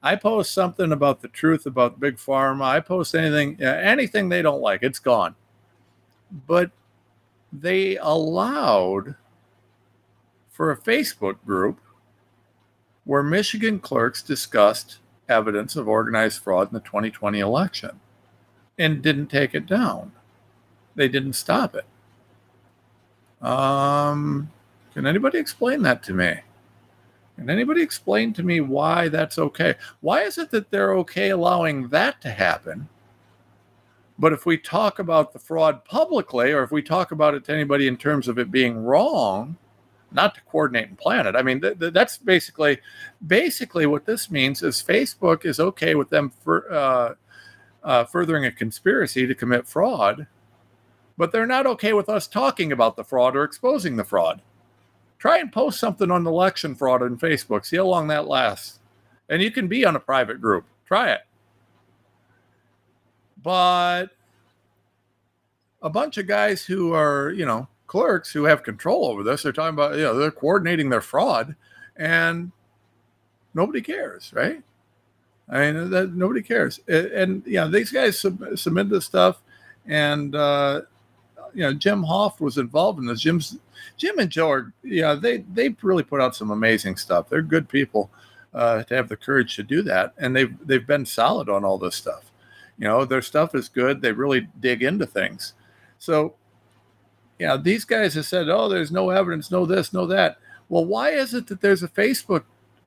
I 0.01 0.15
post 0.15 0.53
something 0.53 0.93
about 0.93 1.21
the 1.21 1.27
truth 1.27 1.65
about 1.65 1.99
big 1.99 2.15
pharma. 2.15 2.63
I 2.63 2.79
post 2.79 3.15
anything, 3.15 3.57
uh, 3.61 3.65
anything 3.65 4.29
they 4.29 4.41
don't 4.41 4.61
like, 4.61 4.81
it's 4.81 4.99
gone. 4.99 5.35
But 6.47 6.71
they 7.51 7.97
allowed 7.97 9.15
for 10.49 10.71
a 10.71 10.77
Facebook 10.77 11.37
group 11.45 11.79
where 13.03 13.23
Michigan 13.23 13.79
clerks 13.79 14.21
discussed 14.21 14.99
evidence 15.27 15.75
of 15.75 15.87
organized 15.87 16.41
fraud 16.41 16.69
in 16.69 16.73
the 16.73 16.79
2020 16.81 17.39
election 17.39 17.99
and 18.79 19.01
didn't 19.03 19.27
take 19.27 19.53
it 19.53 19.67
down. 19.67 20.13
They 20.95 21.07
didn't 21.07 21.33
stop 21.33 21.75
it. 21.75 21.85
Um, 23.45 24.51
can 24.93 25.05
anybody 25.05 25.37
explain 25.37 25.83
that 25.83 26.01
to 26.03 26.13
me? 26.13 26.39
Can 27.35 27.49
anybody 27.49 27.81
explain 27.81 28.33
to 28.33 28.43
me 28.43 28.59
why 28.59 29.07
that's 29.07 29.37
okay? 29.37 29.75
Why 30.01 30.21
is 30.23 30.37
it 30.37 30.51
that 30.51 30.71
they're 30.71 30.93
okay 30.95 31.29
allowing 31.29 31.89
that 31.89 32.19
to 32.21 32.29
happen? 32.31 32.89
But 34.17 34.33
if 34.33 34.45
we 34.45 34.57
talk 34.57 34.99
about 34.99 35.31
the 35.31 35.39
fraud 35.39 35.85
publicly, 35.85 36.51
or 36.51 36.63
if 36.63 36.71
we 36.71 36.81
talk 36.81 37.11
about 37.11 37.35
it 37.35 37.45
to 37.45 37.53
anybody 37.53 37.87
in 37.87 37.95
terms 37.95 38.27
of 38.27 38.37
it 38.37 38.51
being 38.51 38.83
wrong, 38.83 39.55
not 40.11 40.35
to 40.35 40.41
coordinate 40.41 40.89
and 40.89 40.97
plan 40.97 41.27
it. 41.27 41.35
I 41.35 41.41
mean, 41.41 41.61
th- 41.61 41.79
th- 41.79 41.93
that's 41.93 42.17
basically 42.17 42.79
basically 43.25 43.85
what 43.85 44.05
this 44.05 44.31
means 44.31 44.63
is 44.63 44.83
Facebook 44.83 45.45
is 45.45 45.59
okay 45.59 45.95
with 45.95 46.09
them 46.09 46.31
for 46.43 46.71
uh, 46.73 47.13
uh, 47.83 48.05
furthering 48.05 48.45
a 48.45 48.51
conspiracy 48.51 49.25
to 49.27 49.35
commit 49.35 49.67
fraud, 49.67 50.27
but 51.17 51.31
they're 51.31 51.45
not 51.45 51.67
okay 51.67 51.93
with 51.93 52.09
us 52.09 52.27
talking 52.27 52.71
about 52.71 52.95
the 52.95 53.03
fraud 53.03 53.35
or 53.35 53.43
exposing 53.43 53.95
the 53.95 54.03
fraud. 54.03 54.41
Try 55.17 55.39
and 55.39 55.51
post 55.51 55.79
something 55.79 56.11
on 56.11 56.25
election 56.25 56.75
fraud 56.75 57.03
on 57.03 57.17
Facebook. 57.17 57.65
See 57.65 57.77
how 57.77 57.85
long 57.85 58.07
that 58.07 58.27
lasts. 58.27 58.79
And 59.27 59.41
you 59.41 59.51
can 59.51 59.67
be 59.67 59.85
on 59.85 59.95
a 59.95 59.99
private 59.99 60.39
group. 60.39 60.65
Try 60.85 61.11
it. 61.11 61.21
But 63.41 64.07
a 65.81 65.89
bunch 65.89 66.17
of 66.17 66.27
guys 66.27 66.65
who 66.65 66.93
are, 66.93 67.31
you 67.31 67.45
know, 67.45 67.67
clerks 67.87 68.31
who 68.31 68.45
have 68.45 68.63
control 68.63 69.05
over 69.05 69.23
this. 69.23 69.43
They're 69.43 69.51
talking 69.51 69.73
about, 69.73 69.95
you 69.95 70.03
know, 70.03 70.17
they're 70.17 70.31
coordinating 70.31 70.89
their 70.89 71.01
fraud 71.01 71.55
and 71.95 72.51
nobody 73.53 73.81
cares, 73.81 74.31
right? 74.33 74.63
I 75.49 75.71
mean, 75.71 75.89
that, 75.89 76.13
nobody 76.13 76.41
cares. 76.41 76.79
And, 76.87 77.43
and, 77.45 77.73
these 77.73 77.91
guys 77.91 78.19
sub- 78.19 78.57
submit 78.57 78.89
this 78.89 79.05
stuff 79.05 79.41
and, 79.87 80.35
uh, 80.35 80.81
you 81.53 81.63
know, 81.63 81.73
Jim 81.73 82.03
Hoft 82.03 82.39
was 82.39 82.57
involved 82.57 82.99
in 82.99 83.07
this. 83.07 83.21
Jim's, 83.21 83.57
Jim 83.97 84.19
and 84.19 84.29
Joe 84.29 84.51
are, 84.51 84.73
yeah, 84.83 85.15
they, 85.15 85.37
they 85.37 85.69
really 85.81 86.03
put 86.03 86.21
out 86.21 86.35
some 86.35 86.51
amazing 86.51 86.95
stuff. 86.95 87.27
They're 87.27 87.41
good 87.41 87.67
people 87.67 88.11
uh, 88.53 88.83
to 88.83 88.95
have 88.95 89.09
the 89.09 89.17
courage 89.17 89.55
to 89.55 89.63
do 89.63 89.81
that. 89.83 90.13
And 90.19 90.35
they've, 90.35 90.55
they've 90.65 90.85
been 90.85 91.05
solid 91.05 91.49
on 91.49 91.65
all 91.65 91.79
this 91.79 91.95
stuff. 91.95 92.31
You 92.77 92.87
know, 92.87 93.03
their 93.03 93.23
stuff 93.23 93.55
is 93.55 93.67
good. 93.67 94.01
They 94.01 94.11
really 94.11 94.47
dig 94.59 94.83
into 94.83 95.07
things. 95.07 95.53
So 95.97 96.35
yeah, 97.39 97.57
these 97.57 97.85
guys 97.85 98.13
have 98.13 98.25
said, 98.25 98.49
oh, 98.49 98.69
there's 98.69 98.91
no 98.91 99.09
evidence, 99.09 99.49
no 99.49 99.65
this, 99.65 99.93
no 99.93 100.05
that. 100.07 100.37
Well, 100.67 100.85
why 100.85 101.11
is 101.11 101.33
it 101.33 101.47
that 101.47 101.61
there's 101.61 101.83
a 101.83 101.87
Facebook 101.87 102.43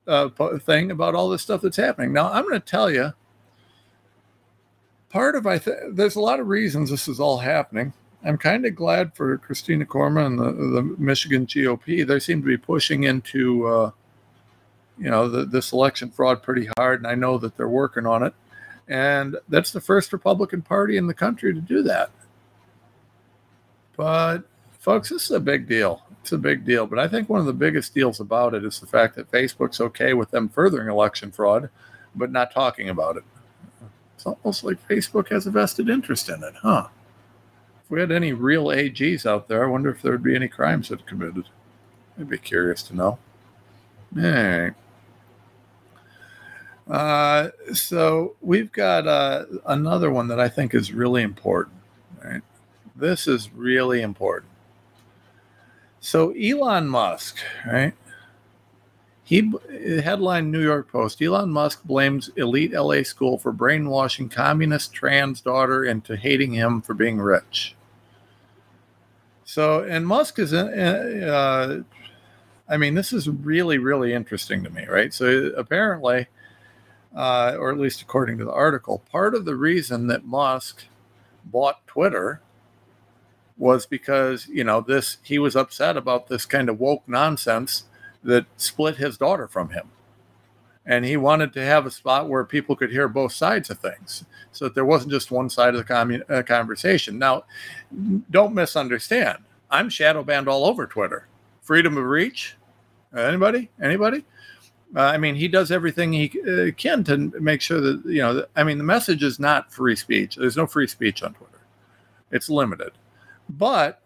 uh, 0.06 0.28
thing 0.58 0.90
about 0.90 1.14
all 1.14 1.28
this 1.28 1.42
stuff 1.42 1.62
that's 1.62 1.76
happening? 1.76 2.12
Now, 2.12 2.32
I'm 2.32 2.44
going 2.44 2.60
to 2.60 2.60
tell 2.60 2.90
you, 2.90 3.12
part 5.10 5.34
of 5.34 5.46
I 5.46 5.58
th- 5.58 5.76
there's 5.90 6.16
a 6.16 6.20
lot 6.20 6.40
of 6.40 6.48
reasons 6.48 6.90
this 6.90 7.08
is 7.08 7.20
all 7.20 7.38
happening. 7.38 7.92
I'm 8.24 8.38
kind 8.38 8.64
of 8.64 8.74
glad 8.74 9.14
for 9.14 9.36
Kristina 9.38 9.84
Karamo 9.84 10.24
and 10.24 10.38
the, 10.38 10.52
the 10.52 10.82
Michigan 10.82 11.46
GOP. 11.46 12.06
They 12.06 12.20
seem 12.20 12.40
to 12.40 12.46
be 12.46 12.56
pushing 12.56 13.04
into, 13.04 13.66
uh, 13.66 13.90
you 14.96 15.10
know, 15.10 15.28
the, 15.28 15.44
this 15.44 15.72
election 15.72 16.10
fraud 16.10 16.42
pretty 16.42 16.68
hard, 16.76 17.00
and 17.00 17.06
I 17.06 17.14
know 17.14 17.38
that 17.38 17.56
they're 17.56 17.68
working 17.68 18.06
on 18.06 18.22
it. 18.22 18.34
And 18.88 19.36
that's 19.48 19.72
the 19.72 19.80
first 19.80 20.12
Republican 20.12 20.62
Party 20.62 20.96
in 20.96 21.06
the 21.06 21.14
country 21.14 21.52
to 21.52 21.60
do 21.60 21.82
that. 21.82 22.10
But 23.96 24.42
folks, 24.78 25.08
this 25.10 25.24
is 25.24 25.30
a 25.30 25.40
big 25.40 25.68
deal. 25.68 26.02
It's 26.22 26.32
a 26.32 26.38
big 26.38 26.64
deal. 26.64 26.86
But 26.86 27.00
I 27.00 27.08
think 27.08 27.28
one 27.28 27.40
of 27.40 27.46
the 27.46 27.52
biggest 27.52 27.94
deals 27.94 28.20
about 28.20 28.54
it 28.54 28.64
is 28.64 28.78
the 28.78 28.86
fact 28.86 29.16
that 29.16 29.30
Facebook's 29.30 29.80
okay 29.80 30.14
with 30.14 30.30
them 30.30 30.48
furthering 30.48 30.88
election 30.88 31.32
fraud, 31.32 31.68
but 32.14 32.30
not 32.30 32.52
talking 32.52 32.88
about 32.88 33.16
it. 33.16 33.24
It's 34.14 34.24
almost 34.24 34.62
like 34.62 34.88
Facebook 34.88 35.28
has 35.30 35.48
a 35.48 35.50
vested 35.50 35.88
interest 35.88 36.28
in 36.28 36.44
it, 36.44 36.54
huh? 36.62 36.86
If 37.84 37.90
we 37.90 37.98
had 37.98 38.12
any 38.12 38.32
real 38.32 38.66
AGs 38.66 39.26
out 39.26 39.48
there, 39.48 39.64
I 39.64 39.68
wonder 39.68 39.90
if 39.90 40.00
there 40.00 40.12
would 40.12 40.22
be 40.22 40.36
any 40.36 40.46
crimes 40.46 40.90
that 40.90 41.06
committed. 41.06 41.46
I'd 42.16 42.28
be 42.28 42.38
curious 42.38 42.84
to 42.84 42.94
know. 42.94 43.18
Right. 44.12 44.74
Uh, 46.88 47.50
so 47.72 48.36
we've 48.40 48.70
got 48.70 49.08
uh, 49.08 49.46
another 49.66 50.10
one 50.12 50.28
that 50.28 50.38
I 50.38 50.48
think 50.48 50.72
is 50.72 50.92
really 50.92 51.22
important. 51.22 51.76
Right? 52.22 52.42
This 52.94 53.26
is 53.26 53.52
really 53.52 54.02
important. 54.02 54.51
So 56.04 56.32
Elon 56.32 56.88
Musk, 56.88 57.36
right? 57.64 57.94
He 59.22 59.52
headline 60.02 60.50
New 60.50 60.60
York 60.60 60.90
Post. 60.90 61.22
Elon 61.22 61.50
Musk 61.50 61.84
blames 61.84 62.28
elite 62.34 62.72
LA 62.72 63.04
school 63.04 63.38
for 63.38 63.52
brainwashing 63.52 64.28
communist 64.28 64.92
trans 64.92 65.40
daughter 65.40 65.84
into 65.84 66.16
hating 66.16 66.52
him 66.54 66.82
for 66.82 66.92
being 66.92 67.18
rich. 67.18 67.76
So, 69.44 69.84
and 69.84 70.04
Musk 70.04 70.40
is, 70.40 70.52
uh, 70.52 71.82
I 72.68 72.76
mean, 72.76 72.94
this 72.94 73.12
is 73.12 73.28
really, 73.28 73.78
really 73.78 74.12
interesting 74.12 74.64
to 74.64 74.70
me, 74.70 74.86
right? 74.86 75.14
So 75.14 75.52
apparently, 75.56 76.26
uh, 77.14 77.54
or 77.56 77.70
at 77.70 77.78
least 77.78 78.02
according 78.02 78.38
to 78.38 78.44
the 78.44 78.52
article, 78.52 79.04
part 79.12 79.36
of 79.36 79.44
the 79.44 79.54
reason 79.54 80.08
that 80.08 80.24
Musk 80.24 80.82
bought 81.44 81.86
Twitter 81.86 82.40
was 83.62 83.86
because 83.86 84.48
you 84.48 84.64
know 84.64 84.80
this 84.80 85.18
he 85.22 85.38
was 85.38 85.54
upset 85.54 85.96
about 85.96 86.26
this 86.26 86.44
kind 86.44 86.68
of 86.68 86.80
woke 86.80 87.04
nonsense 87.06 87.84
that 88.24 88.44
split 88.56 88.96
his 88.96 89.16
daughter 89.16 89.46
from 89.46 89.70
him. 89.70 89.88
And 90.84 91.04
he 91.04 91.16
wanted 91.16 91.52
to 91.52 91.64
have 91.64 91.86
a 91.86 91.90
spot 91.92 92.28
where 92.28 92.44
people 92.44 92.74
could 92.74 92.90
hear 92.90 93.06
both 93.06 93.32
sides 93.32 93.70
of 93.70 93.78
things 93.78 94.24
so 94.50 94.64
that 94.64 94.74
there 94.74 94.84
wasn't 94.84 95.12
just 95.12 95.30
one 95.30 95.48
side 95.48 95.74
of 95.74 95.78
the 95.78 95.84
commun- 95.84 96.24
uh, 96.28 96.42
conversation. 96.42 97.20
Now 97.20 97.44
don't 98.32 98.52
misunderstand. 98.52 99.38
I'm 99.70 99.88
shadow 99.88 100.24
banned 100.24 100.48
all 100.48 100.64
over 100.64 100.88
twitter. 100.88 101.28
Freedom 101.60 101.96
of 101.96 102.04
reach? 102.04 102.56
Anybody? 103.16 103.70
Anybody? 103.80 104.24
Uh, 104.94 105.02
i 105.02 105.16
mean 105.16 105.36
he 105.36 105.46
does 105.46 105.70
everything 105.70 106.12
he 106.12 106.32
uh, 106.50 106.72
can 106.76 107.04
to 107.04 107.16
make 107.40 107.60
sure 107.62 107.80
that 107.80 108.02
you 108.04 108.20
know 108.20 108.44
i 108.56 108.64
mean 108.64 108.76
the 108.76 108.84
message 108.84 109.22
is 109.22 109.38
not 109.38 109.72
free 109.72 109.94
speech. 109.94 110.34
There's 110.34 110.56
no 110.56 110.66
free 110.66 110.88
speech 110.88 111.22
on 111.22 111.34
twitter. 111.34 111.60
It's 112.32 112.50
limited 112.50 112.92
but 113.48 114.02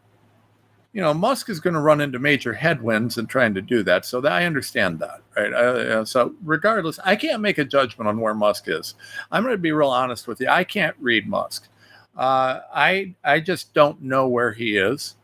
you 0.96 1.02
know, 1.02 1.12
Musk 1.12 1.50
is 1.50 1.60
going 1.60 1.74
to 1.74 1.80
run 1.80 2.00
into 2.00 2.18
major 2.18 2.54
headwinds 2.54 3.18
in 3.18 3.26
trying 3.26 3.52
to 3.52 3.60
do 3.60 3.82
that. 3.82 4.06
So 4.06 4.22
that, 4.22 4.32
I 4.32 4.46
understand 4.46 4.98
that, 5.00 5.20
right? 5.36 5.52
Uh, 5.52 6.06
so 6.06 6.34
regardless, 6.42 6.98
I 7.04 7.16
can't 7.16 7.42
make 7.42 7.58
a 7.58 7.66
judgment 7.66 8.08
on 8.08 8.18
where 8.18 8.32
Musk 8.32 8.64
is. 8.68 8.94
I'm 9.30 9.42
going 9.42 9.52
to 9.52 9.58
be 9.58 9.72
real 9.72 9.90
honest 9.90 10.26
with 10.26 10.40
you. 10.40 10.48
I 10.48 10.64
can't 10.64 10.96
read 10.98 11.28
Musk. 11.28 11.68
Uh, 12.16 12.60
I 12.74 13.14
I 13.22 13.40
just 13.40 13.74
don't 13.74 14.00
know 14.00 14.26
where 14.26 14.52
he 14.52 14.78
is. 14.78 15.16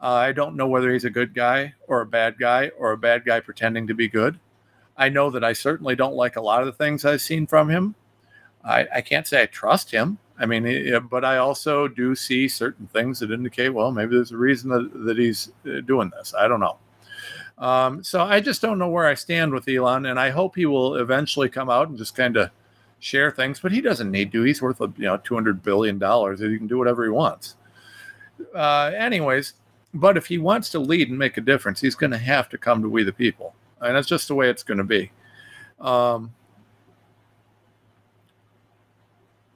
Uh, 0.00 0.06
I 0.06 0.32
don't 0.32 0.56
know 0.56 0.68
whether 0.68 0.90
he's 0.90 1.04
a 1.04 1.10
good 1.10 1.34
guy 1.34 1.74
or 1.86 2.00
a 2.00 2.06
bad 2.06 2.38
guy 2.38 2.70
or 2.78 2.92
a 2.92 2.98
bad 2.98 3.26
guy 3.26 3.40
pretending 3.40 3.86
to 3.88 3.94
be 3.94 4.08
good. 4.08 4.40
I 4.96 5.10
know 5.10 5.28
that 5.30 5.44
I 5.44 5.52
certainly 5.52 5.96
don't 5.96 6.14
like 6.14 6.36
a 6.36 6.40
lot 6.40 6.60
of 6.60 6.66
the 6.66 6.72
things 6.72 7.04
I've 7.04 7.20
seen 7.20 7.46
from 7.46 7.68
him. 7.68 7.94
I, 8.64 8.86
I 8.94 9.00
can't 9.02 9.26
say 9.26 9.42
I 9.42 9.46
trust 9.46 9.90
him. 9.90 10.18
I 10.38 10.46
mean, 10.46 11.06
but 11.08 11.24
I 11.24 11.38
also 11.38 11.86
do 11.86 12.14
see 12.14 12.48
certain 12.48 12.86
things 12.88 13.20
that 13.20 13.30
indicate, 13.30 13.68
well, 13.68 13.92
maybe 13.92 14.16
there's 14.16 14.32
a 14.32 14.36
reason 14.36 14.70
that, 14.70 15.04
that 15.04 15.16
he's 15.16 15.52
uh, 15.66 15.80
doing 15.82 16.10
this. 16.16 16.34
I 16.36 16.48
don't 16.48 16.60
know. 16.60 16.76
Um, 17.58 18.02
so 18.02 18.20
I 18.22 18.40
just 18.40 18.60
don't 18.60 18.78
know 18.78 18.88
where 18.88 19.06
I 19.06 19.14
stand 19.14 19.52
with 19.52 19.68
Elon, 19.68 20.06
and 20.06 20.18
I 20.18 20.30
hope 20.30 20.56
he 20.56 20.66
will 20.66 20.96
eventually 20.96 21.48
come 21.48 21.70
out 21.70 21.88
and 21.88 21.96
just 21.96 22.16
kind 22.16 22.36
of 22.36 22.50
share 22.98 23.30
things. 23.30 23.60
But 23.60 23.70
he 23.70 23.80
doesn't 23.80 24.10
need 24.10 24.32
to. 24.32 24.42
He's 24.42 24.60
worth 24.60 24.80
you 24.80 24.92
know 24.98 25.18
two 25.18 25.34
hundred 25.34 25.62
billion 25.62 25.98
dollars. 25.98 26.40
He 26.40 26.58
can 26.58 26.66
do 26.66 26.78
whatever 26.78 27.04
he 27.04 27.10
wants. 27.10 27.54
Uh, 28.52 28.90
anyways, 28.96 29.54
but 29.94 30.16
if 30.16 30.26
he 30.26 30.38
wants 30.38 30.68
to 30.70 30.80
lead 30.80 31.10
and 31.10 31.18
make 31.18 31.36
a 31.36 31.40
difference, 31.40 31.80
he's 31.80 31.94
going 31.94 32.10
to 32.10 32.18
have 32.18 32.48
to 32.48 32.58
come 32.58 32.82
to 32.82 32.88
we 32.88 33.04
the 33.04 33.12
people, 33.12 33.54
and 33.80 33.94
that's 33.94 34.08
just 34.08 34.26
the 34.26 34.34
way 34.34 34.50
it's 34.50 34.64
going 34.64 34.78
to 34.78 34.84
be. 34.84 35.12
Um, 35.80 36.34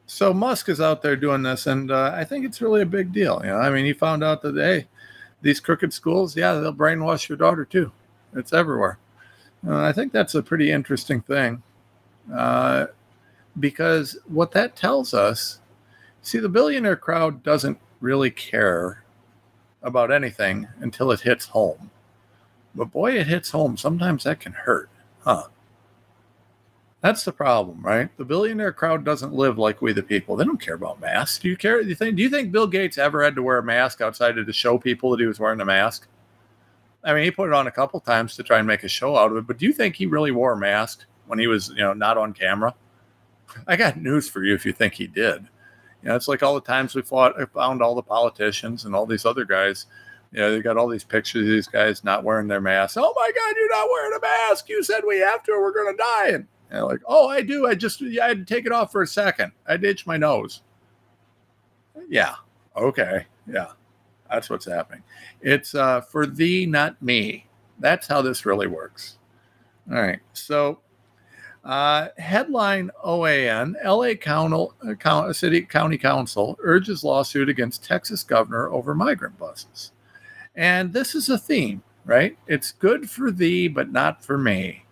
so 0.08 0.32
Musk 0.32 0.70
is 0.70 0.80
out 0.80 1.02
there 1.02 1.16
doing 1.16 1.42
this, 1.42 1.66
and 1.66 1.90
uh, 1.90 2.12
I 2.14 2.24
think 2.24 2.46
it's 2.46 2.62
really 2.62 2.80
a 2.80 2.86
big 2.86 3.12
deal. 3.12 3.40
You 3.44 3.50
know, 3.50 3.58
I 3.58 3.68
mean, 3.68 3.84
he 3.84 3.92
found 3.92 4.24
out 4.24 4.40
that 4.42 4.56
hey, 4.56 4.86
these 5.42 5.60
crooked 5.60 5.92
schools, 5.92 6.34
yeah, 6.34 6.54
they'll 6.54 6.72
brainwash 6.72 7.28
your 7.28 7.36
daughter 7.36 7.66
too. 7.66 7.92
It's 8.34 8.54
everywhere. 8.54 8.98
Uh, 9.66 9.82
I 9.82 9.92
think 9.92 10.12
that's 10.12 10.34
a 10.34 10.42
pretty 10.42 10.72
interesting 10.72 11.20
thing, 11.20 11.62
uh, 12.34 12.86
because 13.60 14.16
what 14.26 14.50
that 14.52 14.76
tells 14.76 15.12
us, 15.12 15.60
see, 16.22 16.38
the 16.38 16.48
billionaire 16.48 16.96
crowd 16.96 17.42
doesn't 17.42 17.78
really 18.00 18.30
care 18.30 19.04
about 19.82 20.10
anything 20.10 20.68
until 20.80 21.10
it 21.10 21.20
hits 21.20 21.46
home. 21.46 21.90
But 22.74 22.92
boy, 22.92 23.12
it 23.12 23.26
hits 23.26 23.50
home. 23.50 23.76
Sometimes 23.76 24.24
that 24.24 24.40
can 24.40 24.52
hurt, 24.52 24.88
huh? 25.20 25.44
That's 27.00 27.24
the 27.24 27.32
problem, 27.32 27.80
right? 27.80 28.08
The 28.16 28.24
billionaire 28.24 28.72
crowd 28.72 29.04
doesn't 29.04 29.32
live 29.32 29.56
like 29.56 29.80
we 29.80 29.92
the 29.92 30.02
people. 30.02 30.34
They 30.34 30.44
don't 30.44 30.60
care 30.60 30.74
about 30.74 31.00
masks. 31.00 31.38
Do 31.38 31.48
you 31.48 31.56
care? 31.56 31.80
Do 31.82 31.88
you 31.88 31.94
think? 31.94 32.16
Do 32.16 32.22
you 32.22 32.28
think 32.28 32.50
Bill 32.50 32.66
Gates 32.66 32.98
ever 32.98 33.22
had 33.22 33.36
to 33.36 33.42
wear 33.42 33.58
a 33.58 33.62
mask 33.62 34.00
outside 34.00 34.34
to 34.34 34.52
show 34.52 34.78
people 34.78 35.10
that 35.10 35.20
he 35.20 35.26
was 35.26 35.38
wearing 35.38 35.60
a 35.60 35.64
mask? 35.64 36.08
I 37.04 37.14
mean, 37.14 37.22
he 37.22 37.30
put 37.30 37.48
it 37.48 37.54
on 37.54 37.68
a 37.68 37.72
couple 37.72 38.00
times 38.00 38.34
to 38.36 38.42
try 38.42 38.58
and 38.58 38.66
make 38.66 38.82
a 38.82 38.88
show 38.88 39.16
out 39.16 39.30
of 39.30 39.36
it. 39.36 39.46
But 39.46 39.58
do 39.58 39.66
you 39.66 39.72
think 39.72 39.94
he 39.94 40.06
really 40.06 40.32
wore 40.32 40.52
a 40.52 40.58
mask 40.58 41.04
when 41.26 41.38
he 41.38 41.46
was, 41.46 41.68
you 41.68 41.76
know, 41.76 41.92
not 41.92 42.18
on 42.18 42.32
camera? 42.32 42.74
I 43.66 43.76
got 43.76 43.96
news 43.96 44.28
for 44.28 44.42
you 44.42 44.54
if 44.54 44.66
you 44.66 44.72
think 44.72 44.94
he 44.94 45.06
did. 45.06 45.48
You 46.02 46.08
know, 46.08 46.16
it's 46.16 46.28
like 46.28 46.42
all 46.42 46.54
the 46.54 46.60
times 46.60 46.94
we 46.94 47.02
fought, 47.02 47.40
uh, 47.40 47.46
found 47.46 47.80
all 47.80 47.94
the 47.94 48.02
politicians 48.02 48.84
and 48.84 48.94
all 48.94 49.06
these 49.06 49.24
other 49.24 49.44
guys. 49.44 49.86
You 50.32 50.40
know, 50.40 50.50
they 50.50 50.60
got 50.60 50.76
all 50.76 50.88
these 50.88 51.04
pictures 51.04 51.42
of 51.42 51.48
these 51.48 51.68
guys 51.68 52.04
not 52.04 52.24
wearing 52.24 52.48
their 52.48 52.60
masks. 52.60 52.96
Oh 52.96 53.12
my 53.16 53.30
God, 53.34 53.54
you're 53.56 53.70
not 53.70 53.88
wearing 53.88 54.18
a 54.18 54.20
mask. 54.20 54.68
You 54.68 54.82
said 54.82 55.02
we 55.06 55.18
have 55.20 55.42
to, 55.44 55.52
or 55.52 55.62
we're 55.62 55.72
going 55.72 55.96
to 55.96 56.02
die. 56.02 56.28
And 56.30 56.46
and 56.70 56.84
like, 56.84 57.00
oh, 57.06 57.28
I 57.28 57.42
do. 57.42 57.66
I 57.66 57.74
just 57.74 58.00
yeah, 58.00 58.24
I 58.24 58.28
had 58.28 58.46
to 58.46 58.54
take 58.54 58.66
it 58.66 58.72
off 58.72 58.92
for 58.92 59.02
a 59.02 59.06
second. 59.06 59.52
I'd 59.66 59.84
itch 59.84 60.06
my 60.06 60.16
nose. 60.16 60.62
Yeah. 62.08 62.34
Okay. 62.76 63.26
Yeah. 63.50 63.68
That's 64.30 64.50
what's 64.50 64.66
happening. 64.66 65.02
It's 65.40 65.74
uh, 65.74 66.02
for 66.02 66.26
thee, 66.26 66.66
not 66.66 67.00
me. 67.02 67.46
That's 67.78 68.06
how 68.06 68.22
this 68.22 68.44
really 68.44 68.66
works. 68.66 69.18
All 69.90 70.00
right. 70.00 70.20
So, 70.32 70.80
uh, 71.64 72.08
headline 72.18 72.90
OAN 73.04 73.74
LA 73.84 74.14
County, 74.14 75.32
City 75.32 75.62
County 75.62 75.98
Council 75.98 76.58
urges 76.62 77.04
lawsuit 77.04 77.48
against 77.48 77.84
Texas 77.84 78.22
governor 78.22 78.68
over 78.70 78.94
migrant 78.94 79.38
buses. 79.38 79.92
And 80.56 80.92
this 80.92 81.14
is 81.14 81.28
a 81.28 81.38
theme, 81.38 81.82
right? 82.04 82.36
It's 82.46 82.72
good 82.72 83.08
for 83.08 83.30
thee, 83.30 83.68
but 83.68 83.92
not 83.92 84.24
for 84.24 84.36
me, 84.36 84.84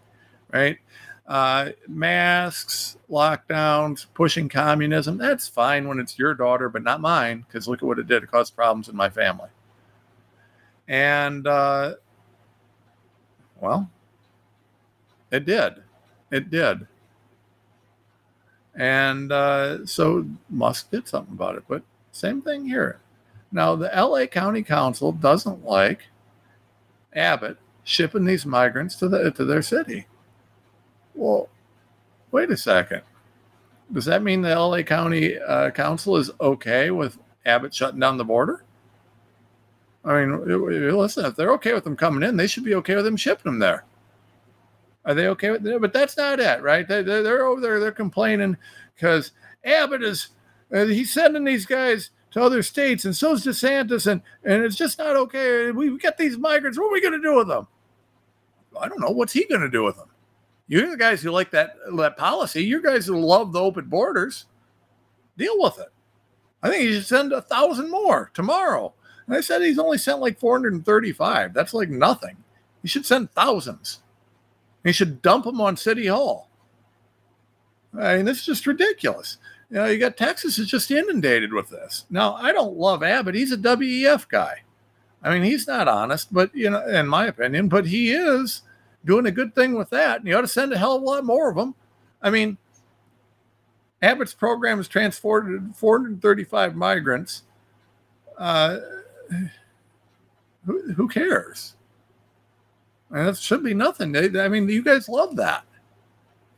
right? 0.53 0.79
Uh, 1.27 1.71
masks, 1.89 2.97
lockdowns, 3.11 4.07
pushing 4.15 4.49
communism. 4.49 5.19
That's 5.19 5.49
fine 5.49 5.89
when 5.89 5.99
it's 5.99 6.19
your 6.19 6.35
daughter, 6.35 6.69
but 6.69 6.85
not 6.85 7.01
mine, 7.01 7.45
because 7.47 7.67
look 7.67 7.83
at 7.83 7.87
what 7.87 7.99
it 7.99 8.07
did. 8.07 8.23
It 8.23 8.31
caused 8.31 8.55
problems 8.55 8.89
in 8.89 8.95
my 8.95 9.11
family. 9.11 9.49
And, 10.87 11.47
uh, 11.47 11.95
well, 13.61 13.91
it 15.33 15.45
did. 15.45 15.83
It 16.31 16.51
did. 16.51 16.87
And 18.77 19.33
uh, 19.33 19.87
so 19.87 20.27
Musk 20.51 20.91
did 20.91 21.09
something 21.09 21.35
about 21.35 21.57
it. 21.57 21.65
But 21.67 21.83
same 22.13 22.43
thing 22.43 22.67
here. 22.67 23.01
Now, 23.51 23.75
the 23.75 23.91
LA 23.95 24.27
County 24.27 24.63
Council 24.63 25.13
doesn't 25.13 25.65
like 25.65 26.07
Abbott 27.15 27.57
shipping 27.85 28.25
these 28.25 28.45
migrants 28.45 28.97
to, 28.97 29.09
the, 29.09 29.31
to 29.31 29.45
their 29.45 29.63
city. 29.63 30.07
Well, 31.17 31.49
wait 32.31 32.51
a 32.51 32.57
second. 32.57 33.03
Does 33.93 34.05
that 34.05 34.23
mean 34.23 34.43
the 34.43 34.55
LA 34.55 34.83
County 34.83 35.39
uh, 35.39 35.71
Council 35.71 36.17
is 36.17 36.31
okay 36.41 36.91
with 36.91 37.19
Abbott 37.45 37.75
shutting 37.75 38.01
down 38.01 38.17
the 38.17 38.25
border? 38.25 38.63
I 40.05 40.25
mean, 40.25 40.97
listen, 40.97 41.25
if 41.25 41.35
they're 41.35 41.53
okay 41.55 41.73
with 41.73 41.85
them 41.85 41.97
coming 41.97 42.29
in, 42.29 42.37
they 42.37 42.47
should 42.47 42.65
be 42.65 42.75
okay 42.77 42.95
with 42.95 43.05
them 43.05 43.17
shipping 43.17 43.51
them 43.51 43.59
there. 43.59 43.85
Are 45.05 45.15
they 45.15 45.29
okay 45.29 45.51
with 45.51 45.67
it? 45.67 45.81
But 45.81 45.93
that's 45.93 46.17
not 46.17 46.39
it, 46.39 46.63
right? 46.63 46.87
They, 46.87 47.03
they're 47.03 47.47
over 47.47 47.61
there, 47.61 47.81
they're 47.81 47.93
complaining 47.93 48.57
because 48.95 49.33
Abbott 49.65 50.03
is, 50.03 50.29
uh, 50.73 50.85
he's 50.85 51.13
sending 51.13 51.45
these 51.45 51.67
guys 51.67 52.11
to 52.33 52.43
other 52.43 52.63
states, 52.63 53.05
and 53.05 53.17
so's 53.17 53.45
DeSantis, 53.45 54.07
and, 54.07 54.21
and 54.45 54.63
it's 54.63 54.77
just 54.77 54.99
not 54.99 55.17
okay. 55.17 55.71
We, 55.71 55.91
we 55.91 55.99
got 55.99 56.19
these 56.19 56.39
migrants. 56.39 56.79
What 56.79 56.89
are 56.89 56.93
we 56.93 57.01
going 57.01 57.21
to 57.21 57.23
do 57.23 57.37
with 57.37 57.49
them? 57.49 57.67
I 58.81 58.89
don't 58.89 59.01
know. 59.01 59.11
What's 59.11 59.33
he 59.33 59.45
going 59.47 59.63
to 59.63 59.71
do 59.71 59.85
with 59.85 59.97
them? 59.97 60.09
You're 60.69 60.91
the 60.91 60.97
guys 60.97 61.23
who 61.23 61.31
like 61.31 61.51
that 61.53 61.77
that 61.97 62.17
policy. 62.17 62.65
You 62.65 62.83
guys 62.83 63.07
who 63.07 63.19
love 63.19 63.53
the 63.53 63.61
open 63.61 63.87
borders. 63.87 64.47
Deal 65.37 65.55
with 65.59 65.79
it. 65.79 65.89
I 66.63 66.71
think 66.71 66.83
he 66.83 66.95
should 66.95 67.07
send 67.07 67.33
a 67.33 67.43
thousand 67.43 67.91
more 67.91 68.31
tomorrow. 68.35 68.93
And 69.27 69.37
I 69.37 69.41
said 69.41 69.63
he's 69.63 69.79
only 69.79 69.99
sent 69.99 70.21
like 70.21 70.39
435. 70.39 71.53
That's 71.53 71.75
like 71.75 71.91
nothing. 71.91 72.37
He 72.83 72.89
should 72.89 73.07
send 73.07 73.31
thousands. 73.33 74.01
He 74.85 74.93
should 74.93 75.21
dump 75.21 75.45
them 75.45 75.61
on 75.61 75.77
City 75.77 76.07
Hall. 76.07 76.49
I 77.99 78.17
mean, 78.17 78.25
this 78.25 78.39
is 78.39 78.47
just 78.47 78.67
ridiculous. 78.67 79.39
You 79.71 79.77
know, 79.77 79.87
you 79.87 79.99
got 79.99 80.17
Texas 80.17 80.59
is 80.59 80.69
just 80.69 80.91
inundated 80.91 81.53
with 81.53 81.69
this. 81.69 82.05
Now, 82.09 82.35
I 82.35 82.53
don't 82.53 82.77
love 82.77 83.03
Abbott. 83.03 83.35
He's 83.35 83.53
a 83.53 83.57
WEF 83.57 84.29
guy. 84.29 84.63
I 85.23 85.31
mean, 85.35 85.43
he's 85.43 85.67
not 85.67 85.89
honest, 85.89 86.33
but 86.33 86.55
you 86.55 86.71
know, 86.71 86.87
in 86.87 87.09
my 87.09 87.27
opinion, 87.27 87.69
but 87.69 87.87
he 87.87 88.13
is 88.13 88.63
doing 89.07 89.27
a 89.27 89.31
good 89.31 89.55
thing 89.55 89.75
with 89.75 89.89
that, 89.91 90.19
and 90.19 90.29
you 90.29 90.37
ought 90.37 90.43
to 90.43 90.49
send 90.49 90.73
a 90.73 90.79
hell 90.79 90.97
of 90.97 91.03
a 91.03 91.05
lot 91.05 91.25
more 91.25 91.49
of 91.49 91.57
them. 91.57 91.75
I 92.21 92.31
mean, 92.31 92.59
Abbott's 94.03 94.35
program 94.35 94.79
has 94.79 94.89
transported 94.89 95.75
435 95.75 96.77
migrants. 96.77 97.45
Uh, 98.37 98.79
who, 100.67 100.93
who 100.93 101.09
cares? 101.09 101.75
And 103.11 103.29
that 103.29 103.37
should 103.39 103.63
be 103.63 103.75
nothing. 103.75 104.17
I 104.17 104.49
mean, 104.49 104.69
you 104.69 104.83
guys 104.83 105.09
love 105.09 105.37
that. 105.37 105.65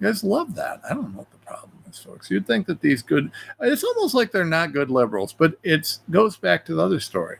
You 0.00 0.06
guys 0.06 0.24
love 0.24 0.54
that. 0.54 0.80
I 0.88 0.94
don't 0.94 1.12
know 1.12 1.18
what 1.18 1.30
the 1.30 1.38
problem 1.38 1.72
is, 1.88 1.98
folks. 1.98 2.30
You'd 2.30 2.46
think 2.46 2.66
that 2.66 2.80
these 2.80 3.02
good, 3.02 3.30
it's 3.60 3.84
almost 3.84 4.14
like 4.14 4.32
they're 4.32 4.44
not 4.44 4.72
good 4.72 4.90
liberals, 4.90 5.32
but 5.32 5.54
it 5.62 5.98
goes 6.10 6.36
back 6.36 6.64
to 6.64 6.74
the 6.74 6.82
other 6.82 7.00
story. 7.00 7.38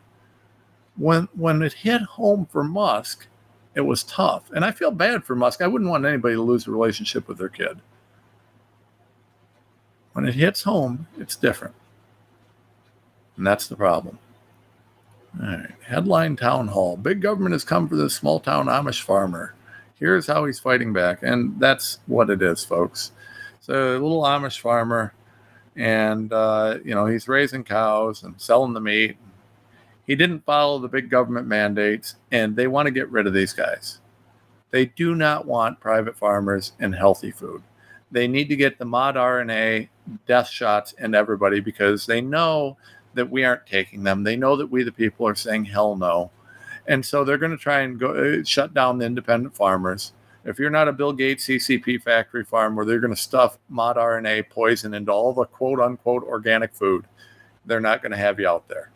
When 0.97 1.29
when 1.35 1.63
it 1.63 1.73
hit 1.73 2.03
home 2.03 2.47
for 2.51 2.65
Musk, 2.65 3.29
it 3.79 3.87
was 3.87 4.03
tough. 4.03 4.51
And 4.53 4.65
I 4.65 4.73
feel 4.73 4.91
bad 4.91 5.23
for 5.23 5.37
Musk. 5.37 5.63
I 5.63 5.69
wouldn't 5.69 5.89
want 5.89 6.05
anybody 6.05 6.35
to 6.35 6.43
lose 6.43 6.67
a 6.67 6.73
relationship 6.73 7.29
with 7.29 7.39
their 7.39 7.49
kid. 7.49 7.79
When 10.15 10.27
it 10.27 10.35
hits 10.35 10.65
home, 10.65 11.07
it's 11.17 11.37
different. 11.37 11.77
And 13.37 13.47
that's 13.47 13.69
the 13.69 13.77
problem. 13.77 14.19
All 15.41 15.47
right. 15.47 15.71
Headline 15.87 16.35
Town 16.35 16.67
Hall. 16.67 16.97
Big 16.97 17.21
government 17.23 17.53
has 17.53 17.63
come 17.63 17.89
for 17.89 17.95
this 17.95 18.15
small 18.15 18.41
town 18.41 18.67
Amish 18.67 19.03
farmer. 19.03 19.55
Here's 19.95 20.27
how 20.27 20.45
he's 20.45 20.59
fighting 20.59 20.93
back. 20.93 21.23
And 21.23 21.61
that's 21.61 22.01
what 22.07 22.31
it 22.31 22.43
is, 22.43 22.65
folks. 22.65 23.13
So, 23.61 23.93
a 23.93 24.03
little 24.03 24.23
Amish 24.23 24.59
farmer, 24.59 25.15
and, 25.77 26.33
uh, 26.33 26.79
you 26.85 26.97
know, 26.97 27.07
he's 27.07 27.29
raising 27.29 27.63
cows 27.63 28.25
and 28.25 28.35
selling 28.41 28.73
the 28.73 28.81
meat 28.81 29.17
he 30.09 30.17
didn't 30.17 30.47
follow 30.47 30.79
the 30.79 30.89
big 30.89 31.11
government 31.11 31.47
mandates, 31.47 32.17
and 32.33 32.57
they 32.57 32.67
want 32.67 32.87
to 32.87 32.91
get 32.91 33.11
rid 33.11 33.27
of 33.27 33.35
these 33.35 33.53
guys. 33.53 34.01
They 34.71 34.87
do 34.87 35.15
not 35.15 35.47
want 35.47 35.81
private 35.81 36.17
farmers 36.17 36.73
and 36.81 36.95
healthy 36.95 37.31
food. 37.31 37.63
They 38.11 38.27
need 38.27 38.49
to 38.49 38.57
get 38.57 38.79
the 38.79 38.87
mod 38.87 39.17
RNA 39.17 39.91
death 40.27 40.49
shots 40.49 40.93
in 40.93 41.15
everybody 41.15 41.61
because 41.61 42.07
they 42.07 42.23
know 42.23 42.79
that 43.13 43.31
we 43.31 43.45
aren't 43.45 43.67
taking 43.67 44.03
them. 44.03 44.25
They 44.25 44.35
know 44.35 44.57
that 44.57 44.71
we, 44.71 44.83
the 44.83 44.93
people, 44.93 45.29
are 45.29 45.35
saying 45.35 45.67
hell 45.67 45.95
no. 45.95 46.31
And 46.87 47.05
so 47.05 47.23
they're 47.23 47.37
going 47.37 47.53
to 47.53 47.59
try 47.59 47.81
and 47.81 48.01
go 48.01 48.13
uh, 48.13 48.45
shut 48.45 48.73
down 48.73 48.97
the 48.97 49.05
independent 49.05 49.55
farmers. 49.55 50.15
If 50.43 50.59
you're 50.59 50.71
not 50.71 50.89
a 50.89 50.93
Bill 50.93 51.13
Gates 51.13 51.47
CCP 51.47 52.03
factory 52.03 52.45
farm 52.45 52.77
where 52.77 52.87
they're 52.87 53.01
going 53.01 53.15
to 53.15 53.21
stuff 53.21 53.59
mod 53.69 53.97
RNA 53.97 54.49
poison 54.49 54.95
into 54.95 55.13
all 55.13 55.35
the 55.35 55.45
quote 55.45 55.81
unquote 55.81 56.23
organic 56.23 56.73
food, 56.73 57.05
they're 57.67 57.79
not 57.79 58.01
going 58.01 58.13
to 58.13 58.19
have 58.19 58.41
you 58.41 58.49
out 58.49 58.69
there. 58.69 58.91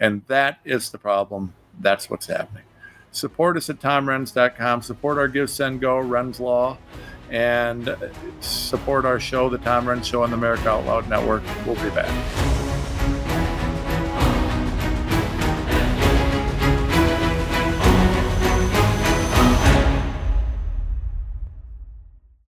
And 0.00 0.22
that 0.26 0.60
is 0.64 0.90
the 0.90 0.98
problem. 0.98 1.54
That's 1.78 2.08
what's 2.08 2.26
happening. 2.26 2.64
Support 3.10 3.56
us 3.56 3.70
at 3.70 3.80
tomrenz.com. 3.80 4.82
Support 4.82 5.18
our 5.18 5.28
Give, 5.28 5.48
Send, 5.48 5.80
Go, 5.80 5.96
Renz 5.96 6.40
Law, 6.40 6.78
and 7.30 7.96
support 8.40 9.04
our 9.04 9.18
show, 9.18 9.48
The 9.48 9.58
Tom 9.58 9.86
Renz 9.86 10.04
Show 10.04 10.22
on 10.22 10.30
the 10.30 10.36
America 10.36 10.68
Out 10.68 10.84
Loud 10.84 11.08
Network. 11.08 11.42
We'll 11.66 11.76
be 11.76 11.90
back. 11.90 12.57